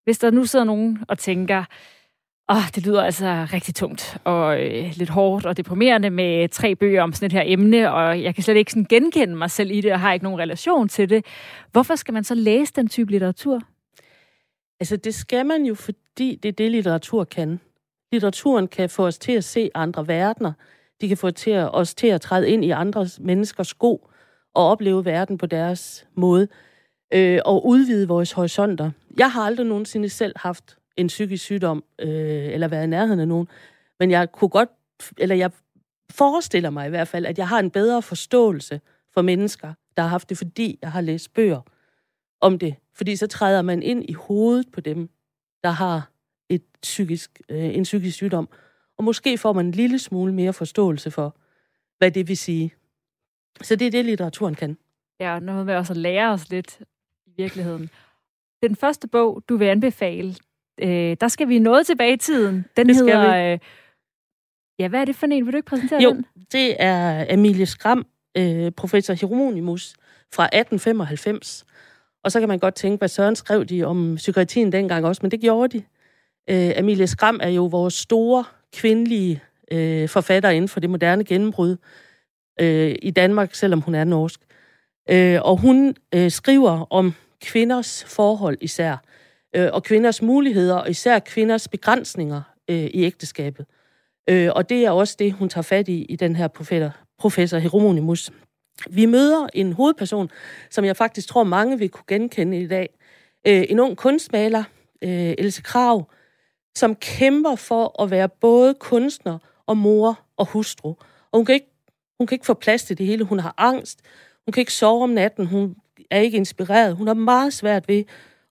Hvis 0.03 0.19
der 0.19 0.31
nu 0.31 0.45
sidder 0.45 0.65
nogen 0.65 0.99
og 1.07 1.17
tænker, 1.17 1.63
åh, 2.49 2.57
oh, 2.57 2.63
det 2.75 2.85
lyder 2.85 3.03
altså 3.03 3.47
rigtig 3.53 3.75
tungt 3.75 4.17
og 4.23 4.61
øh, 4.61 4.91
lidt 4.95 5.09
hårdt 5.09 5.45
og 5.45 5.57
deprimerende 5.57 6.09
med 6.09 6.49
tre 6.49 6.75
bøger 6.75 7.03
om 7.03 7.13
sådan 7.13 7.25
et 7.25 7.31
her 7.31 7.43
emne, 7.45 7.93
og 7.93 8.23
jeg 8.23 8.35
kan 8.35 8.43
slet 8.43 8.57
ikke 8.57 8.71
sådan 8.71 8.85
genkende 8.89 9.35
mig 9.35 9.51
selv 9.51 9.71
i 9.71 9.81
det 9.81 9.93
og 9.93 9.99
har 9.99 10.13
ikke 10.13 10.23
nogen 10.23 10.39
relation 10.39 10.89
til 10.89 11.09
det. 11.09 11.25
Hvorfor 11.71 11.95
skal 11.95 12.13
man 12.13 12.23
så 12.23 12.35
læse 12.35 12.73
den 12.75 12.87
type 12.87 13.11
litteratur? 13.11 13.61
Altså, 14.79 14.97
det 14.97 15.13
skal 15.13 15.45
man 15.45 15.65
jo, 15.65 15.75
fordi 15.75 16.39
det 16.43 16.49
er 16.49 16.53
det, 16.53 16.71
litteratur 16.71 17.23
kan. 17.23 17.59
Litteraturen 18.11 18.67
kan 18.67 18.89
få 18.89 19.05
os 19.07 19.17
til 19.17 19.31
at 19.31 19.43
se 19.43 19.69
andre 19.75 20.07
verdener. 20.07 20.53
De 21.01 21.07
kan 21.07 21.17
få 21.17 21.31
til 21.31 21.51
at, 21.51 21.75
os 21.75 21.95
til 21.95 22.07
at 22.07 22.21
træde 22.21 22.49
ind 22.49 22.65
i 22.65 22.69
andre 22.69 23.07
menneskers 23.19 23.67
sko 23.67 24.09
og 24.53 24.67
opleve 24.67 25.05
verden 25.05 25.37
på 25.37 25.45
deres 25.45 26.07
måde 26.15 26.47
øh, 27.13 27.39
og 27.45 27.67
udvide 27.67 28.07
vores 28.07 28.31
horisonter. 28.31 28.91
Jeg 29.17 29.31
har 29.31 29.41
aldrig 29.41 29.65
nogensinde 29.65 30.09
selv 30.09 30.33
haft 30.35 30.77
en 30.97 31.07
psykisk 31.07 31.43
sygdom, 31.43 31.83
øh, 31.99 32.53
eller 32.53 32.67
været 32.67 32.83
i 32.83 32.87
nærheden 32.87 33.19
af 33.19 33.27
nogen, 33.27 33.47
men 33.99 34.11
jeg 34.11 34.31
kunne 34.31 34.49
godt, 34.49 34.69
eller 35.17 35.35
jeg 35.35 35.51
forestiller 36.09 36.69
mig 36.69 36.87
i 36.87 36.89
hvert 36.89 37.07
fald, 37.07 37.25
at 37.25 37.37
jeg 37.37 37.47
har 37.47 37.59
en 37.59 37.71
bedre 37.71 38.01
forståelse 38.01 38.81
for 39.13 39.21
mennesker, 39.21 39.73
der 39.97 40.03
har 40.03 40.09
haft 40.09 40.29
det, 40.29 40.37
fordi 40.37 40.79
jeg 40.81 40.91
har 40.91 41.01
læst 41.01 41.33
bøger 41.33 41.61
om 42.41 42.59
det. 42.59 42.75
Fordi 42.93 43.15
så 43.15 43.27
træder 43.27 43.61
man 43.61 43.83
ind 43.83 44.09
i 44.09 44.13
hovedet 44.13 44.71
på 44.71 44.81
dem, 44.81 45.09
der 45.63 45.69
har 45.69 46.09
et 46.49 46.63
psykisk, 46.81 47.41
øh, 47.49 47.75
en 47.75 47.83
psykisk 47.83 48.15
sygdom. 48.15 48.49
Og 48.97 49.03
måske 49.03 49.37
får 49.37 49.53
man 49.53 49.65
en 49.65 49.71
lille 49.71 49.99
smule 49.99 50.33
mere 50.33 50.53
forståelse 50.53 51.11
for, 51.11 51.35
hvad 51.97 52.11
det 52.11 52.27
vil 52.27 52.37
sige. 52.37 52.73
Så 53.61 53.75
det 53.75 53.87
er 53.87 53.91
det, 53.91 54.05
litteraturen 54.05 54.55
kan. 54.55 54.77
Ja, 55.19 55.39
noget 55.39 55.65
med 55.65 55.75
også 55.75 55.93
at 55.93 55.97
lære 55.97 56.31
os 56.31 56.49
lidt 56.49 56.79
i 57.37 57.41
virkeligheden. 57.41 57.89
Den 58.63 58.75
første 58.75 59.07
bog, 59.07 59.43
du 59.49 59.57
vil 59.57 59.65
anbefale, 59.65 60.35
øh, 60.81 61.17
der 61.21 61.27
skal 61.27 61.47
vi 61.49 61.59
noget 61.59 61.85
tilbage 61.87 62.13
i 62.13 62.17
tiden. 62.17 62.65
Den 62.77 62.87
Det 62.87 62.95
hedder... 62.95 63.53
Øh, 63.53 63.59
ja, 64.79 64.87
hvad 64.87 65.01
er 65.01 65.05
det 65.05 65.15
for 65.15 65.27
en? 65.27 65.45
Vil 65.45 65.53
du 65.53 65.57
ikke 65.57 65.69
præsentere 65.69 66.01
Jo, 66.01 66.13
den? 66.13 66.25
det 66.51 66.75
er 66.79 67.25
Emilie 67.29 67.65
Skram, 67.65 68.05
øh, 68.37 68.71
professor 68.71 69.13
Hieronymus 69.13 69.93
fra 70.33 70.43
1895. 70.43 71.65
Og 72.23 72.31
så 72.31 72.39
kan 72.39 72.49
man 72.49 72.59
godt 72.59 72.75
tænke, 72.75 72.97
hvad 72.97 73.07
Søren 73.07 73.35
skrev 73.35 73.65
de 73.65 73.83
om 73.83 74.15
psykiatrien 74.15 74.71
dengang 74.71 75.05
også, 75.05 75.19
men 75.23 75.31
det 75.31 75.41
gjorde 75.41 75.77
de. 75.77 75.83
Øh, 76.49 76.79
Emilie 76.79 77.07
Skram 77.07 77.39
er 77.43 77.49
jo 77.49 77.65
vores 77.65 77.93
store 77.93 78.43
kvindelige 78.73 79.41
øh, 79.71 80.09
forfatter 80.09 80.49
inden 80.49 80.69
for 80.69 80.79
det 80.79 80.89
moderne 80.89 81.23
gennembrud 81.23 81.77
øh, 82.59 82.95
i 83.01 83.11
Danmark, 83.11 83.55
selvom 83.55 83.81
hun 83.81 83.95
er 83.95 84.03
norsk. 84.03 84.39
Øh, 85.09 85.39
og 85.41 85.57
hun 85.57 85.95
øh, 86.15 86.31
skriver 86.31 86.93
om 86.93 87.13
kvinders 87.43 88.03
forhold 88.03 88.57
især, 88.61 88.97
øh, 89.55 89.69
og 89.73 89.83
kvinders 89.83 90.21
muligheder, 90.21 90.75
og 90.75 90.89
især 90.89 91.19
kvinders 91.19 91.67
begrænsninger 91.67 92.41
øh, 92.69 92.85
i 92.85 93.03
ægteskabet. 93.03 93.65
Øh, 94.29 94.49
og 94.55 94.69
det 94.69 94.85
er 94.85 94.91
også 94.91 95.15
det, 95.19 95.33
hun 95.33 95.49
tager 95.49 95.63
fat 95.63 95.87
i 95.87 96.01
i 96.01 96.15
den 96.15 96.35
her 96.35 96.47
professor, 96.47 96.91
professor 97.19 97.57
Hieronymus. 97.57 98.31
Vi 98.89 99.05
møder 99.05 99.47
en 99.53 99.73
hovedperson, 99.73 100.29
som 100.69 100.85
jeg 100.85 100.97
faktisk 100.97 101.27
tror, 101.27 101.43
mange 101.43 101.79
vil 101.79 101.89
kunne 101.89 102.05
genkende 102.07 102.61
i 102.61 102.67
dag. 102.67 102.89
Øh, 103.47 103.65
en 103.69 103.79
ung 103.79 103.97
kunstmaler, 103.97 104.63
øh, 105.01 105.33
Else 105.37 105.61
Krav, 105.61 106.11
som 106.75 106.95
kæmper 106.95 107.55
for 107.55 108.03
at 108.03 108.11
være 108.11 108.29
både 108.29 108.73
kunstner 108.73 109.37
og 109.67 109.77
mor 109.77 110.19
og 110.37 110.45
hustru. 110.45 110.89
Og 111.31 111.37
hun 111.39 111.45
kan 111.45 111.55
ikke, 111.55 111.71
hun 112.19 112.27
kan 112.27 112.35
ikke 112.35 112.45
få 112.45 112.53
plads 112.53 112.83
til 112.83 112.97
det 112.97 113.05
hele. 113.05 113.23
Hun 113.23 113.39
har 113.39 113.53
angst. 113.57 113.99
Hun 114.45 114.51
kan 114.51 114.61
ikke 114.61 114.73
sove 114.73 115.03
om 115.03 115.09
natten. 115.09 115.45
Hun 115.45 115.75
er 116.11 116.19
ikke 116.19 116.37
inspireret. 116.37 116.95
Hun 116.95 117.07
har 117.07 117.13
meget 117.13 117.53
svært 117.53 117.87
ved 117.87 118.03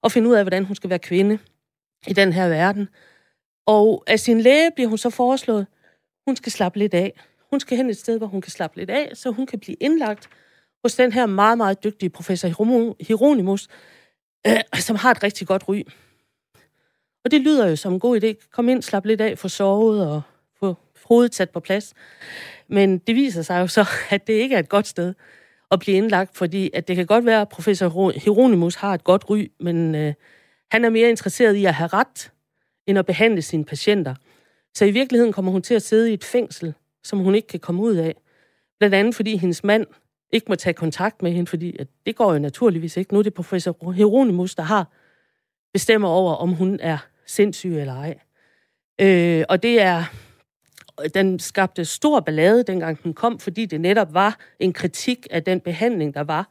at 0.04 0.12
finde 0.12 0.28
ud 0.28 0.34
af, 0.34 0.44
hvordan 0.44 0.64
hun 0.64 0.76
skal 0.76 0.90
være 0.90 0.98
kvinde 0.98 1.38
i 2.06 2.12
den 2.12 2.32
her 2.32 2.48
verden. 2.48 2.88
Og 3.66 4.04
af 4.06 4.20
sin 4.20 4.40
læge 4.40 4.70
bliver 4.74 4.88
hun 4.88 4.98
så 4.98 5.10
foreslået, 5.10 5.66
hun 6.26 6.36
skal 6.36 6.52
slappe 6.52 6.78
lidt 6.78 6.94
af. 6.94 7.20
Hun 7.50 7.60
skal 7.60 7.76
hen 7.76 7.90
et 7.90 7.96
sted, 7.96 8.18
hvor 8.18 8.26
hun 8.26 8.40
kan 8.40 8.50
slappe 8.50 8.76
lidt 8.76 8.90
af, 8.90 9.10
så 9.14 9.30
hun 9.30 9.46
kan 9.46 9.60
blive 9.60 9.76
indlagt 9.80 10.28
hos 10.84 10.94
den 10.94 11.12
her 11.12 11.26
meget, 11.26 11.58
meget 11.58 11.84
dygtige 11.84 12.10
professor 12.10 12.48
Hieronymus, 13.06 13.68
øh, 14.46 14.60
som 14.74 14.96
har 14.96 15.10
et 15.10 15.22
rigtig 15.22 15.46
godt 15.46 15.68
ry. 15.68 15.82
Og 17.24 17.30
det 17.30 17.40
lyder 17.40 17.68
jo 17.68 17.76
som 17.76 17.92
en 17.92 18.00
god 18.00 18.22
idé. 18.22 18.48
Kom 18.50 18.68
ind, 18.68 18.82
slap 18.82 19.04
lidt 19.04 19.20
af, 19.20 19.38
få 19.38 19.48
sovet 19.48 20.06
og 20.06 20.22
få 20.60 20.76
hovedet 21.04 21.34
sat 21.34 21.50
på 21.50 21.60
plads. 21.60 21.94
Men 22.68 22.98
det 22.98 23.14
viser 23.14 23.42
sig 23.42 23.60
jo 23.60 23.66
så, 23.66 23.84
at 24.10 24.26
det 24.26 24.32
ikke 24.32 24.54
er 24.54 24.58
et 24.58 24.68
godt 24.68 24.86
sted 24.86 25.14
at 25.72 25.80
blive 25.80 25.96
indlagt, 25.96 26.36
fordi 26.36 26.70
at 26.74 26.88
det 26.88 26.96
kan 26.96 27.06
godt 27.06 27.26
være, 27.26 27.40
at 27.40 27.48
professor 27.48 28.10
Hieronymus 28.18 28.74
har 28.74 28.94
et 28.94 29.04
godt 29.04 29.30
ry, 29.30 29.50
men 29.60 29.94
øh, 29.94 30.14
han 30.70 30.84
er 30.84 30.90
mere 30.90 31.08
interesseret 31.08 31.54
i 31.54 31.64
at 31.64 31.74
have 31.74 31.88
ret, 31.92 32.32
end 32.86 32.98
at 32.98 33.06
behandle 33.06 33.42
sine 33.42 33.64
patienter. 33.64 34.14
Så 34.74 34.84
i 34.84 34.90
virkeligheden 34.90 35.32
kommer 35.32 35.52
hun 35.52 35.62
til 35.62 35.74
at 35.74 35.82
sidde 35.82 36.10
i 36.10 36.14
et 36.14 36.24
fængsel, 36.24 36.74
som 37.04 37.18
hun 37.18 37.34
ikke 37.34 37.48
kan 37.48 37.60
komme 37.60 37.82
ud 37.82 37.94
af. 37.94 38.14
Blandt 38.78 38.94
andet 38.94 39.14
fordi 39.14 39.36
hendes 39.36 39.64
mand 39.64 39.86
ikke 40.32 40.46
må 40.48 40.54
tage 40.54 40.74
kontakt 40.74 41.22
med 41.22 41.32
hende, 41.32 41.46
fordi 41.46 41.76
at 41.78 41.86
det 42.06 42.16
går 42.16 42.32
jo 42.32 42.38
naturligvis 42.38 42.96
ikke. 42.96 43.12
Nu 43.12 43.18
er 43.18 43.22
det 43.22 43.34
professor 43.34 43.92
Hieronymus, 43.92 44.54
der 44.54 44.62
har 44.62 44.92
bestemmer 45.72 46.08
over, 46.08 46.34
om 46.34 46.52
hun 46.52 46.78
er 46.80 46.98
sindssyg 47.26 47.76
eller 47.76 47.94
ej. 47.94 48.18
Øh, 49.00 49.44
og 49.48 49.62
det 49.62 49.80
er, 49.80 50.04
den 51.14 51.38
skabte 51.38 51.84
stor 51.84 52.20
ballade, 52.20 52.62
dengang 52.62 53.02
den 53.02 53.14
kom, 53.14 53.38
fordi 53.38 53.66
det 53.66 53.80
netop 53.80 54.14
var 54.14 54.38
en 54.60 54.72
kritik 54.72 55.26
af 55.30 55.42
den 55.42 55.60
behandling, 55.60 56.14
der 56.14 56.20
var 56.20 56.50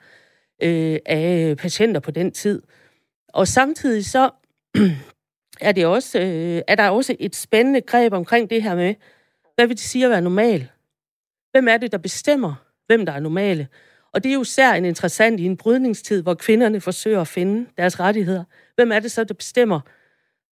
øh, 0.63 0.99
af 1.05 1.55
patienter 1.57 1.99
på 1.99 2.11
den 2.11 2.31
tid. 2.31 2.61
Og 3.27 3.47
samtidig 3.47 4.05
så 4.05 4.29
er, 5.61 5.71
det 5.71 5.85
også, 5.85 6.19
øh, 6.19 6.61
er 6.67 6.75
der 6.75 6.89
også 6.89 7.15
et 7.19 7.35
spændende 7.35 7.81
greb 7.81 8.13
omkring 8.13 8.49
det 8.49 8.63
her 8.63 8.75
med, 8.75 8.95
hvad 9.55 9.67
vil 9.67 9.77
det 9.77 9.85
sige 9.85 10.05
at 10.05 10.11
være 10.11 10.21
normal? 10.21 10.69
Hvem 11.51 11.67
er 11.67 11.77
det, 11.77 11.91
der 11.91 11.97
bestemmer, 11.97 12.53
hvem 12.87 13.05
der 13.05 13.13
er 13.13 13.19
normale? 13.19 13.67
Og 14.13 14.23
det 14.23 14.29
er 14.29 14.33
jo 14.33 14.43
særligt 14.43 14.85
interessant 14.85 15.39
i 15.39 15.45
en 15.45 15.57
brydningstid, 15.57 16.21
hvor 16.21 16.33
kvinderne 16.33 16.81
forsøger 16.81 17.21
at 17.21 17.27
finde 17.27 17.69
deres 17.77 17.99
rettigheder. 17.99 18.43
Hvem 18.75 18.91
er 18.91 18.99
det 18.99 19.11
så, 19.11 19.23
der 19.23 19.33
bestemmer, 19.33 19.79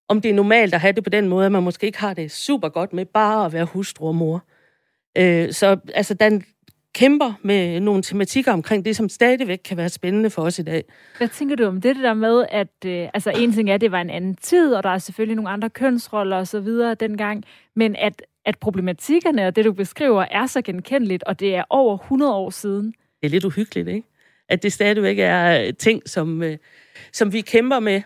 om 0.09 0.21
det 0.21 0.29
er 0.29 0.33
normalt 0.33 0.73
at 0.73 0.79
have 0.79 0.93
det 0.93 1.03
på 1.03 1.09
den 1.09 1.27
måde, 1.27 1.45
at 1.45 1.51
man 1.51 1.63
måske 1.63 1.85
ikke 1.85 1.99
har 1.99 2.13
det 2.13 2.31
super 2.31 2.69
godt 2.69 2.93
med 2.93 3.05
bare 3.05 3.45
at 3.45 3.53
være 3.53 3.65
hustru 3.65 4.07
og 4.07 4.15
mor. 4.15 4.43
Øh, 5.17 5.51
så 5.53 5.77
altså, 5.93 6.13
den 6.13 6.43
kæmper 6.93 7.33
med 7.41 7.79
nogle 7.79 8.01
tematikker 8.01 8.53
omkring 8.53 8.85
det, 8.85 8.95
som 8.95 9.09
stadigvæk 9.09 9.59
kan 9.65 9.77
være 9.77 9.89
spændende 9.89 10.29
for 10.29 10.41
os 10.41 10.59
i 10.59 10.63
dag. 10.63 10.83
Hvad 11.17 11.27
tænker 11.27 11.55
du 11.55 11.65
om 11.65 11.81
det, 11.81 11.95
det 11.95 12.03
der 12.03 12.13
med, 12.13 12.45
at 12.49 12.85
øh, 12.85 13.09
altså 13.13 13.31
en 13.31 13.53
ting 13.53 13.69
er, 13.69 13.73
at 13.73 13.81
det 13.81 13.91
var 13.91 14.01
en 14.01 14.09
anden 14.09 14.35
tid, 14.35 14.73
og 14.73 14.83
der 14.83 14.89
er 14.89 14.97
selvfølgelig 14.97 15.35
nogle 15.35 15.49
andre 15.49 15.69
kønsroller 15.69 16.37
og 16.37 16.47
så 16.47 16.59
videre 16.59 16.95
dengang, 16.95 17.43
men 17.75 17.95
at, 17.95 18.21
at 18.45 18.57
problematikkerne 18.57 19.47
og 19.47 19.55
det, 19.55 19.65
du 19.65 19.73
beskriver, 19.73 20.25
er 20.31 20.45
så 20.45 20.61
genkendeligt, 20.61 21.23
og 21.23 21.39
det 21.39 21.55
er 21.55 21.63
over 21.69 21.97
100 21.97 22.33
år 22.33 22.49
siden. 22.49 22.85
Det 23.21 23.27
er 23.27 23.29
lidt 23.29 23.45
uhyggeligt, 23.45 23.87
ikke? 23.87 24.07
At 24.49 24.63
det 24.63 24.73
stadigvæk 24.73 25.19
er 25.19 25.71
ting, 25.71 26.09
som, 26.09 26.43
øh, 26.43 26.57
som 27.13 27.33
vi 27.33 27.41
kæmper 27.41 27.79
med, 27.79 28.01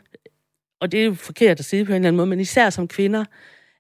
og 0.84 0.92
det 0.92 1.02
er 1.02 1.06
jo 1.06 1.14
forkert 1.14 1.60
at 1.60 1.66
sige 1.66 1.86
på 1.86 1.92
en 1.92 1.96
eller 1.96 2.08
anden 2.08 2.18
måde, 2.18 2.28
men 2.28 2.40
især 2.40 2.70
som 2.70 2.88
kvinder, 2.88 3.26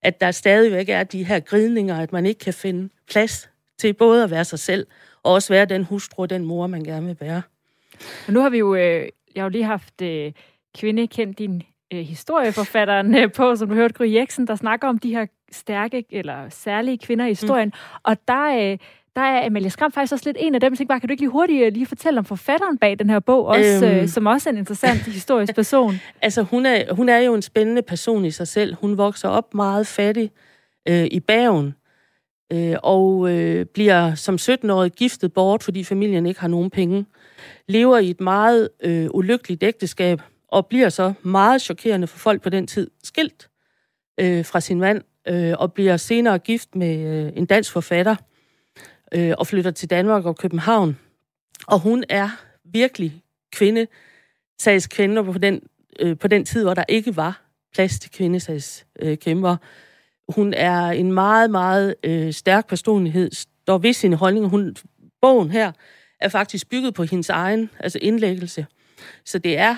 at 0.01 0.21
der 0.21 0.31
stadigvæk 0.31 0.89
er 0.89 1.03
de 1.03 1.23
her 1.23 1.39
gridninger, 1.39 1.99
at 1.99 2.11
man 2.13 2.25
ikke 2.25 2.39
kan 2.39 2.53
finde 2.53 2.89
plads 3.09 3.49
til 3.77 3.93
både 3.93 4.23
at 4.23 4.31
være 4.31 4.45
sig 4.45 4.59
selv, 4.59 4.87
og 5.23 5.33
også 5.33 5.53
være 5.53 5.65
den 5.65 5.83
hustru 5.83 6.21
og 6.21 6.29
den 6.29 6.45
mor, 6.45 6.67
man 6.67 6.83
gerne 6.83 7.05
vil 7.07 7.17
være. 7.19 7.41
Og 8.27 8.33
nu 8.33 8.39
har 8.39 8.49
vi 8.49 8.57
jo, 8.57 8.75
øh, 8.75 9.09
jeg 9.35 9.41
har 9.41 9.43
jo 9.43 9.49
lige 9.49 9.63
haft 9.63 10.01
øh, 10.01 10.31
kvinde 10.77 11.07
kendt 11.07 11.39
din 11.39 11.63
øh, 11.93 11.99
historieforfatteren 11.99 13.15
øh, 13.15 13.31
på, 13.31 13.55
som 13.55 13.69
du 13.69 13.75
hørte, 13.75 13.93
Gry 13.93 14.13
Jeksen, 14.13 14.47
der 14.47 14.55
snakker 14.55 14.87
om 14.87 14.97
de 14.97 15.09
her 15.09 15.25
stærke 15.51 16.05
eller 16.09 16.49
særlige 16.49 16.97
kvinder 16.97 17.25
i 17.25 17.29
historien. 17.29 17.67
Mm. 17.67 17.99
Og 18.03 18.17
der, 18.27 18.71
øh, 18.71 18.77
der 19.15 19.21
er 19.21 19.45
Amalie 19.45 19.69
Skram 19.69 19.91
faktisk 19.91 20.13
også 20.13 20.25
lidt 20.25 20.37
en 20.39 20.55
af 20.55 20.61
dem. 20.61 20.75
Så 20.75 20.85
bare, 20.85 20.99
kan 20.99 21.07
du 21.07 21.11
ikke 21.11 21.21
lige 21.21 21.31
hurtigt 21.31 21.65
øh, 21.65 21.73
lige 21.73 21.85
fortælle 21.85 22.19
om 22.19 22.25
forfatteren 22.25 22.77
bag 22.77 22.99
den 22.99 23.09
her 23.09 23.19
bog, 23.19 23.45
også, 23.45 23.85
øhm. 23.85 23.97
øh, 23.97 24.07
som 24.07 24.25
også 24.25 24.49
er 24.49 24.51
en 24.51 24.57
interessant 24.57 25.01
historisk 25.19 25.55
person? 25.55 25.95
altså, 26.21 26.41
hun 26.41 26.65
er, 26.65 26.93
hun 26.93 27.09
er 27.09 27.17
jo 27.17 27.35
en 27.35 27.41
spændende 27.41 27.81
person 27.81 28.25
i 28.25 28.31
sig 28.31 28.47
selv. 28.47 28.75
Hun 28.75 28.97
vokser 28.97 29.29
op 29.29 29.53
meget 29.53 29.87
fattig 29.87 30.31
øh, 30.87 31.05
i 31.11 31.19
Bergen, 31.19 31.75
øh, 32.53 32.75
og 32.83 33.31
øh, 33.31 33.65
bliver 33.65 34.15
som 34.15 34.35
17-årig 34.35 34.91
giftet 34.91 35.33
bort, 35.33 35.63
fordi 35.63 35.83
familien 35.83 36.25
ikke 36.25 36.41
har 36.41 36.47
nogen 36.47 36.69
penge. 36.69 37.05
Lever 37.67 37.97
i 37.97 38.09
et 38.09 38.21
meget 38.21 38.69
øh, 38.83 39.07
ulykkeligt 39.13 39.63
ægteskab, 39.63 40.21
og 40.47 40.67
bliver 40.67 40.89
så 40.89 41.13
meget 41.21 41.61
chokerende 41.61 42.07
for 42.07 42.17
folk 42.17 42.41
på 42.41 42.49
den 42.49 42.67
tid 42.67 42.89
skilt 43.03 43.49
øh, 44.19 44.45
fra 44.45 44.59
sin 44.59 44.79
mand, 44.79 45.01
øh, 45.27 45.53
og 45.59 45.73
bliver 45.73 45.97
senere 45.97 46.39
gift 46.39 46.75
med 46.75 47.25
øh, 47.25 47.31
en 47.35 47.45
dansk 47.45 47.71
forfatter, 47.71 48.15
øh, 49.15 49.33
og 49.37 49.47
flytter 49.47 49.71
til 49.71 49.89
Danmark 49.89 50.25
og 50.25 50.37
København. 50.37 50.99
Og 51.67 51.79
hun 51.79 52.03
er 52.09 52.29
virkelig 52.63 53.23
kvinde, 53.51 53.87
sagskvinde 54.59 55.23
på 55.23 55.37
den, 55.37 55.61
øh, 55.99 56.17
på 56.17 56.27
den 56.27 56.45
tid, 56.45 56.63
hvor 56.63 56.73
der 56.73 56.83
ikke 56.89 57.15
var 57.15 57.41
plads 57.73 57.99
til 57.99 58.11
kvindesagskæmper. 58.11 59.51
Øh, 59.51 59.57
hun 60.35 60.53
er 60.53 60.85
en 60.85 61.11
meget, 61.11 61.51
meget 61.51 61.95
øh, 62.03 62.33
stærk 62.33 62.67
personlighed, 62.67 63.31
står 63.31 63.77
ved 63.77 63.93
sine 63.93 64.15
holdninger. 64.15 64.49
Hun, 64.49 64.75
bogen 65.21 65.51
her 65.51 65.71
er 66.19 66.29
faktisk 66.29 66.69
bygget 66.69 66.93
på 66.93 67.03
hendes 67.03 67.29
egen 67.29 67.69
altså 67.79 67.99
indlæggelse. 68.01 68.65
Så 69.25 69.39
det 69.39 69.57
er, 69.57 69.75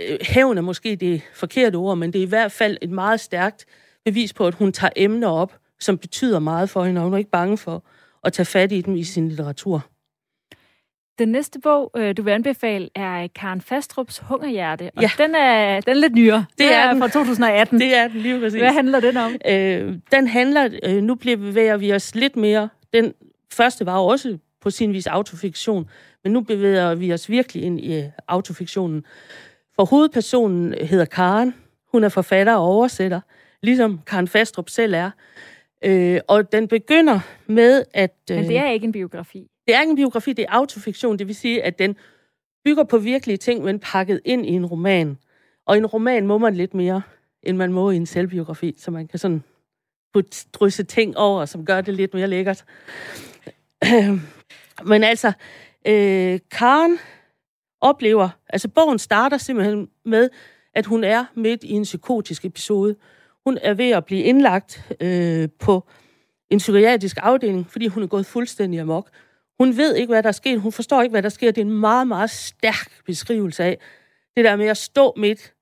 øh, 0.00 0.18
hævn 0.20 0.58
er 0.58 0.62
måske 0.62 0.96
det 0.96 1.22
forkerte 1.34 1.76
ord, 1.76 1.98
men 1.98 2.12
det 2.12 2.18
er 2.18 2.22
i 2.22 2.28
hvert 2.28 2.52
fald 2.52 2.78
et 2.82 2.90
meget 2.90 3.20
stærkt 3.20 3.64
bevis 4.04 4.32
på, 4.32 4.46
at 4.46 4.54
hun 4.54 4.72
tager 4.72 4.90
emner 4.96 5.28
op, 5.28 5.58
som 5.80 5.98
betyder 5.98 6.38
meget 6.38 6.70
for 6.70 6.84
hende, 6.84 7.00
og 7.00 7.04
hun 7.04 7.14
er 7.14 7.18
ikke 7.18 7.30
bange 7.30 7.58
for 7.58 7.84
at 8.26 8.32
tage 8.32 8.46
fat 8.46 8.72
i 8.72 8.80
dem 8.80 8.96
i 8.96 9.04
sin 9.04 9.28
litteratur. 9.28 9.86
Den 11.18 11.28
næste 11.28 11.60
bog, 11.60 11.90
øh, 11.96 12.16
du 12.16 12.22
vil 12.22 12.30
anbefale, 12.30 12.88
er 12.94 13.26
Karen 13.34 13.60
Fastrups 13.60 14.18
Hungerhjerte. 14.18 14.90
Og 14.96 15.02
ja. 15.02 15.10
den, 15.18 15.34
er, 15.34 15.80
den 15.80 15.90
er 15.90 16.00
lidt 16.00 16.14
nyere. 16.14 16.44
Det 16.50 16.58
den 16.58 16.68
er, 16.68 16.76
er 16.76 16.92
den. 16.92 17.00
fra 17.00 17.08
2018. 17.08 17.78
Det 17.80 17.96
er 17.96 18.08
den 18.08 18.20
lige 18.20 18.40
præcis. 18.40 18.60
Hvad 18.60 18.72
handler 18.72 19.00
den 19.00 19.16
om? 19.16 19.36
Øh, 19.48 19.94
den 20.12 20.26
handler, 20.26 20.68
øh, 20.82 21.02
nu 21.02 21.14
bevæger 21.14 21.76
vi 21.76 21.92
os 21.92 22.14
lidt 22.14 22.36
mere. 22.36 22.68
Den 22.92 23.14
første 23.52 23.86
var 23.86 23.96
jo 23.96 24.06
også 24.06 24.38
på 24.60 24.70
sin 24.70 24.92
vis 24.92 25.06
autofiktion, 25.06 25.90
men 26.24 26.32
nu 26.32 26.40
bevæger 26.40 26.94
vi 26.94 27.12
os 27.12 27.30
virkelig 27.30 27.62
ind 27.62 27.80
i 27.80 27.98
øh, 27.98 28.04
autofiktionen. 28.28 29.04
For 29.76 29.84
hovedpersonen 29.84 30.74
hedder 30.80 31.04
Karen. 31.04 31.54
Hun 31.92 32.04
er 32.04 32.08
forfatter 32.08 32.54
og 32.54 32.64
oversætter, 32.64 33.20
ligesom 33.62 34.00
Karen 34.06 34.28
Fastrup 34.28 34.68
selv 34.68 34.94
er. 34.94 35.10
Øh, 35.86 36.20
og 36.28 36.52
den 36.52 36.68
begynder 36.68 37.20
med, 37.46 37.84
at... 37.94 38.16
Øh, 38.30 38.36
Men 38.36 38.48
det 38.48 38.56
er 38.58 38.70
ikke 38.70 38.84
en 38.84 38.92
biografi. 38.92 39.50
Det 39.66 39.74
er 39.74 39.80
ikke 39.80 39.90
en 39.90 39.96
biografi, 39.96 40.32
det 40.32 40.42
er 40.42 40.50
autofiktion. 40.50 41.18
Det 41.18 41.26
vil 41.26 41.34
sige, 41.34 41.62
at 41.62 41.78
den 41.78 41.96
bygger 42.64 42.84
på 42.84 42.98
virkelige 42.98 43.36
ting, 43.36 43.64
men 43.64 43.78
pakket 43.78 44.20
ind 44.24 44.46
i 44.46 44.48
en 44.48 44.66
roman. 44.66 45.18
Og 45.66 45.76
i 45.76 45.78
en 45.78 45.86
roman 45.86 46.26
må 46.26 46.38
man 46.38 46.54
lidt 46.54 46.74
mere, 46.74 47.02
end 47.42 47.56
man 47.56 47.72
må 47.72 47.90
i 47.90 47.96
en 47.96 48.06
selvbiografi, 48.06 48.74
så 48.78 48.90
man 48.90 49.08
kan 49.08 49.18
sådan 49.18 49.42
putte 50.14 50.36
drysse 50.52 50.82
ting 50.82 51.16
over, 51.16 51.44
som 51.44 51.64
gør 51.64 51.80
det 51.80 51.94
lidt 51.94 52.14
mere 52.14 52.26
lækkert. 52.26 52.64
Men 54.90 55.04
altså, 55.04 55.32
øh, 55.86 56.40
Karen 56.50 56.98
oplever, 57.80 58.28
altså 58.48 58.68
bogen 58.68 58.98
starter 58.98 59.38
simpelthen 59.38 59.88
med, 60.04 60.28
at 60.74 60.86
hun 60.86 61.04
er 61.04 61.24
midt 61.34 61.64
i 61.64 61.72
en 61.72 61.82
psykotisk 61.82 62.44
episode. 62.44 62.96
Hun 63.46 63.58
er 63.62 63.74
ved 63.74 63.90
at 63.90 64.04
blive 64.04 64.22
indlagt 64.22 64.92
øh, 65.00 65.48
på 65.58 65.88
en 66.50 66.58
psykiatrisk 66.58 67.16
afdeling, 67.22 67.70
fordi 67.70 67.86
hun 67.86 68.02
er 68.02 68.06
gået 68.06 68.26
fuldstændig 68.26 68.80
amok. 68.80 69.10
Hun 69.60 69.76
ved 69.76 69.94
ikke, 69.94 70.12
hvad 70.12 70.22
der 70.22 70.28
er 70.28 70.32
sket. 70.32 70.60
Hun 70.60 70.72
forstår 70.72 71.02
ikke, 71.02 71.12
hvad 71.12 71.22
der 71.22 71.28
sker. 71.28 71.50
Det 71.50 71.60
er 71.60 71.64
en 71.64 71.80
meget, 71.80 72.08
meget 72.08 72.30
stærk 72.30 73.04
beskrivelse 73.04 73.64
af 73.64 73.78
det 74.36 74.44
der 74.44 74.56
med 74.56 74.66
at 74.66 74.76
stå 74.76 75.14
midt 75.16 75.54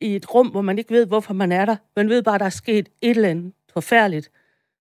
i 0.00 0.16
et 0.16 0.34
rum, 0.34 0.46
hvor 0.48 0.60
man 0.60 0.78
ikke 0.78 0.94
ved, 0.94 1.06
hvorfor 1.06 1.34
man 1.34 1.52
er 1.52 1.64
der. 1.64 1.76
Man 1.96 2.08
ved 2.08 2.22
bare, 2.22 2.34
at 2.34 2.40
der 2.40 2.46
er 2.46 2.50
sket 2.50 2.88
et 3.02 3.10
eller 3.10 3.28
andet 3.28 3.52
forfærdeligt. 3.72 4.30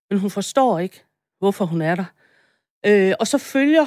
Men 0.10 0.20
hun 0.20 0.30
forstår 0.30 0.80
ikke, 0.80 1.04
hvorfor 1.40 1.66
hun 1.66 1.82
er 1.82 1.96
der. 1.96 2.06
Øh, 2.86 3.14
og 3.20 3.28
så 3.28 3.38
følger 3.38 3.86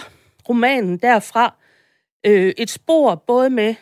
romanen 0.48 0.96
derfra 0.98 1.56
øh, 2.26 2.52
et 2.58 2.70
spor, 2.70 3.14
både 3.14 3.50
med, 3.50 3.74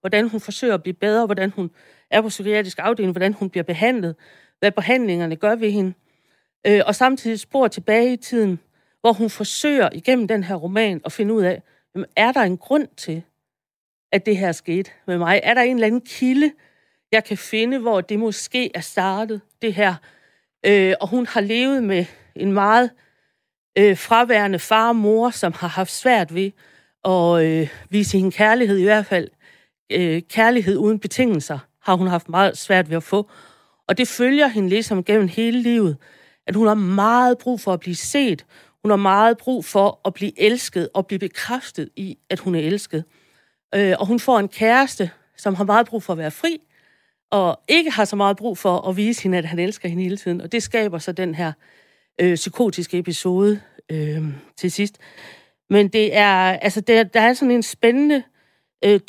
hvordan 0.00 0.28
hun 0.28 0.40
forsøger 0.40 0.74
at 0.74 0.82
blive 0.82 0.94
bedre, 0.94 1.26
hvordan 1.26 1.50
hun 1.50 1.70
er 2.12 2.22
på 2.22 2.28
psykiatrisk 2.28 2.78
afdeling, 2.78 3.12
hvordan 3.12 3.32
hun 3.32 3.50
bliver 3.50 3.64
behandlet, 3.64 4.16
hvad 4.58 4.72
behandlingerne 4.72 5.36
gør 5.36 5.54
ved 5.54 5.70
hende, 5.70 5.92
øh, 6.66 6.80
og 6.86 6.94
samtidig 6.94 7.40
spor 7.40 7.68
tilbage 7.68 8.12
i 8.12 8.16
tiden, 8.16 8.58
hvor 9.00 9.12
hun 9.12 9.30
forsøger 9.30 9.88
igennem 9.92 10.28
den 10.28 10.44
her 10.44 10.54
roman 10.54 11.00
at 11.04 11.12
finde 11.12 11.34
ud 11.34 11.42
af, 11.42 11.62
jamen, 11.94 12.06
er 12.16 12.32
der 12.32 12.40
en 12.40 12.58
grund 12.58 12.88
til, 12.96 13.22
at 14.12 14.26
det 14.26 14.36
her 14.36 14.52
skete 14.52 14.90
med 15.06 15.18
mig? 15.18 15.40
Er 15.42 15.54
der 15.54 15.62
en 15.62 15.76
eller 15.76 15.86
anden 15.86 16.00
kilde, 16.00 16.52
jeg 17.12 17.24
kan 17.24 17.36
finde, 17.36 17.78
hvor 17.78 18.00
det 18.00 18.18
måske 18.18 18.70
er 18.76 18.80
startet, 18.80 19.40
det 19.62 19.74
her? 19.74 19.94
Øh, 20.66 20.94
og 21.00 21.08
hun 21.08 21.26
har 21.26 21.40
levet 21.40 21.84
med 21.84 22.04
en 22.34 22.52
meget 22.52 22.90
øh, 23.78 23.96
fraværende 23.96 24.58
far 24.58 24.88
og 24.88 24.96
mor, 24.96 25.30
som 25.30 25.52
har 25.52 25.68
haft 25.68 25.90
svært 25.90 26.34
ved 26.34 26.50
at 27.04 27.44
øh, 27.44 27.68
vise 27.90 28.16
hende 28.18 28.32
kærlighed, 28.32 28.78
i 28.78 28.84
hvert 28.84 29.06
fald 29.06 29.28
øh, 29.92 30.22
kærlighed 30.22 30.76
uden 30.76 30.98
betingelser, 30.98 31.58
har 31.82 31.94
hun 31.96 32.06
haft 32.06 32.28
meget 32.28 32.58
svært 32.58 32.90
ved 32.90 32.96
at 32.96 33.02
få. 33.02 33.30
Og 33.88 33.98
det 33.98 34.08
følger 34.08 34.46
hende 34.46 34.68
ligesom 34.68 35.04
gennem 35.04 35.28
hele 35.28 35.62
livet, 35.62 35.96
at 36.46 36.54
hun 36.56 36.66
har 36.66 36.74
meget 36.74 37.38
brug 37.38 37.60
for 37.60 37.72
at 37.72 37.80
blive 37.80 37.96
set. 37.96 38.46
Hun 38.82 38.90
har 38.90 38.96
meget 38.96 39.38
brug 39.38 39.64
for 39.64 40.00
at 40.04 40.14
blive 40.14 40.40
elsket 40.40 40.88
og 40.94 41.06
blive 41.06 41.18
bekræftet 41.18 41.88
i, 41.96 42.18
at 42.30 42.38
hun 42.38 42.54
er 42.54 42.60
elsket. 42.60 43.04
Øh, 43.74 43.94
og 43.98 44.06
hun 44.06 44.20
får 44.20 44.38
en 44.38 44.48
kæreste, 44.48 45.10
som 45.36 45.54
har 45.54 45.64
meget 45.64 45.86
brug 45.86 46.02
for 46.02 46.12
at 46.12 46.18
være 46.18 46.30
fri, 46.30 46.58
og 47.30 47.60
ikke 47.68 47.90
har 47.90 48.04
så 48.04 48.16
meget 48.16 48.36
brug 48.36 48.58
for 48.58 48.88
at 48.88 48.96
vise 48.96 49.22
hende, 49.22 49.38
at 49.38 49.44
han 49.44 49.58
elsker 49.58 49.88
hende 49.88 50.02
hele 50.02 50.16
tiden. 50.16 50.40
Og 50.40 50.52
det 50.52 50.62
skaber 50.62 50.98
så 50.98 51.12
den 51.12 51.34
her 51.34 51.52
øh, 52.20 52.34
psykotiske 52.34 52.98
episode 52.98 53.60
øh, 53.90 54.22
til 54.56 54.72
sidst. 54.72 54.98
Men 55.70 55.88
det 55.88 56.16
er, 56.16 56.34
altså, 56.52 56.80
der, 56.80 57.02
der 57.02 57.20
er 57.20 57.32
sådan 57.32 57.50
en 57.50 57.62
spændende 57.62 58.22
øh, 58.84 59.00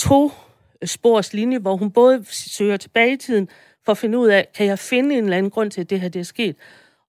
spors 0.85 1.33
linje, 1.33 1.59
hvor 1.59 1.75
hun 1.75 1.91
både 1.91 2.25
søger 2.29 2.77
tilbage 2.77 3.13
i 3.13 3.17
tiden 3.17 3.49
for 3.85 3.91
at 3.91 3.97
finde 3.97 4.17
ud 4.17 4.27
af, 4.27 4.47
kan 4.55 4.65
jeg 4.65 4.79
finde 4.79 5.17
en 5.17 5.23
eller 5.23 5.37
anden 5.37 5.49
grund 5.49 5.71
til, 5.71 5.81
at 5.81 5.89
det 5.89 6.01
her 6.01 6.09
det 6.09 6.19
er 6.19 6.23
sket, 6.23 6.55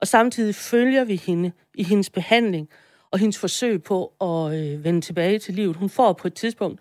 og 0.00 0.08
samtidig 0.08 0.54
følger 0.54 1.04
vi 1.04 1.16
hende 1.16 1.52
i 1.74 1.82
hendes 1.82 2.10
behandling 2.10 2.68
og 3.10 3.18
hendes 3.18 3.38
forsøg 3.38 3.82
på 3.82 4.12
at 4.20 4.58
øh, 4.58 4.84
vende 4.84 5.00
tilbage 5.00 5.38
til 5.38 5.54
livet. 5.54 5.76
Hun 5.76 5.88
får 5.88 6.12
på 6.12 6.26
et 6.26 6.34
tidspunkt 6.34 6.80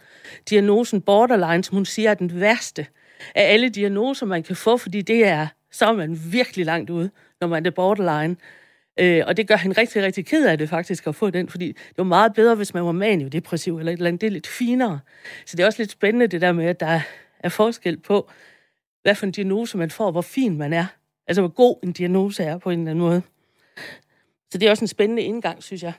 diagnosen 0.50 1.02
borderline, 1.02 1.64
som 1.64 1.76
hun 1.76 1.86
siger 1.86 2.10
er 2.10 2.14
den 2.14 2.40
værste 2.40 2.88
af 3.36 3.54
alle 3.54 3.70
diagnoser, 3.70 4.26
man 4.26 4.44
kan 4.44 4.56
få, 4.56 4.78
fordi 4.78 5.02
det 5.02 5.28
er, 5.28 5.48
så 5.72 5.86
er 5.86 5.94
man 5.94 6.20
virkelig 6.32 6.66
langt 6.66 6.90
ude, 6.90 7.10
når 7.42 7.48
man 7.48 7.66
er 7.66 7.70
borderline. 7.72 8.36
Øh, 9.00 9.24
og 9.28 9.38
det 9.38 9.48
gør 9.48 9.56
han 9.56 9.78
rigtig, 9.78 10.04
rigtig 10.04 10.26
ked 10.26 10.46
af 10.46 10.58
det 10.58 10.70
faktisk 10.70 11.08
at 11.08 11.16
få 11.16 11.30
den, 11.30 11.50
fordi 11.50 11.68
det 11.68 11.98
var 11.98 12.04
meget 12.04 12.34
bedre, 12.34 12.56
hvis 12.56 12.74
man 12.74 12.86
var 12.86 12.92
maniodepressiv 12.92 13.78
eller 13.78 13.92
et 13.92 13.98
eller 13.98 14.08
andet. 14.08 14.22
Det 14.22 14.28
er 14.28 14.32
lidt 14.32 14.48
finere. 14.48 15.00
Så 15.46 15.58
det 15.58 15.64
er 15.64 15.68
også 15.68 15.82
lidt 15.82 15.92
spændende 15.92 16.28
det 16.28 16.42
der 16.42 16.52
med, 16.52 16.66
at 16.66 16.80
der 16.80 17.02
er 17.40 17.50
forskel 17.50 17.98
på, 17.98 18.30
hvad 19.02 19.16
for 19.16 19.26
en 19.26 19.32
diagnose 19.32 19.78
man 19.78 19.90
får, 19.92 20.12
hvor 20.12 20.22
fin 20.22 20.58
man 20.58 20.74
er. 20.74 20.86
Altså, 21.28 21.42
hvor 21.42 21.52
god 21.52 21.80
en 21.84 21.92
diagnose 21.92 22.44
er 22.44 22.58
på 22.58 22.70
en 22.70 22.80
eller 22.80 22.92
anden 22.92 23.06
måde. 23.06 23.22
Så 24.52 24.58
det 24.58 24.68
er 24.68 24.70
også 24.70 24.84
en 24.84 24.88
spændende 24.88 25.22
indgang, 25.22 25.64
synes 25.64 25.84
jeg. 25.84 25.94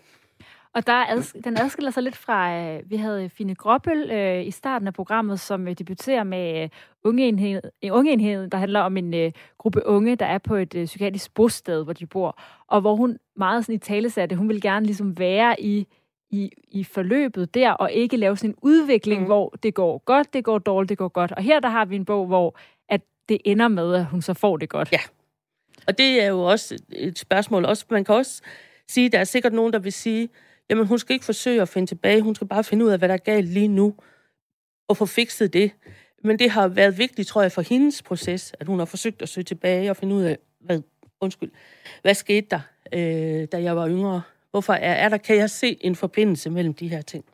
Og 0.74 0.86
der 0.86 1.04
adsk- 1.04 1.40
den 1.44 1.56
adskiller 1.60 1.90
sig 1.90 2.02
lidt 2.02 2.16
fra, 2.16 2.60
øh, 2.60 2.90
vi 2.90 2.96
havde 2.96 3.28
Fine 3.28 3.54
Gråbøl 3.54 4.10
øh, 4.10 4.46
i 4.46 4.50
starten 4.50 4.88
af 4.88 4.94
programmet, 4.94 5.40
som 5.40 5.68
øh, 5.68 5.74
debuterer 5.74 6.24
med 6.24 6.62
øh, 6.62 6.68
ungeenhed, 7.04 7.60
en 7.80 7.92
ungeenhed, 7.92 8.48
der 8.48 8.58
handler 8.58 8.80
om 8.80 8.96
en 8.96 9.14
øh, 9.14 9.32
gruppe 9.58 9.86
unge, 9.86 10.16
der 10.16 10.26
er 10.26 10.38
på 10.38 10.54
et 10.54 10.74
øh, 10.74 10.84
psykiatrisk 10.84 11.34
bosted, 11.34 11.84
hvor 11.84 11.92
de 11.92 12.06
bor, 12.06 12.38
og 12.66 12.80
hvor 12.80 12.96
hun 12.96 13.18
meget 13.36 13.64
sådan 13.64 13.74
i 13.74 13.78
tale 13.78 14.10
satte, 14.10 14.36
hun 14.36 14.48
vil 14.48 14.60
gerne 14.60 14.86
ligesom 14.86 15.18
være 15.18 15.60
i, 15.60 15.86
i, 16.30 16.50
i 16.68 16.84
forløbet 16.84 17.54
der, 17.54 17.70
og 17.70 17.92
ikke 17.92 18.16
lave 18.16 18.36
sådan 18.36 18.50
en 18.50 18.56
udvikling, 18.62 19.20
mm. 19.20 19.26
hvor 19.26 19.54
det 19.62 19.74
går 19.74 19.98
godt, 20.04 20.32
det 20.32 20.44
går 20.44 20.58
dårligt, 20.58 20.88
det 20.88 20.98
går 20.98 21.08
godt. 21.08 21.32
Og 21.32 21.42
her 21.42 21.60
der 21.60 21.68
har 21.68 21.84
vi 21.84 21.96
en 21.96 22.04
bog, 22.04 22.26
hvor 22.26 22.58
at 22.88 23.00
det 23.28 23.38
ender 23.44 23.68
med, 23.68 23.94
at 23.94 24.04
hun 24.04 24.22
så 24.22 24.34
får 24.34 24.56
det 24.56 24.68
godt. 24.68 24.92
Ja. 24.92 25.00
Og 25.86 25.98
det 25.98 26.22
er 26.24 26.28
jo 26.28 26.42
også 26.42 26.78
et 26.92 27.18
spørgsmål. 27.18 27.64
Også, 27.64 27.84
man 27.90 28.04
kan 28.04 28.14
også 28.14 28.42
sige, 28.88 29.08
der 29.08 29.18
er 29.18 29.24
sikkert 29.24 29.52
nogen, 29.52 29.72
der 29.72 29.78
vil 29.78 29.92
sige, 29.92 30.28
jamen 30.70 30.86
hun 30.86 30.98
skal 30.98 31.14
ikke 31.14 31.24
forsøge 31.24 31.62
at 31.62 31.68
finde 31.68 31.86
tilbage, 31.86 32.22
hun 32.22 32.34
skal 32.34 32.46
bare 32.46 32.64
finde 32.64 32.84
ud 32.84 32.90
af, 32.90 32.98
hvad 32.98 33.08
der 33.08 33.14
er 33.14 33.18
galt 33.18 33.48
lige 33.48 33.68
nu, 33.68 33.94
og 34.88 34.96
få 34.96 35.06
fikset 35.06 35.52
det. 35.52 35.70
Men 36.24 36.38
det 36.38 36.50
har 36.50 36.68
været 36.68 36.98
vigtigt, 36.98 37.28
tror 37.28 37.42
jeg, 37.42 37.52
for 37.52 37.62
hendes 37.62 38.02
proces, 38.02 38.54
at 38.60 38.66
hun 38.66 38.78
har 38.78 38.86
forsøgt 38.86 39.22
at 39.22 39.28
søge 39.28 39.44
tilbage 39.44 39.90
og 39.90 39.96
finde 39.96 40.14
ud 40.14 40.22
af, 40.22 40.38
hvad, 40.60 40.80
undskyld, 41.20 41.50
hvad 42.02 42.14
skete 42.14 42.46
der, 42.50 42.60
øh, 42.92 43.48
da 43.52 43.62
jeg 43.62 43.76
var 43.76 43.88
yngre? 43.88 44.22
Hvorfor 44.50 44.72
er, 44.72 44.92
er 44.92 45.08
der, 45.08 45.16
kan 45.16 45.36
jeg 45.36 45.50
se 45.50 45.76
en 45.80 45.96
forbindelse 45.96 46.50
mellem 46.50 46.74
de 46.74 46.88
her 46.88 47.02
ting? 47.02 47.24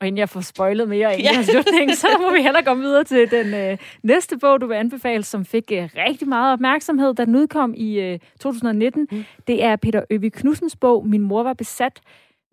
Og 0.00 0.06
inden 0.06 0.18
jeg 0.18 0.28
får 0.28 0.40
spoilet 0.40 0.88
mere 0.88 1.20
i 1.20 1.22
ja. 1.22 1.42
slutning, 1.42 1.94
så 1.94 2.06
må 2.20 2.32
vi 2.32 2.42
heller 2.42 2.62
komme 2.62 2.82
videre 2.82 3.04
til 3.04 3.30
den 3.30 3.54
øh, 3.54 3.78
næste 4.02 4.38
bog, 4.38 4.60
du 4.60 4.66
vil 4.66 4.74
anbefale, 4.74 5.22
som 5.22 5.44
fik 5.44 5.72
øh, 5.72 5.88
rigtig 5.96 6.28
meget 6.28 6.52
opmærksomhed, 6.52 7.14
da 7.14 7.24
den 7.24 7.36
udkom 7.36 7.74
i 7.76 8.00
øh, 8.00 8.18
2019. 8.40 9.08
Mm. 9.10 9.24
Det 9.46 9.64
er 9.64 9.76
Peter 9.76 10.02
Øvig 10.10 10.32
Knudsens 10.32 10.76
bog, 10.76 11.06
Min 11.08 11.20
mor 11.20 11.42
var 11.42 11.52
besat, 11.52 12.00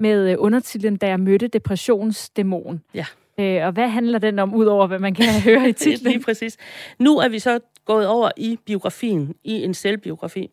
med 0.04 0.32
øh, 0.32 0.36
undertitlen 0.40 0.96
Da 0.96 1.08
jeg 1.08 1.20
mødte 1.20 1.48
depressionsdæmon. 1.48 2.82
Ja. 2.94 3.06
Øh, 3.40 3.66
og 3.66 3.72
hvad 3.72 3.90
handler 3.90 4.20
den 4.20 4.40
om, 4.40 4.54
udover 4.54 4.88
hvad 4.88 5.00
man 5.00 5.14
kan 5.14 5.42
høre 5.50 5.70
i 5.70 5.74
titlen? 5.74 6.12
Lige 6.12 6.24
præcis. 6.30 6.58
Nu 7.00 7.18
er 7.18 7.28
vi 7.28 7.40
så 7.40 7.60
gået 7.86 8.08
over 8.08 8.32
i 8.38 8.60
biografien, 8.66 9.36
i 9.44 9.64
en 9.64 9.74
selvbiografi. 9.74 10.50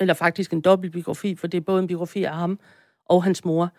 Eller 0.00 0.14
faktisk 0.14 0.52
en 0.52 0.60
dobbeltbiografi, 0.60 1.34
for 1.34 1.46
det 1.46 1.58
er 1.58 1.62
både 1.62 1.80
en 1.82 1.86
biografi 1.86 2.24
af 2.24 2.34
ham 2.34 2.58
og 3.06 3.24
hans 3.24 3.44
mor. 3.44 3.70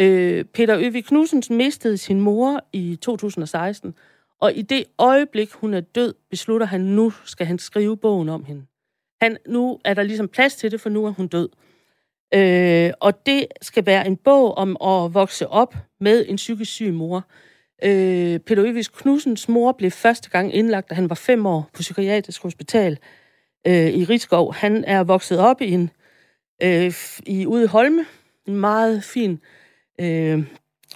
Øh, 0.00 0.44
Peter 0.44 0.78
Øvig 0.78 1.04
Knudsen 1.04 1.42
mistede 1.50 1.96
sin 1.96 2.20
mor 2.20 2.64
i 2.72 2.98
2016, 3.02 3.94
og 4.40 4.52
i 4.54 4.62
det 4.62 4.84
øjeblik, 4.98 5.52
hun 5.52 5.74
er 5.74 5.80
død, 5.80 6.14
beslutter 6.30 6.66
han, 6.66 6.80
nu 6.80 7.12
skal 7.24 7.46
han 7.46 7.58
skrive 7.58 7.96
bogen 7.96 8.28
om 8.28 8.44
hende. 8.44 8.62
Han, 9.22 9.36
nu 9.48 9.78
er 9.84 9.94
der 9.94 10.02
ligesom 10.02 10.28
plads 10.28 10.56
til 10.56 10.70
det, 10.70 10.80
for 10.80 10.88
nu 10.88 11.06
er 11.06 11.10
hun 11.10 11.26
død. 11.26 11.48
Øh, 12.34 12.92
og 13.00 13.26
det 13.26 13.46
skal 13.62 13.86
være 13.86 14.06
en 14.06 14.16
bog 14.16 14.58
om 14.58 14.70
at 14.70 15.14
vokse 15.14 15.48
op 15.48 15.74
med 16.00 16.24
en 16.28 16.36
psykisk 16.36 16.72
syg 16.72 16.92
mor. 16.92 17.24
Øh, 17.84 18.38
Peter 18.38 18.64
Øvis 18.64 18.88
Knudsens 18.88 19.48
mor 19.48 19.72
blev 19.72 19.90
første 19.90 20.30
gang 20.30 20.54
indlagt, 20.54 20.90
da 20.90 20.94
han 20.94 21.08
var 21.08 21.14
fem 21.14 21.46
år 21.46 21.70
på 21.72 21.78
Psykiatrisk 21.82 22.42
Hospital 22.42 22.98
øh, 23.66 23.88
i 23.88 24.04
Rigskov. 24.04 24.54
Han 24.54 24.84
er 24.84 25.04
vokset 25.04 25.38
op 25.38 25.60
i 25.60 25.70
en 25.70 25.90
øh, 26.62 26.94
i 27.26 27.46
ude 27.46 27.64
i 27.64 27.66
Holme, 27.66 28.04
en 28.46 28.56
meget 28.56 29.04
fin 29.04 29.40
øh, 30.00 30.44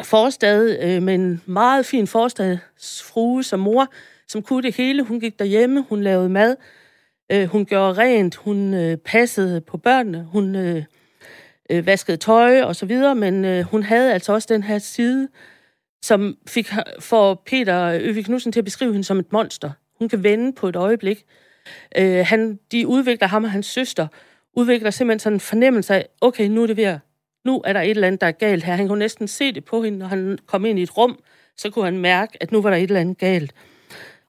forstad, 0.02 0.78
øh, 0.82 1.02
med 1.02 1.14
en 1.14 1.42
meget 1.46 1.86
fin 1.86 2.06
forstadsfrue 2.06 3.44
som 3.44 3.60
mor, 3.60 3.86
som 4.28 4.42
kunne 4.42 4.62
det 4.62 4.76
hele. 4.76 5.02
Hun 5.02 5.20
gik 5.20 5.38
derhjemme, 5.38 5.84
hun 5.88 6.02
lavede 6.02 6.28
mad, 6.28 6.56
øh, 7.32 7.44
hun 7.44 7.66
gjorde 7.66 7.92
rent, 7.92 8.36
hun 8.36 8.74
øh, 8.74 8.96
passede 8.96 9.60
på 9.60 9.76
børnene, 9.76 10.28
hun 10.32 10.56
øh, 10.56 10.84
øh, 11.70 11.86
vaskede 11.86 12.16
tøj 12.16 12.62
og 12.62 12.76
så 12.76 12.86
videre, 12.86 13.14
men 13.14 13.44
øh, 13.44 13.64
hun 13.64 13.82
havde 13.82 14.12
altså 14.12 14.32
også 14.32 14.48
den 14.50 14.62
her 14.62 14.78
side, 14.78 15.28
som 16.02 16.36
fik 16.46 16.72
for 17.00 17.42
Peter 17.46 17.98
Øvig 18.02 18.24
Knudsen 18.24 18.52
til 18.52 18.60
at 18.60 18.64
beskrive 18.64 18.92
hende 18.92 19.04
som 19.04 19.18
et 19.18 19.32
monster. 19.32 19.70
Hun 19.98 20.08
kan 20.08 20.22
vende 20.22 20.52
på 20.52 20.68
et 20.68 20.76
øjeblik. 20.76 21.24
Øh, 21.96 22.26
han, 22.26 22.58
de 22.72 22.86
udvikler 22.86 23.28
ham 23.28 23.44
og 23.44 23.50
hans 23.50 23.66
søster, 23.66 24.06
udvikler 24.52 24.90
simpelthen 24.90 25.18
sådan 25.18 25.36
en 25.36 25.40
fornemmelse 25.40 25.94
af, 25.94 26.08
okay, 26.20 26.48
nu 26.48 26.62
er 26.62 26.66
det 26.66 26.76
ved 26.76 26.84
at, 26.84 26.98
nu 27.44 27.62
er 27.64 27.72
der 27.72 27.80
et 27.80 27.90
eller 27.90 28.06
andet, 28.06 28.20
der 28.20 28.26
er 28.26 28.32
galt 28.32 28.64
her. 28.64 28.74
Han 28.74 28.88
kunne 28.88 28.98
næsten 28.98 29.28
se 29.28 29.52
det 29.52 29.64
på 29.64 29.82
hende, 29.82 29.98
når 29.98 30.06
han 30.06 30.38
kom 30.46 30.64
ind 30.64 30.78
i 30.78 30.82
et 30.82 30.96
rum, 30.96 31.18
så 31.56 31.70
kunne 31.70 31.84
han 31.84 31.98
mærke, 31.98 32.42
at 32.42 32.52
nu 32.52 32.62
var 32.62 32.70
der 32.70 32.76
et 32.76 32.82
eller 32.82 33.00
andet 33.00 33.18
galt. 33.18 33.54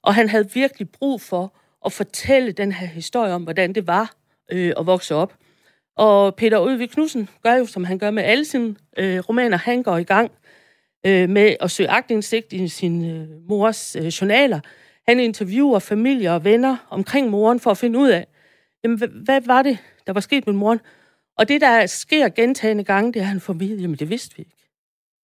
Og 0.01 0.15
han 0.15 0.29
havde 0.29 0.51
virkelig 0.53 0.89
brug 0.89 1.21
for 1.21 1.53
at 1.85 1.93
fortælle 1.93 2.51
den 2.51 2.71
her 2.71 2.87
historie 2.87 3.33
om, 3.33 3.43
hvordan 3.43 3.73
det 3.73 3.87
var 3.87 4.15
øh, 4.51 4.73
at 4.79 4.85
vokse 4.85 5.15
op. 5.15 5.33
Og 5.97 6.35
Peter 6.35 6.59
Udvig 6.59 6.89
Knudsen 6.89 7.29
gør 7.43 7.53
jo, 7.53 7.65
som 7.65 7.83
han 7.83 7.99
gør 7.99 8.11
med 8.11 8.23
alle 8.23 8.45
sine 8.45 8.75
øh, 8.97 9.19
romaner. 9.19 9.57
Han 9.57 9.83
går 9.83 9.97
i 9.97 10.03
gang 10.03 10.31
øh, 11.05 11.29
med 11.29 11.55
at 11.59 11.71
søge 11.71 11.89
agtindsigt 11.89 12.53
i 12.53 12.67
sin 12.67 13.05
øh, 13.05 13.27
mors 13.49 13.95
øh, 13.95 14.05
journaler. 14.05 14.59
Han 15.07 15.19
interviewer 15.19 15.79
familie 15.79 16.31
og 16.31 16.43
venner 16.43 16.87
omkring 16.89 17.29
moren 17.29 17.59
for 17.59 17.71
at 17.71 17.77
finde 17.77 17.99
ud 17.99 18.09
af, 18.09 18.27
jamen, 18.83 18.97
hvad, 18.97 19.07
hvad 19.07 19.41
var 19.41 19.61
det, 19.61 19.77
der 20.07 20.13
var 20.13 20.21
sket 20.21 20.47
med 20.47 20.53
moren? 20.53 20.79
Og 21.37 21.47
det, 21.47 21.61
der 21.61 21.85
sker 21.85 22.29
gentagende 22.29 22.83
gange, 22.83 23.13
det 23.13 23.19
er, 23.19 23.23
at 23.23 23.29
han 23.29 23.39
får 23.39 23.53
vidt, 23.53 23.81
jamen 23.81 23.97
det 23.97 24.09
vidste 24.09 24.37
vi 24.37 24.41
ikke. 24.41 24.53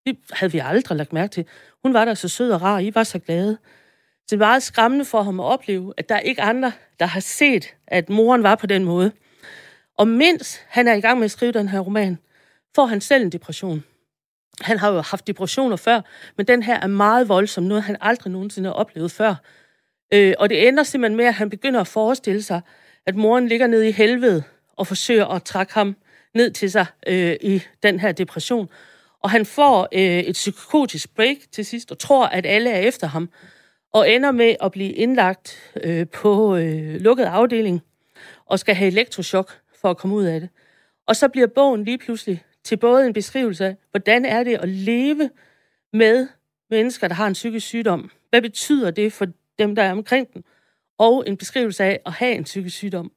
Det 0.06 0.18
havde 0.32 0.52
vi 0.52 0.62
aldrig 0.64 0.98
lagt 0.98 1.14
mærke 1.14 1.32
til. 1.32 1.46
Hun 1.84 1.94
var 1.94 2.06
der 2.06 2.14
så 2.14 2.28
sød 2.28 2.52
og 2.52 2.62
rar, 2.62 2.80
I 2.80 2.96
var 2.96 3.04
så 3.04 3.20
glade. 3.20 3.58
Så 4.28 4.28
det 4.30 4.40
var 4.40 4.46
meget 4.46 4.64
skræmmende 4.64 5.06
for 5.06 5.22
ham 5.22 5.40
at 5.40 5.44
opleve, 5.44 5.94
at 5.98 6.10
der 6.10 6.16
er 6.16 6.20
ikke 6.20 6.42
andre, 6.42 6.72
der 7.00 7.06
har 7.06 7.20
set, 7.20 7.76
at 7.88 8.10
moren 8.10 8.44
var 8.44 8.56
på 8.56 8.68
den 8.68 8.84
måde. 8.84 9.12
Og 9.98 10.08
mens 10.08 10.62
han 10.68 10.88
er 10.88 10.94
i 10.94 11.02
gang 11.02 11.20
med 11.20 11.26
at 11.26 11.32
skrive 11.32 11.52
den 11.52 11.70
her 11.70 11.80
roman, 11.80 12.18
får 12.76 12.86
han 12.86 13.02
selv 13.02 13.24
en 13.24 13.32
depression. 13.32 13.84
Han 14.62 14.80
har 14.80 14.92
jo 14.92 15.02
haft 15.02 15.28
depressioner 15.28 15.76
før, 15.76 16.02
men 16.38 16.48
den 16.48 16.64
her 16.64 16.80
er 16.80 16.88
meget 16.88 17.30
voldsom, 17.30 17.64
noget 17.64 17.84
han 17.84 17.98
aldrig 18.02 18.32
nogensinde 18.32 18.70
har 18.70 18.74
oplevet 18.74 19.12
før. 19.12 19.36
Øh, 20.14 20.34
og 20.40 20.50
det 20.50 20.68
ender 20.68 20.84
simpelthen 20.84 21.18
med, 21.18 21.26
at 21.26 21.34
han 21.34 21.50
begynder 21.50 21.82
at 21.82 21.88
forestille 21.88 22.42
sig, 22.42 22.62
at 23.06 23.16
moren 23.16 23.48
ligger 23.48 23.68
nede 23.68 23.90
i 23.90 23.92
helvede 23.92 24.44
og 24.78 24.88
forsøger 24.88 25.26
at 25.26 25.44
trække 25.44 25.74
ham 25.74 25.96
ned 26.36 26.52
til 26.52 26.72
sig 26.72 26.86
øh, 27.08 27.36
i 27.42 27.62
den 27.84 28.00
her 28.00 28.12
depression. 28.12 28.70
Og 29.24 29.30
han 29.30 29.46
får 29.46 29.88
øh, 29.92 30.20
et 30.20 30.34
psykotisk 30.34 31.16
break 31.16 31.38
til 31.52 31.66
sidst 31.66 31.92
og 31.92 32.00
tror, 32.00 32.26
at 32.26 32.46
alle 32.46 32.70
er 32.70 32.80
efter 32.80 33.08
ham. 33.08 33.30
Og 33.94 34.12
ender 34.12 34.32
med 34.32 34.56
at 34.62 34.72
blive 34.72 34.92
indlagt 34.92 35.74
øh, 35.84 36.08
på 36.08 36.56
øh, 36.56 37.02
lukket 37.02 37.24
afdeling 37.24 37.82
og 38.46 38.60
skal 38.60 38.76
have 38.76 38.92
elektroshock 38.92 39.60
for 39.84 39.90
at 39.90 39.98
komme 39.98 40.16
ud 40.16 40.24
af 40.24 40.40
det. 40.40 40.50
Og 41.08 41.16
så 41.16 41.28
bliver 41.28 41.48
bogen 41.48 41.84
lige 41.84 41.98
pludselig 41.98 42.44
til 42.64 42.78
både 42.78 43.08
en 43.08 43.14
beskrivelse 43.14 43.66
af, 43.66 43.76
hvordan 43.92 44.26
er 44.26 44.44
det 44.44 44.56
at 44.56 44.70
leve 44.70 45.30
med 45.94 46.28
mennesker, 46.70 47.08
der 47.08 47.16
har 47.16 47.28
en 47.28 47.34
psykisk 47.34 47.68
sygdom. 47.68 48.12
Hvad 48.30 48.42
betyder 48.42 48.92
det 48.92 49.14
for 49.14 49.28
dem, 49.60 49.76
der 49.76 49.84
er 49.84 49.92
omkring 49.92 50.34
dem? 50.34 50.44
Og 50.98 51.24
en 51.28 51.38
beskrivelse 51.38 51.84
af 51.84 52.00
at 52.06 52.12
have 52.12 52.36
en 52.36 52.44
psykisk 52.44 52.76
sygdom 52.76 53.12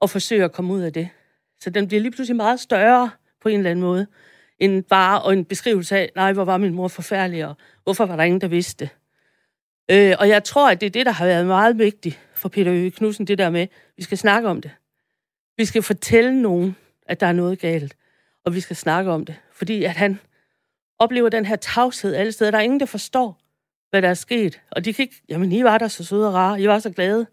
og 0.00 0.10
forsøge 0.10 0.44
at 0.44 0.52
komme 0.52 0.72
ud 0.72 0.80
af 0.80 0.92
det. 0.92 1.08
Så 1.60 1.70
den 1.70 1.88
bliver 1.88 2.00
lige 2.00 2.12
pludselig 2.12 2.36
meget 2.36 2.60
større 2.60 3.10
på 3.42 3.48
en 3.48 3.58
eller 3.58 3.70
anden 3.70 3.84
måde, 3.84 4.06
end 4.58 4.84
bare 4.84 5.22
og 5.22 5.32
en 5.32 5.44
beskrivelse 5.44 5.96
af, 5.96 6.10
nej, 6.16 6.32
hvor 6.32 6.44
var 6.44 6.56
min 6.56 6.74
mor 6.74 6.88
forfærdelig, 6.88 7.46
og 7.46 7.54
hvorfor 7.84 8.06
var 8.06 8.16
der 8.16 8.24
ingen, 8.24 8.40
der 8.40 8.48
vidste 8.48 8.84
det. 8.84 8.90
Øh, 9.90 10.16
og 10.18 10.28
jeg 10.28 10.44
tror, 10.44 10.70
at 10.70 10.80
det 10.80 10.86
er 10.86 10.90
det, 10.90 11.06
der 11.06 11.12
har 11.12 11.26
været 11.26 11.46
meget 11.46 11.78
vigtigt 11.78 12.20
for 12.34 12.48
Peter 12.48 12.72
Øge 12.72 12.90
Knudsen, 12.90 13.26
det 13.26 13.38
der 13.38 13.50
med, 13.50 13.60
at 13.60 13.68
vi 13.96 14.02
skal 14.02 14.18
snakke 14.18 14.48
om 14.48 14.60
det. 14.60 14.70
Vi 15.58 15.64
skal 15.64 15.82
fortælle 15.82 16.42
nogen, 16.42 16.76
at 17.06 17.20
der 17.20 17.26
er 17.26 17.32
noget 17.32 17.58
galt, 17.58 17.96
og 18.44 18.54
vi 18.54 18.60
skal 18.60 18.76
snakke 18.76 19.10
om 19.10 19.24
det. 19.24 19.34
Fordi 19.52 19.84
at 19.84 19.90
han 19.90 20.18
oplever 20.98 21.28
den 21.28 21.46
her 21.46 21.56
tavshed 21.56 22.14
alle 22.14 22.32
steder. 22.32 22.50
Der 22.50 22.58
er 22.58 22.62
ingen, 22.62 22.80
der 22.80 22.86
forstår, 22.86 23.40
hvad 23.90 24.02
der 24.02 24.08
er 24.08 24.14
sket. 24.14 24.60
Og 24.70 24.84
de 24.84 24.92
kan 24.92 25.02
ikke, 25.02 25.22
jamen, 25.28 25.52
I 25.52 25.64
var 25.64 25.78
der 25.78 25.88
så 25.88 26.04
søde 26.04 26.28
og 26.28 26.34
rare, 26.34 26.60
I 26.60 26.68
var 26.68 26.78
så 26.78 26.90
glade. 26.90 27.26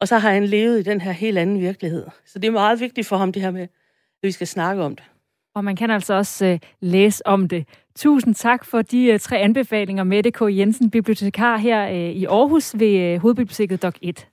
Og 0.00 0.08
så 0.08 0.18
har 0.18 0.30
han 0.30 0.44
levet 0.44 0.80
i 0.80 0.82
den 0.82 1.00
her 1.00 1.12
helt 1.12 1.38
anden 1.38 1.60
virkelighed. 1.60 2.06
Så 2.26 2.38
det 2.38 2.48
er 2.48 2.52
meget 2.52 2.80
vigtigt 2.80 3.06
for 3.06 3.16
ham, 3.16 3.32
det 3.32 3.42
her 3.42 3.50
med, 3.50 3.62
at 3.62 3.68
vi 4.22 4.30
skal 4.30 4.46
snakke 4.46 4.82
om 4.82 4.96
det. 4.96 5.04
Og 5.54 5.64
man 5.64 5.76
kan 5.76 5.90
altså 5.90 6.14
også 6.14 6.46
uh, 6.46 6.58
læse 6.80 7.26
om 7.26 7.48
det. 7.48 7.68
Tusind 7.96 8.34
tak 8.34 8.64
for 8.64 8.82
de 8.82 9.14
uh, 9.14 9.20
tre 9.20 9.38
anbefalinger, 9.38 10.04
Mette 10.04 10.30
K. 10.30 10.40
Jensen, 10.42 10.90
bibliotekar 10.90 11.56
her 11.56 11.90
uh, 11.90 12.16
i 12.16 12.24
Aarhus 12.24 12.78
ved 12.78 13.14
uh, 13.14 13.22
Hovedbiblioteket 13.22 13.82
Dok 13.82 13.98
1. 14.02 14.28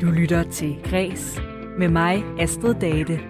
Du 0.00 0.06
lytter 0.06 0.42
til 0.42 0.76
Græs 0.84 1.40
med 1.78 1.88
mig, 1.88 2.24
Astrid 2.40 2.74
Date. 2.74 3.20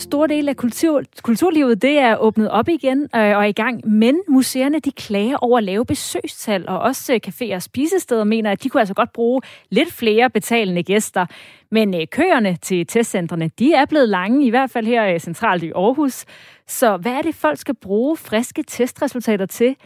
Store 0.00 0.28
del 0.28 0.48
af 0.48 0.56
kultur, 0.56 1.02
kulturlivet 1.22 1.82
det 1.82 1.98
er 1.98 2.16
åbnet 2.16 2.50
op 2.50 2.68
igen 2.68 3.02
øh, 3.02 3.08
og 3.12 3.20
er 3.20 3.44
i 3.44 3.52
gang, 3.52 3.88
men 3.88 4.20
museerne 4.28 4.80
de 4.80 4.92
klager 4.92 5.36
over 5.36 5.60
lave 5.60 5.86
besøgstal, 5.86 6.68
og 6.68 6.78
også 6.80 7.14
øh, 7.14 7.20
caféer 7.26 7.54
og 7.54 7.62
spisesteder 7.62 8.24
mener, 8.24 8.50
at 8.50 8.62
de 8.62 8.68
kunne 8.68 8.80
altså 8.80 8.94
godt 8.94 9.12
bruge 9.12 9.40
lidt 9.70 9.92
flere 9.92 10.30
betalende 10.30 10.82
gæster. 10.82 11.26
Men 11.70 11.94
øh, 11.94 12.06
køerne 12.06 12.56
til 12.62 12.86
testcentrene, 12.86 13.50
de 13.58 13.72
er 13.72 13.84
blevet 13.86 14.08
lange, 14.08 14.46
i 14.46 14.50
hvert 14.50 14.70
fald 14.70 14.86
her 14.86 15.12
øh, 15.12 15.20
centralt 15.20 15.62
i 15.62 15.72
Aarhus. 15.74 16.24
Så 16.66 16.96
hvad 16.96 17.12
er 17.12 17.22
det, 17.22 17.34
folk 17.34 17.58
skal 17.58 17.74
bruge 17.74 18.16
friske 18.16 18.62
testresultater 18.62 19.46
til? 19.46 19.76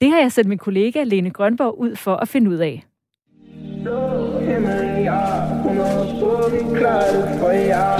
Det 0.00 0.10
har 0.10 0.18
jeg 0.18 0.32
sendt 0.32 0.48
min 0.48 0.58
kollega 0.58 1.02
Lene 1.04 1.30
Grønborg 1.30 1.78
ud 1.78 1.96
for 1.96 2.16
at 2.16 2.28
finde 2.28 2.50
ud 2.50 2.56
af. 2.56 2.84
Blå 3.82 4.38
himmel, 5.02 5.04
ja, 5.04 5.46
hun 5.62 5.78
er 5.78 6.76
klar 6.76 7.38
for 7.38 7.50
jer. 7.50 7.98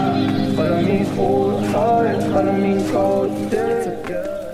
Holder 0.57 0.82
min 0.82 1.07
hoved 1.16 1.66
højt, 1.74 2.32
holder 2.32 2.59
min 2.59 2.80
kort 2.92 3.30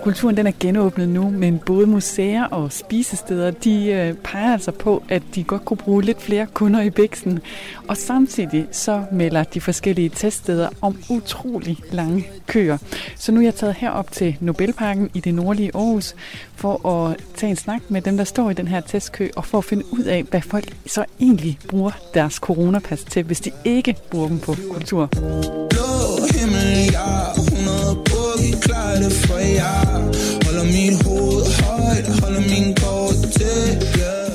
Kulturen 0.09 0.37
den 0.37 0.47
er 0.47 0.51
genåbnet 0.59 1.09
nu, 1.09 1.29
men 1.29 1.59
både 1.59 1.87
museer 1.87 2.45
og 2.45 2.71
spisesteder, 2.71 3.51
de 3.51 3.85
øh, 3.85 4.13
peger 4.13 4.53
altså 4.53 4.71
på, 4.71 5.03
at 5.09 5.23
de 5.35 5.43
godt 5.43 5.65
kunne 5.65 5.77
bruge 5.77 6.03
lidt 6.03 6.21
flere 6.21 6.47
kunder 6.53 6.81
i 6.81 6.89
bæksen. 6.89 7.39
Og 7.87 7.97
samtidig 7.97 8.67
så 8.71 9.03
melder 9.11 9.43
de 9.43 9.61
forskellige 9.61 10.09
teststeder 10.09 10.69
om 10.81 10.97
utrolig 11.09 11.77
lange 11.91 12.27
køer. 12.47 12.77
Så 13.15 13.31
nu 13.31 13.39
er 13.39 13.43
jeg 13.43 13.55
taget 13.55 13.75
herop 13.75 14.11
til 14.11 14.37
Nobelparken 14.39 15.09
i 15.13 15.19
det 15.19 15.33
nordlige 15.33 15.71
Aarhus 15.73 16.15
for 16.55 16.89
at 16.89 17.17
tage 17.35 17.49
en 17.49 17.55
snak 17.55 17.81
med 17.89 18.01
dem, 18.01 18.17
der 18.17 18.23
står 18.23 18.49
i 18.49 18.53
den 18.53 18.67
her 18.67 18.81
testkø, 18.81 19.27
og 19.35 19.45
for 19.45 19.57
at 19.57 19.65
finde 19.65 19.83
ud 19.91 20.03
af, 20.03 20.23
hvad 20.23 20.41
folk 20.41 20.75
så 20.85 21.05
egentlig 21.19 21.59
bruger 21.67 21.91
deres 22.13 22.33
coronapas 22.33 23.03
til, 23.03 23.23
hvis 23.23 23.39
de 23.39 23.51
ikke 23.65 23.95
bruger 24.11 24.27
dem 24.27 24.39
på 24.39 24.55
kultur. 24.71 25.05
Blå 25.69 25.87
himmel, 26.33 26.91
ja 26.91 28.08
klar 28.61 28.91
det 29.03 29.13
for 29.25 29.37
jer 29.37 29.85
Holder 30.45 30.65
mit 30.75 30.95
hoved 31.05 31.43
højt, 31.63 32.07
holder 32.21 32.43
min 32.53 32.75
kort 32.81 33.17
til, 33.37 33.59
yeah. 33.99 34.29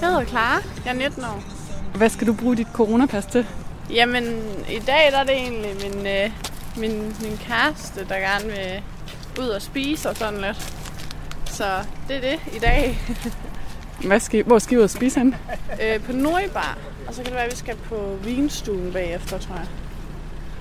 Jeg 0.00 0.08
hedder 0.08 0.24
Clara. 0.24 0.62
Jeg 0.84 0.90
er 0.90 0.98
19 0.98 1.24
år. 1.24 1.42
Hvad 1.94 2.08
skal 2.08 2.26
du 2.26 2.32
bruge 2.32 2.56
dit 2.56 2.66
coronapas 2.72 3.26
til? 3.26 3.46
Jamen, 3.90 4.24
i 4.70 4.78
dag 4.86 5.12
der 5.12 5.18
er 5.18 5.24
det 5.24 5.34
egentlig 5.34 5.70
min, 5.82 6.06
øh, 6.06 6.30
min, 6.76 7.16
min 7.22 7.38
kæreste, 7.38 8.06
der 8.08 8.16
gerne 8.16 8.44
vil 8.44 8.82
ud 9.44 9.48
og 9.48 9.62
spise 9.62 10.10
og 10.10 10.16
sådan 10.16 10.40
lidt. 10.40 10.72
Så 11.46 11.64
det 12.08 12.16
er 12.16 12.20
det 12.20 12.56
i 12.56 12.58
dag. 12.58 12.98
Hvad 14.06 14.20
skal, 14.20 14.44
hvor 14.44 14.58
skal 14.58 14.74
I 14.74 14.78
ud 14.78 14.82
og 14.82 14.90
spise 14.90 15.18
hen? 15.18 15.34
Øh, 15.82 16.00
på 16.00 16.12
Nordbar. 16.12 16.78
Og 17.06 17.14
så 17.14 17.22
kan 17.22 17.24
det 17.24 17.34
være, 17.34 17.44
at 17.44 17.50
vi 17.50 17.56
skal 17.56 17.76
på 17.76 18.18
vinstuen 18.24 18.92
bagefter, 18.92 19.38
tror 19.38 19.54
jeg. 19.54 19.66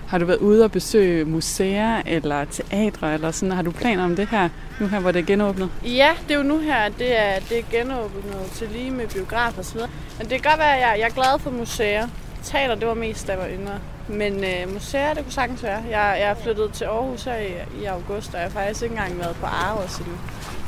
Har 0.08 0.18
du 0.18 0.26
været 0.26 0.38
ude 0.38 0.64
og 0.64 0.72
besøge 0.72 1.26
museer 1.26 2.02
eller 2.06 2.46
teatre 2.46 3.14
eller 3.14 3.32
sådan? 3.32 3.52
Har 3.52 3.62
du 3.62 3.72
planer 3.72 4.04
om 4.04 4.16
det 4.16 4.28
her, 4.28 4.50
nu 4.80 4.88
her, 4.88 5.00
hvor 5.00 5.12
det 5.12 5.20
er 5.22 5.26
genåbnet? 5.26 5.70
Ja, 5.84 6.12
det 6.28 6.34
er 6.34 6.38
jo 6.38 6.44
nu 6.44 6.60
her, 6.60 6.90
det 6.90 7.20
er, 7.20 7.40
det 7.50 7.60
er 7.60 7.64
genåbnet 7.72 8.52
til 8.54 8.70
lige 8.70 8.92
med 8.92 9.08
biograf 9.08 9.58
og 9.58 9.66
så 9.66 9.74
videre. 9.74 9.90
Men 10.18 10.30
det 10.30 10.42
kan 10.42 10.52
godt 10.52 10.60
være, 10.60 10.76
at 10.76 10.82
jeg, 10.82 11.00
jeg 11.00 11.06
er 11.06 11.14
glad 11.14 11.40
for 11.40 11.52
museer. 11.52 12.08
Teater, 12.44 12.76
det 12.76 12.88
var 12.88 12.94
mest, 12.94 13.28
da 13.28 13.32
jeg 13.32 13.42
var 13.42 13.48
yngre. 13.48 13.80
Men 14.08 14.44
øh, 14.44 14.74
museer, 14.74 15.14
det 15.14 15.24
kunne 15.24 15.34
sagtens 15.34 15.64
være. 15.64 15.84
Jeg, 15.90 16.18
jeg 16.20 16.30
er 16.30 16.36
flyttet 16.44 16.74
til 16.74 16.86
Aarhus 16.86 17.24
her 17.24 17.38
i, 17.38 17.82
i 17.82 17.86
august, 17.86 18.30
og 18.34 18.36
jeg 18.40 18.44
har 18.44 18.50
faktisk 18.50 18.84
ikke 18.84 18.94
engang 18.96 19.20
været 19.20 19.36
på 19.36 19.46
Aarhus 19.46 19.98
endnu. 19.98 20.18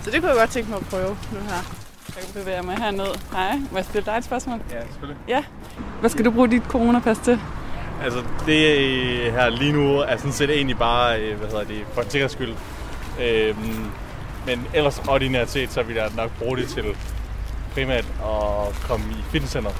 Så 0.03 0.11
det 0.11 0.19
kunne 0.19 0.29
jeg 0.29 0.39
godt 0.39 0.49
tænke 0.49 0.69
mig 0.69 0.79
at 0.79 0.85
prøve 0.85 1.17
nu 1.31 1.39
her. 1.39 1.86
Jeg 2.15 2.23
kan 2.23 2.33
bevæge 2.33 2.63
mig 2.63 2.77
herned. 2.77 3.07
Hej, 3.31 3.57
må 3.71 3.77
jeg 3.77 3.85
stille 3.85 4.05
dig 4.05 4.17
et 4.17 4.23
spørgsmål? 4.23 4.59
Ja, 4.71 4.81
selvfølgelig. 4.81 5.21
Ja. 5.27 5.43
Hvad 5.99 6.09
skal 6.09 6.25
du 6.25 6.31
bruge 6.31 6.47
dit 6.51 6.63
coronapas 6.63 7.17
til? 7.17 7.39
Altså, 8.03 8.19
det 8.45 9.31
her 9.31 9.49
lige 9.49 9.71
nu 9.71 9.97
er 9.97 10.17
sådan 10.17 10.31
set 10.31 10.49
egentlig 10.49 10.77
bare, 10.77 11.21
øh, 11.21 11.37
hvad 11.37 11.47
hedder 11.47 11.63
det, 11.63 11.85
for 11.93 12.01
en 12.01 12.09
sikkerheds 12.09 12.31
skyld. 12.31 12.53
Øhm, 13.21 13.85
men 14.45 14.67
ellers 14.73 15.01
ordinært 15.07 15.49
set, 15.49 15.71
så 15.71 15.83
vil 15.83 15.95
jeg 15.95 16.11
nok 16.15 16.31
bruge 16.39 16.57
det 16.57 16.67
til 16.69 16.85
primært 17.73 18.05
at 18.23 18.79
komme 18.87 19.05
i 19.11 19.23
fitnesscenter. 19.31 19.71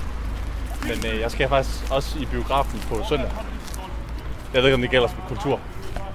Men 0.81 1.13
øh, 1.13 1.19
jeg 1.19 1.31
skal 1.31 1.49
faktisk 1.49 1.91
også 1.91 2.19
i 2.19 2.25
biografen 2.25 2.79
på 2.89 3.01
søndag. 3.09 3.31
Jeg 4.53 4.61
ved 4.61 4.69
ikke, 4.69 4.75
om 4.75 4.81
det 4.81 4.91
gælder 4.91 5.07
som 5.07 5.17
kultur. 5.27 5.59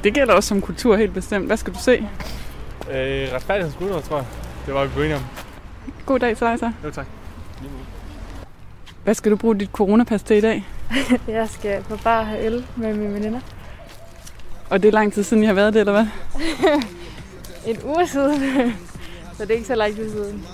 Det 0.04 0.14
gælder 0.14 0.34
også 0.34 0.48
som 0.48 0.60
kultur 0.60 0.96
helt 0.96 1.14
bestemt. 1.14 1.46
Hvad 1.46 1.56
skal 1.56 1.74
du 1.74 1.78
se? 1.78 2.08
Øh, 2.90 3.28
retfærdighedsgutter, 3.34 4.00
tror 4.00 4.16
jeg. 4.16 4.26
Det 4.66 4.74
var 4.74 4.84
vi 4.84 4.88
på 4.88 5.14
om. 5.14 5.22
God 6.06 6.18
dag 6.18 6.36
til 6.36 6.46
dig 6.46 6.58
så. 6.58 6.70
Jo, 6.84 6.90
tak. 6.90 7.06
Hvad 9.04 9.14
skal 9.14 9.32
du 9.32 9.36
bruge 9.36 9.58
dit 9.58 9.70
coronapas 9.72 10.22
til 10.22 10.36
i 10.36 10.40
dag? 10.40 10.66
jeg 11.28 11.48
skal 11.48 11.82
på 11.82 11.96
bar 12.04 12.22
have 12.22 12.44
øl 12.44 12.66
med 12.76 12.94
mine 12.94 13.14
veninder. 13.14 13.40
Og 14.70 14.82
det 14.82 14.88
er 14.88 14.92
lang 14.92 15.12
tid 15.12 15.22
siden, 15.22 15.42
I 15.42 15.46
har 15.46 15.54
været 15.54 15.74
det, 15.74 15.80
eller 15.80 15.92
hvad? 15.92 16.06
en 17.70 17.76
uge 17.84 18.08
siden. 18.08 18.40
så 19.36 19.42
det 19.42 19.50
er 19.50 19.54
ikke 19.54 19.66
så 19.66 19.74
lang 19.74 19.94
tid 19.94 20.10
siden. 20.10 20.44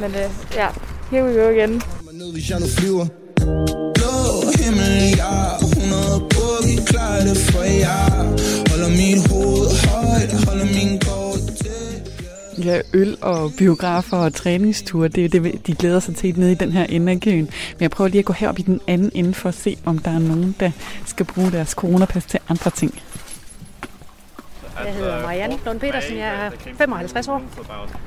Men 0.00 0.10
uh, 0.10 0.54
ja, 0.54 0.68
here 1.10 1.24
we 1.24 1.42
go 1.42 1.48
igen. 1.48 1.82
Blå 3.94 4.14
himmel, 4.58 5.20
hun 5.74 5.92
er 5.92 6.18
boogie, 6.18 6.86
klar 6.86 7.16
det 7.20 7.36
for 7.36 7.62
jer. 7.62 8.24
Holder 8.70 8.88
mit 8.88 9.28
hoved 9.30 9.68
højt, 9.88 10.44
holder 10.46 10.64
min 10.64 11.00
kort. 11.00 11.55
Ja, 12.64 12.80
øl 12.92 13.16
og 13.22 13.52
biografer 13.58 14.16
og 14.16 14.34
træningsture, 14.34 15.08
det 15.08 15.24
er 15.24 15.28
det, 15.28 15.66
de 15.66 15.74
glæder 15.74 16.00
sig 16.00 16.16
til 16.16 16.38
nede 16.38 16.52
i 16.52 16.54
den 16.54 16.72
her 16.72 16.84
ende 16.84 17.12
af 17.12 17.20
køen. 17.20 17.44
Men 17.72 17.80
jeg 17.80 17.90
prøver 17.90 18.08
lige 18.08 18.18
at 18.18 18.24
gå 18.24 18.32
herop 18.32 18.58
i 18.58 18.62
den 18.62 18.80
anden 18.86 19.10
ende 19.14 19.34
for 19.34 19.48
at 19.48 19.54
se, 19.54 19.78
om 19.84 19.98
der 19.98 20.10
er 20.10 20.18
nogen, 20.18 20.56
der 20.60 20.70
skal 21.06 21.26
bruge 21.26 21.52
deres 21.52 21.70
coronapas 21.70 22.24
til 22.24 22.40
andre 22.48 22.70
ting. 22.70 23.02
Jeg 24.84 24.94
hedder 24.94 25.22
Marianne 25.22 25.58
Lund 25.66 25.80
Petersen, 25.80 26.16
jeg 26.16 26.46
er 26.46 26.50
55 26.78 27.28
år. 27.28 27.42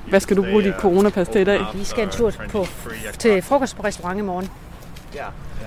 Hvad 0.10 0.20
skal 0.20 0.38
du 0.38 0.44
bruge 0.44 0.64
dit 0.64 0.74
coronapas 0.80 1.28
til 1.28 1.42
i 1.42 1.44
dag? 1.44 1.60
Vi 1.74 1.84
skal 1.84 2.04
en 2.04 2.10
tur 2.10 2.34
på, 2.50 2.66
til 3.20 3.42
frokost 3.42 3.76
på 3.76 3.84
restaurant 3.84 4.20
i 4.20 4.22
morgen. 4.22 4.50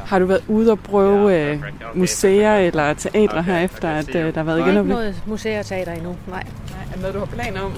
Har 0.06 0.18
du 0.18 0.26
været 0.26 0.44
ude 0.48 0.72
og 0.72 0.78
prøve 0.78 1.40
øh, 1.40 1.62
museer 1.94 2.56
eller 2.56 2.94
teatre 2.94 3.42
her 3.42 3.58
efter, 3.58 3.88
at 3.88 4.14
øh, 4.14 4.14
der 4.14 4.32
har 4.36 4.42
været 4.42 4.58
igen? 4.58 4.76
Ikke 4.76 4.88
noget 4.88 5.22
museer 5.26 5.58
og 5.58 5.66
teater 5.66 5.92
endnu, 5.92 6.16
nej. 6.28 6.42
nej. 6.70 6.82
Er 6.94 7.00
noget, 7.00 7.14
du 7.14 7.18
har 7.18 7.26
planer 7.26 7.60
om? 7.60 7.72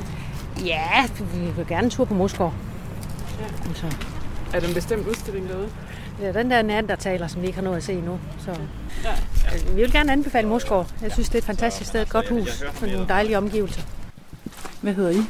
Ja, 0.65 1.07
vi 1.21 1.51
vil 1.57 1.67
gerne 1.69 1.85
en 1.85 1.91
tur 1.91 2.05
på 2.05 2.15
Moskov. 2.15 2.55
Ja. 3.41 3.75
Så. 3.75 3.87
Er 4.53 4.61
der 4.61 4.69
en 4.69 4.75
bestemt 4.75 5.07
udstilling 5.09 5.49
derude? 5.49 5.69
Det 6.21 6.29
er 6.29 6.33
den 6.33 6.51
der 6.51 6.63
neandertaler, 6.63 7.27
som 7.27 7.43
vi 7.43 7.47
ikke 7.47 7.59
har 7.59 7.65
nået 7.65 7.77
at 7.77 7.85
se 7.85 7.93
endnu. 7.93 8.19
Så 8.39 8.51
ja. 9.05 9.11
vi 9.75 9.83
vil 9.83 9.93
gerne 9.93 10.13
anbefale 10.13 10.49
Moskov. 10.49 10.87
Jeg 11.03 11.13
synes, 11.13 11.29
det 11.29 11.35
er 11.35 11.39
et 11.39 11.45
fantastisk 11.45 11.89
sted, 11.91 12.03
et 12.03 12.09
godt 12.09 12.29
hus, 12.29 12.65
med 12.81 12.93
nogle 12.93 13.09
dejlige 13.09 13.39
omgivelser. 13.39 13.83
Hvad 14.81 14.95
hedder 14.95 15.11
I? 15.11 15.23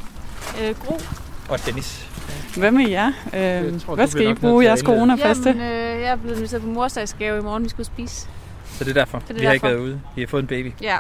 Øh, 0.62 0.75
Gro. 0.87 1.01
Og 1.49 1.66
Dennis. 1.66 2.09
Hvad 2.57 2.70
med 2.70 2.89
jer? 2.89 3.12
Øh, 3.35 3.81
tror, 3.81 3.95
hvad 3.95 4.07
skal 4.07 4.31
I 4.31 4.35
bruge 4.35 4.64
jeres 4.64 4.81
corona-pas 4.81 5.37
til? 5.43 5.57
Øh, 5.57 5.61
jeg 6.01 6.11
er 6.11 6.16
blevet 6.16 6.37
inviteret 6.37 6.62
på 6.62 6.68
morsdagsgave 6.68 7.39
i 7.39 7.43
morgen, 7.43 7.64
vi 7.64 7.68
skal 7.68 7.85
spise. 7.85 8.29
Så 8.72 8.85
det 8.85 8.91
er 8.91 8.95
derfor? 8.95 9.18
Så 9.18 9.25
det 9.29 9.37
er 9.37 9.41
vi 9.41 9.47
har 9.47 9.53
derfor. 9.53 9.68
ikke 9.68 9.77
været 9.77 9.87
ude. 9.87 10.01
Vi 10.14 10.22
har 10.22 10.27
fået 10.29 10.43
en 10.43 10.47
baby. 10.47 10.72
Ja. 10.83 10.97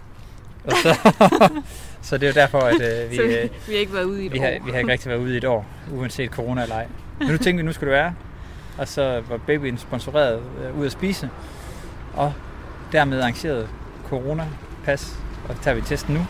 Og 0.64 0.72
så, 0.82 0.96
så 2.04 2.18
det 2.18 2.26
er 2.26 2.30
jo 2.30 2.34
derfor, 2.34 2.58
at 2.58 2.74
øh, 2.80 3.10
vi, 3.10 3.18
vi, 3.22 3.50
vi 3.66 3.72
har 3.72 3.80
ikke 3.80 3.94
været 3.94 4.04
ude 4.04 4.22
i 4.22 4.26
et 4.26 4.32
vi 4.32 4.38
år. 4.38 4.42
Har, 4.42 4.50
vi 4.64 4.70
har 4.70 4.78
ikke 4.78 4.92
rigtig 4.92 5.10
været 5.10 5.18
ude 5.20 5.34
i 5.34 5.36
et 5.36 5.44
år, 5.44 5.66
uanset 5.92 6.30
corona 6.30 6.62
eller 6.62 6.76
ej. 6.76 6.86
Men 7.18 7.28
nu 7.28 7.36
tænkte 7.38 7.56
vi, 7.56 7.62
nu 7.62 7.72
skulle 7.72 7.92
det 7.92 7.98
være. 7.98 8.14
Og 8.78 8.88
så 8.88 9.22
var 9.28 9.36
babyen 9.36 9.78
sponsoreret 9.78 10.42
øh, 10.64 10.78
ud 10.78 10.86
at 10.86 10.92
spise. 10.92 11.30
Og 12.14 12.32
dermed 12.92 13.20
arrangeret 13.20 13.68
corona-pas. 14.08 15.18
Og 15.48 15.56
så 15.56 15.62
tager 15.62 15.74
vi 15.74 15.80
testen 15.80 16.14
nu. 16.14 16.26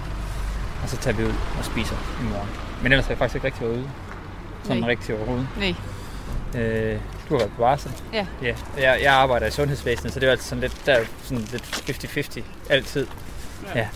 Og 0.82 0.88
så 0.88 0.96
tager 0.96 1.16
vi 1.16 1.24
ud 1.24 1.32
og 1.58 1.64
spiser 1.64 1.96
i 2.20 2.24
morgen. 2.24 2.48
Men 2.82 2.92
ellers 2.92 3.06
har 3.06 3.12
jeg 3.12 3.18
faktisk 3.18 3.34
ikke 3.34 3.46
rigtig 3.46 3.62
været 3.62 3.76
ude. 3.76 3.90
Sådan 4.62 4.80
Nej. 4.80 4.88
rigtig 4.88 5.16
overhovedet. 5.16 5.48
Nej. 5.58 5.74
Øh, 6.62 6.98
du 7.28 7.34
har 7.34 7.38
været 7.38 7.52
på 7.56 7.62
varsel. 7.62 7.92
Ja. 8.12 8.26
ja. 8.42 8.54
Jeg, 8.78 9.00
jeg 9.02 9.14
arbejder 9.14 9.46
i 9.46 9.50
sundhedsvæsenet, 9.50 10.12
så 10.12 10.20
det 10.20 10.26
er 10.26 10.30
altid 10.30 10.44
sådan 10.44 10.60
lidt, 10.60 10.82
der 10.86 10.92
er 10.92 11.04
sådan 11.22 11.44
lidt 11.52 11.64
50-50 12.38 12.42
altid. 12.70 13.06
Ja. 13.74 13.78
ja. 13.78 13.88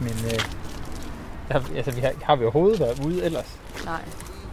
Men 0.00 0.14
øh, 0.24 0.38
der, 1.48 1.60
altså, 1.76 1.90
vi 1.90 2.00
har, 2.00 2.12
har 2.22 2.36
vi 2.36 2.44
overhovedet 2.44 2.80
været 2.80 3.04
ude 3.06 3.24
ellers? 3.24 3.46
Nej. 3.84 4.00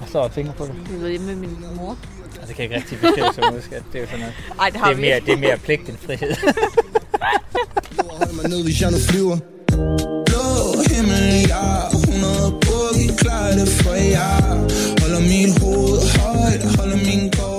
Og 0.02 0.08
så 0.12 0.20
og 0.20 0.32
tænker 0.32 0.54
på 0.54 0.66
det. 0.66 0.74
Vi 0.90 1.00
været 1.00 1.12
hjemme 1.12 1.28
med 1.28 1.36
min 1.36 1.58
mor. 1.76 1.98
Altså, 2.34 2.48
det 2.48 2.56
kan 2.56 2.64
ikke 2.64 2.76
rigtig 2.76 3.00
beskrive 3.00 3.34
som 3.34 3.56
udskat. 3.56 3.84
Det 3.94 3.98
er 3.98 4.02
jo 4.02 4.06
sådan 4.06 4.20
noget. 4.20 4.36
Ej, 4.60 4.70
det 4.70 4.80
har 4.80 4.88
det 4.88 4.94
er 4.94 4.96
vi 4.96 5.02
mere, 5.02 5.20
Det 5.20 5.34
er 5.34 5.38
mere 5.38 5.58
pligt 5.58 5.90
end 5.90 5.98
frihed. 5.98 6.36
Hold 8.18 8.34
mig 8.36 8.50
ned, 8.50 8.64
hvis 8.64 8.82
jeg 8.82 8.92
nu 8.92 8.98
flyver. 9.10 9.38
Blå 10.30 10.46
himmel, 10.92 11.26
ja. 11.54 11.66
100 11.88 12.52
buggy, 12.66 13.06
klar 13.22 13.48
det 13.60 13.70
for 13.82 13.98
jer. 14.16 14.42
Holder 15.02 15.22
min 15.34 15.50
hoved 15.62 16.00
højt, 16.20 16.64
holder 16.78 17.00
min 17.10 17.32
kort 17.38 17.50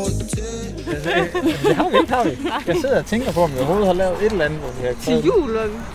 det 1.66 1.76
har 1.76 1.88
vi 1.90 1.96
ikke, 1.96 2.12
har 2.12 2.24
vi. 2.24 2.38
Jeg 2.66 2.76
sidder 2.80 2.98
og 2.98 3.06
tænker 3.06 3.32
på, 3.32 3.40
om 3.42 3.52
vi 3.52 3.58
overhovedet 3.58 3.86
har 3.86 3.94
lavet 3.94 4.16
et 4.24 4.32
eller 4.32 4.44
andet, 4.44 4.58
hvor 4.60 4.70
vi 4.70 4.86
har 4.86 4.94
Til 5.04 5.24
jul? 5.24 5.50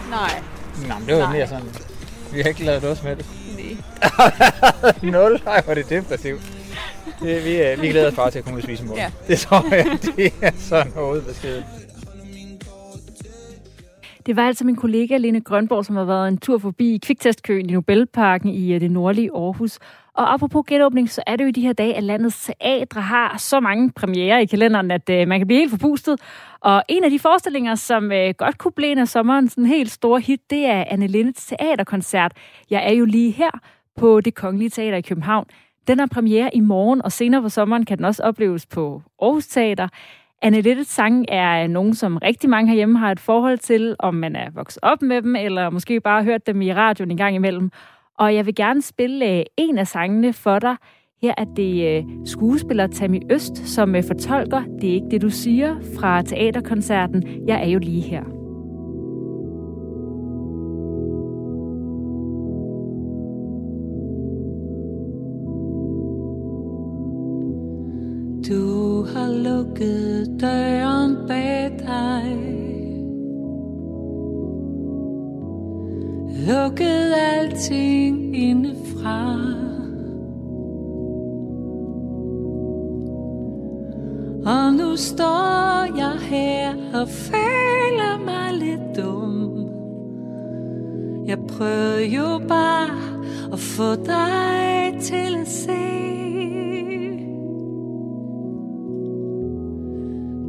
Nej. 0.10 0.42
Nej, 0.88 1.00
men 1.00 1.08
det 1.08 1.16
var 1.16 1.22
Nej. 1.22 1.34
mere 1.38 1.48
sådan. 1.48 1.70
Vi 2.36 2.42
har 2.42 2.50
ikke 2.50 2.64
lavet 2.64 2.82
noget 2.82 3.04
med 3.04 3.16
det. 3.16 3.26
Nej. 5.02 5.12
Nul. 5.12 5.42
Ej, 5.48 5.62
hvor 5.62 5.72
er 5.72 5.76
det 5.76 5.90
depressivt. 5.90 6.42
Det, 7.22 7.46
vi, 7.46 7.62
øh, 7.62 7.82
vi 7.82 7.88
glæder 7.88 8.08
os 8.08 8.16
bare 8.16 8.32
til 8.32 8.40
at 8.40 8.46
komme 8.46 8.58
ud 8.58 8.62
og 8.62 8.64
spise 8.64 8.86
morgen. 8.86 9.00
Ja. 9.02 9.12
Det 9.28 9.40
tror 9.40 9.76
jeg, 9.76 9.86
det 10.18 10.34
er 10.42 10.52
sådan 10.58 10.92
hovedbeskeden. 10.96 11.64
Det 14.26 14.36
var 14.36 14.48
altså 14.48 14.66
min 14.66 14.76
kollega 14.76 15.18
Lene 15.18 15.42
Grønborg, 15.42 15.86
som 15.86 15.96
har 15.96 16.04
været 16.04 16.28
en 16.28 16.38
tur 16.38 16.58
forbi 16.58 17.00
kviktestkøen 17.06 17.70
i 17.70 17.74
Nobelparken 17.74 18.50
i 18.50 18.74
øh, 18.74 18.82
det 18.82 18.92
nordlige 18.92 19.30
Aarhus. 19.36 19.80
Og 20.16 20.34
apropos 20.34 20.64
genåbning, 20.68 21.10
så 21.10 21.24
er 21.28 21.36
det 21.36 21.44
jo 21.44 21.48
i 21.48 21.52
de 21.52 21.62
her 21.62 21.74
dage, 21.74 21.96
at 21.96 22.04
landets 22.04 22.46
teatre 22.46 23.02
har 23.02 23.38
så 23.38 23.60
mange 23.60 23.92
premiere 23.92 24.44
i 24.44 24.46
kalenderen, 24.46 24.92
at 24.92 25.10
øh, 25.10 25.28
man 25.28 25.40
kan 25.40 25.48
blive 25.48 25.60
helt 25.60 25.72
forpustet. 25.72 26.20
Og 26.60 26.84
en 26.88 27.04
af 27.04 27.10
de 27.10 27.20
forestillinger, 27.20 27.76
som 27.76 28.12
øh, 28.12 28.34
godt 28.38 28.58
kunne 28.58 28.72
blive 28.72 28.92
en 28.92 28.98
af 28.98 29.08
sommerens 29.08 29.54
en 29.54 29.66
helt 29.66 29.92
store 29.92 30.20
hit, 30.20 30.40
det 30.50 30.66
er 30.66 30.84
Anne 30.88 31.08
Lindes 31.08 31.46
teaterkoncert. 31.46 32.32
Jeg 32.70 32.88
er 32.88 32.92
jo 32.92 33.06
lige 33.06 33.32
her 33.32 33.52
på 33.98 34.22
det 34.22 34.36
Kongelige 34.36 34.70
Teater 34.70 34.98
i 34.98 35.02
København. 35.02 35.46
Den 35.88 36.00
har 36.00 36.08
premiere 36.08 36.56
i 36.56 36.60
morgen, 36.60 37.02
og 37.02 37.12
senere 37.12 37.42
på 37.42 37.50
sommeren 37.50 37.86
kan 37.86 37.98
den 37.98 38.06
også 38.06 38.24
opleves 38.24 38.66
på 38.66 39.02
Aarhus 39.22 39.48
Teater. 39.48 39.88
Anne 40.42 40.62
Littes 40.62 40.88
sang 40.88 41.26
er 41.30 41.68
nogen, 41.68 41.94
som 41.94 42.18
rigtig 42.18 42.50
mange 42.50 42.70
herhjemme 42.70 43.00
har 43.00 43.12
et 43.12 43.20
forhold 43.20 43.58
til, 43.58 43.96
om 44.00 44.14
man 44.14 44.36
er 44.36 44.50
vokset 44.54 44.80
op 44.84 45.02
med 45.02 45.22
dem, 45.22 45.36
eller 45.36 45.70
måske 45.70 46.00
bare 46.00 46.24
hørt 46.24 46.48
dem 46.48 46.62
i 46.62 46.74
radioen 46.74 47.12
en 47.12 47.18
gang 47.18 47.36
imellem. 47.36 47.72
Og 48.20 48.36
jeg 48.36 48.46
vil 48.46 48.56
gerne 48.56 48.82
spille 48.82 49.40
øh, 49.40 49.44
en 49.58 49.78
af 49.78 49.88
sangene 49.88 50.34
for 50.34 50.60
dig. 50.60 50.76
Her 51.22 51.34
er 51.38 51.46
det 51.56 51.98
øh, 51.98 52.04
skuespiller 52.26 52.88
Tammy 52.88 53.22
Øst, 53.32 53.58
som 53.58 53.96
øh, 53.96 54.04
fortolker 54.04 54.64
Det 54.82 54.90
er 54.90 54.94
ikke 54.94 55.08
det, 55.12 55.22
du 55.22 55.30
siger 55.30 55.76
fra 56.00 56.22
teaterkoncerten 56.22 57.48
Jeg 57.48 57.64
er 57.64 57.68
jo 57.68 57.80
lige 57.80 58.02
her. 58.02 58.24
Du 68.50 69.04
har 69.04 69.44
lukket 69.44 70.42
døren 70.42 71.28
bag 71.28 71.72
dig 71.80 72.75
Lukket 76.36 77.14
alting 77.14 78.36
indefra. 78.36 79.36
Og 84.46 84.74
nu 84.74 84.96
står 84.96 85.98
jeg 85.98 86.20
her 86.20 86.74
og 86.94 87.10
føler 87.10 88.26
mig 88.26 88.54
lidt 88.54 88.98
dum. 88.98 89.70
Jeg 91.28 91.38
prøvede 91.48 92.06
jo 92.06 92.42
bare 92.48 92.90
at 93.54 93.60
få 93.60 93.96
dig 93.96 94.94
til 95.02 95.36
at 95.42 95.48
se. 95.48 95.86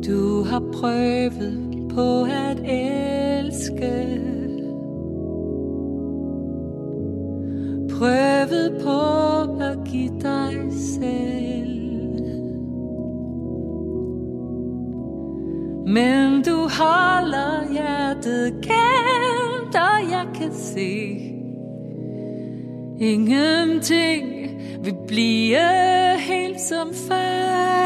Du 0.07 0.43
har 0.43 0.63
prøvet 0.73 1.89
på 1.95 2.23
at 2.23 2.59
elske. 2.65 4.56
Prøvet 7.99 8.81
på 8.85 9.01
at 9.63 9.79
give 9.85 10.13
dig 10.23 10.73
selv 10.73 11.77
Men 15.87 16.43
du 16.43 16.57
holder 16.57 17.73
hjertet 17.73 18.53
gemt 18.63 19.75
Og 19.75 20.11
jeg 20.11 20.27
kan 20.35 20.53
se 20.55 21.17
Ingenting 23.01 24.27
vil 24.85 24.95
blive 25.07 26.19
helt 26.19 26.61
som 26.61 26.95
før 27.09 27.77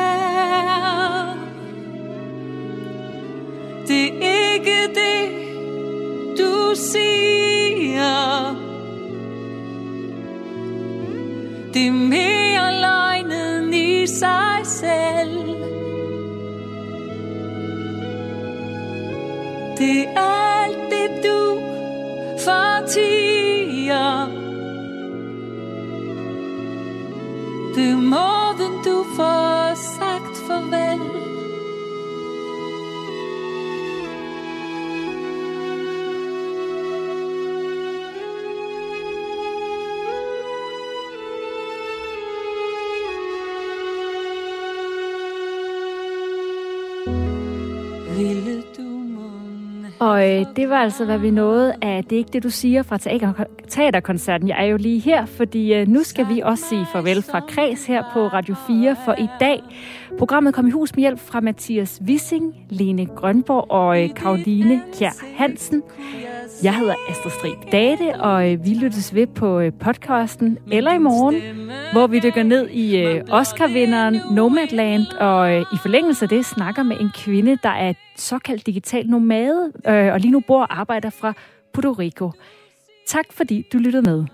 det 3.90 4.06
er 4.06 4.54
ikke 4.54 4.94
det, 4.94 5.30
du 6.38 6.74
siger. 6.74 7.39
Det 11.80 11.92
mere 11.92 12.80
løgnen 12.80 13.74
i 13.74 14.06
sig 14.06 14.60
selv. 14.64 15.38
Det 19.78 20.02
er 20.02 20.18
alt 20.18 20.78
det, 20.90 21.24
du 21.24 21.60
fortiger. 22.38 24.39
Og 50.20 50.40
øh, 50.40 50.46
det 50.56 50.70
var 50.70 50.76
altså, 50.76 51.04
hvad 51.04 51.18
vi 51.18 51.30
nåede 51.30 51.74
af 51.82 52.04
Det 52.04 52.12
er 52.12 52.18
ikke 52.18 52.30
det, 52.32 52.42
du 52.42 52.50
siger 52.50 52.82
fra 52.82 52.96
teater- 52.98 53.44
teaterkoncerten. 53.68 54.48
Jeg 54.48 54.56
er 54.60 54.64
jo 54.64 54.76
lige 54.76 54.98
her, 55.00 55.26
fordi 55.26 55.74
øh, 55.74 55.88
nu 55.88 56.02
skal 56.02 56.28
vi 56.28 56.40
også 56.40 56.64
sige 56.68 56.86
farvel 56.92 57.22
fra 57.22 57.40
Kreds 57.40 57.86
her 57.86 58.02
på 58.12 58.26
Radio 58.26 58.54
4 58.66 58.96
for 59.04 59.14
i 59.18 59.28
dag. 59.40 59.60
Programmet 60.18 60.54
kom 60.54 60.66
i 60.66 60.70
hus 60.70 60.96
med 60.96 61.00
hjælp 61.00 61.18
fra 61.18 61.40
Mathias 61.40 62.00
Wissing, 62.06 62.54
Lene 62.70 63.06
Grønborg 63.06 63.70
og 63.70 64.02
øh, 64.02 64.14
Karoline 64.14 64.82
Kjær 64.98 65.24
Hansen. 65.36 65.82
Jeg 66.62 66.74
hedder 66.78 66.94
Astrid 67.08 67.30
Strib 67.30 67.72
Date, 67.72 68.20
og 68.20 68.52
øh, 68.52 68.64
vi 68.64 68.74
lyttes 68.74 69.14
ved 69.14 69.26
på 69.26 69.60
øh, 69.60 69.72
podcasten 69.80 70.58
eller 70.72 70.94
i 70.94 70.98
morgen, 70.98 71.42
hvor 71.92 72.06
vi 72.06 72.20
dykker 72.20 72.42
ned 72.42 72.68
i 72.70 73.20
Oscar-vinderen 73.30 74.34
Nomadland, 74.34 75.06
og 75.20 75.60
i 75.60 75.76
forlængelse 75.82 76.24
af 76.24 76.28
det 76.28 76.46
snakker 76.46 76.82
med 76.82 76.96
en 77.00 77.10
kvinde, 77.14 77.58
der 77.62 77.68
er 77.68 77.92
såkaldt 78.16 78.66
digital 78.66 79.06
nomade, 79.06 79.72
og 79.84 80.20
lige 80.20 80.32
nu 80.32 80.40
bor 80.40 80.60
og 80.60 80.80
arbejder 80.80 81.10
fra 81.10 81.32
Puerto 81.72 81.92
Rico. 81.92 82.32
Tak 83.06 83.24
fordi 83.32 83.66
du 83.72 83.78
lyttede 83.78 84.10
med. 84.10 84.24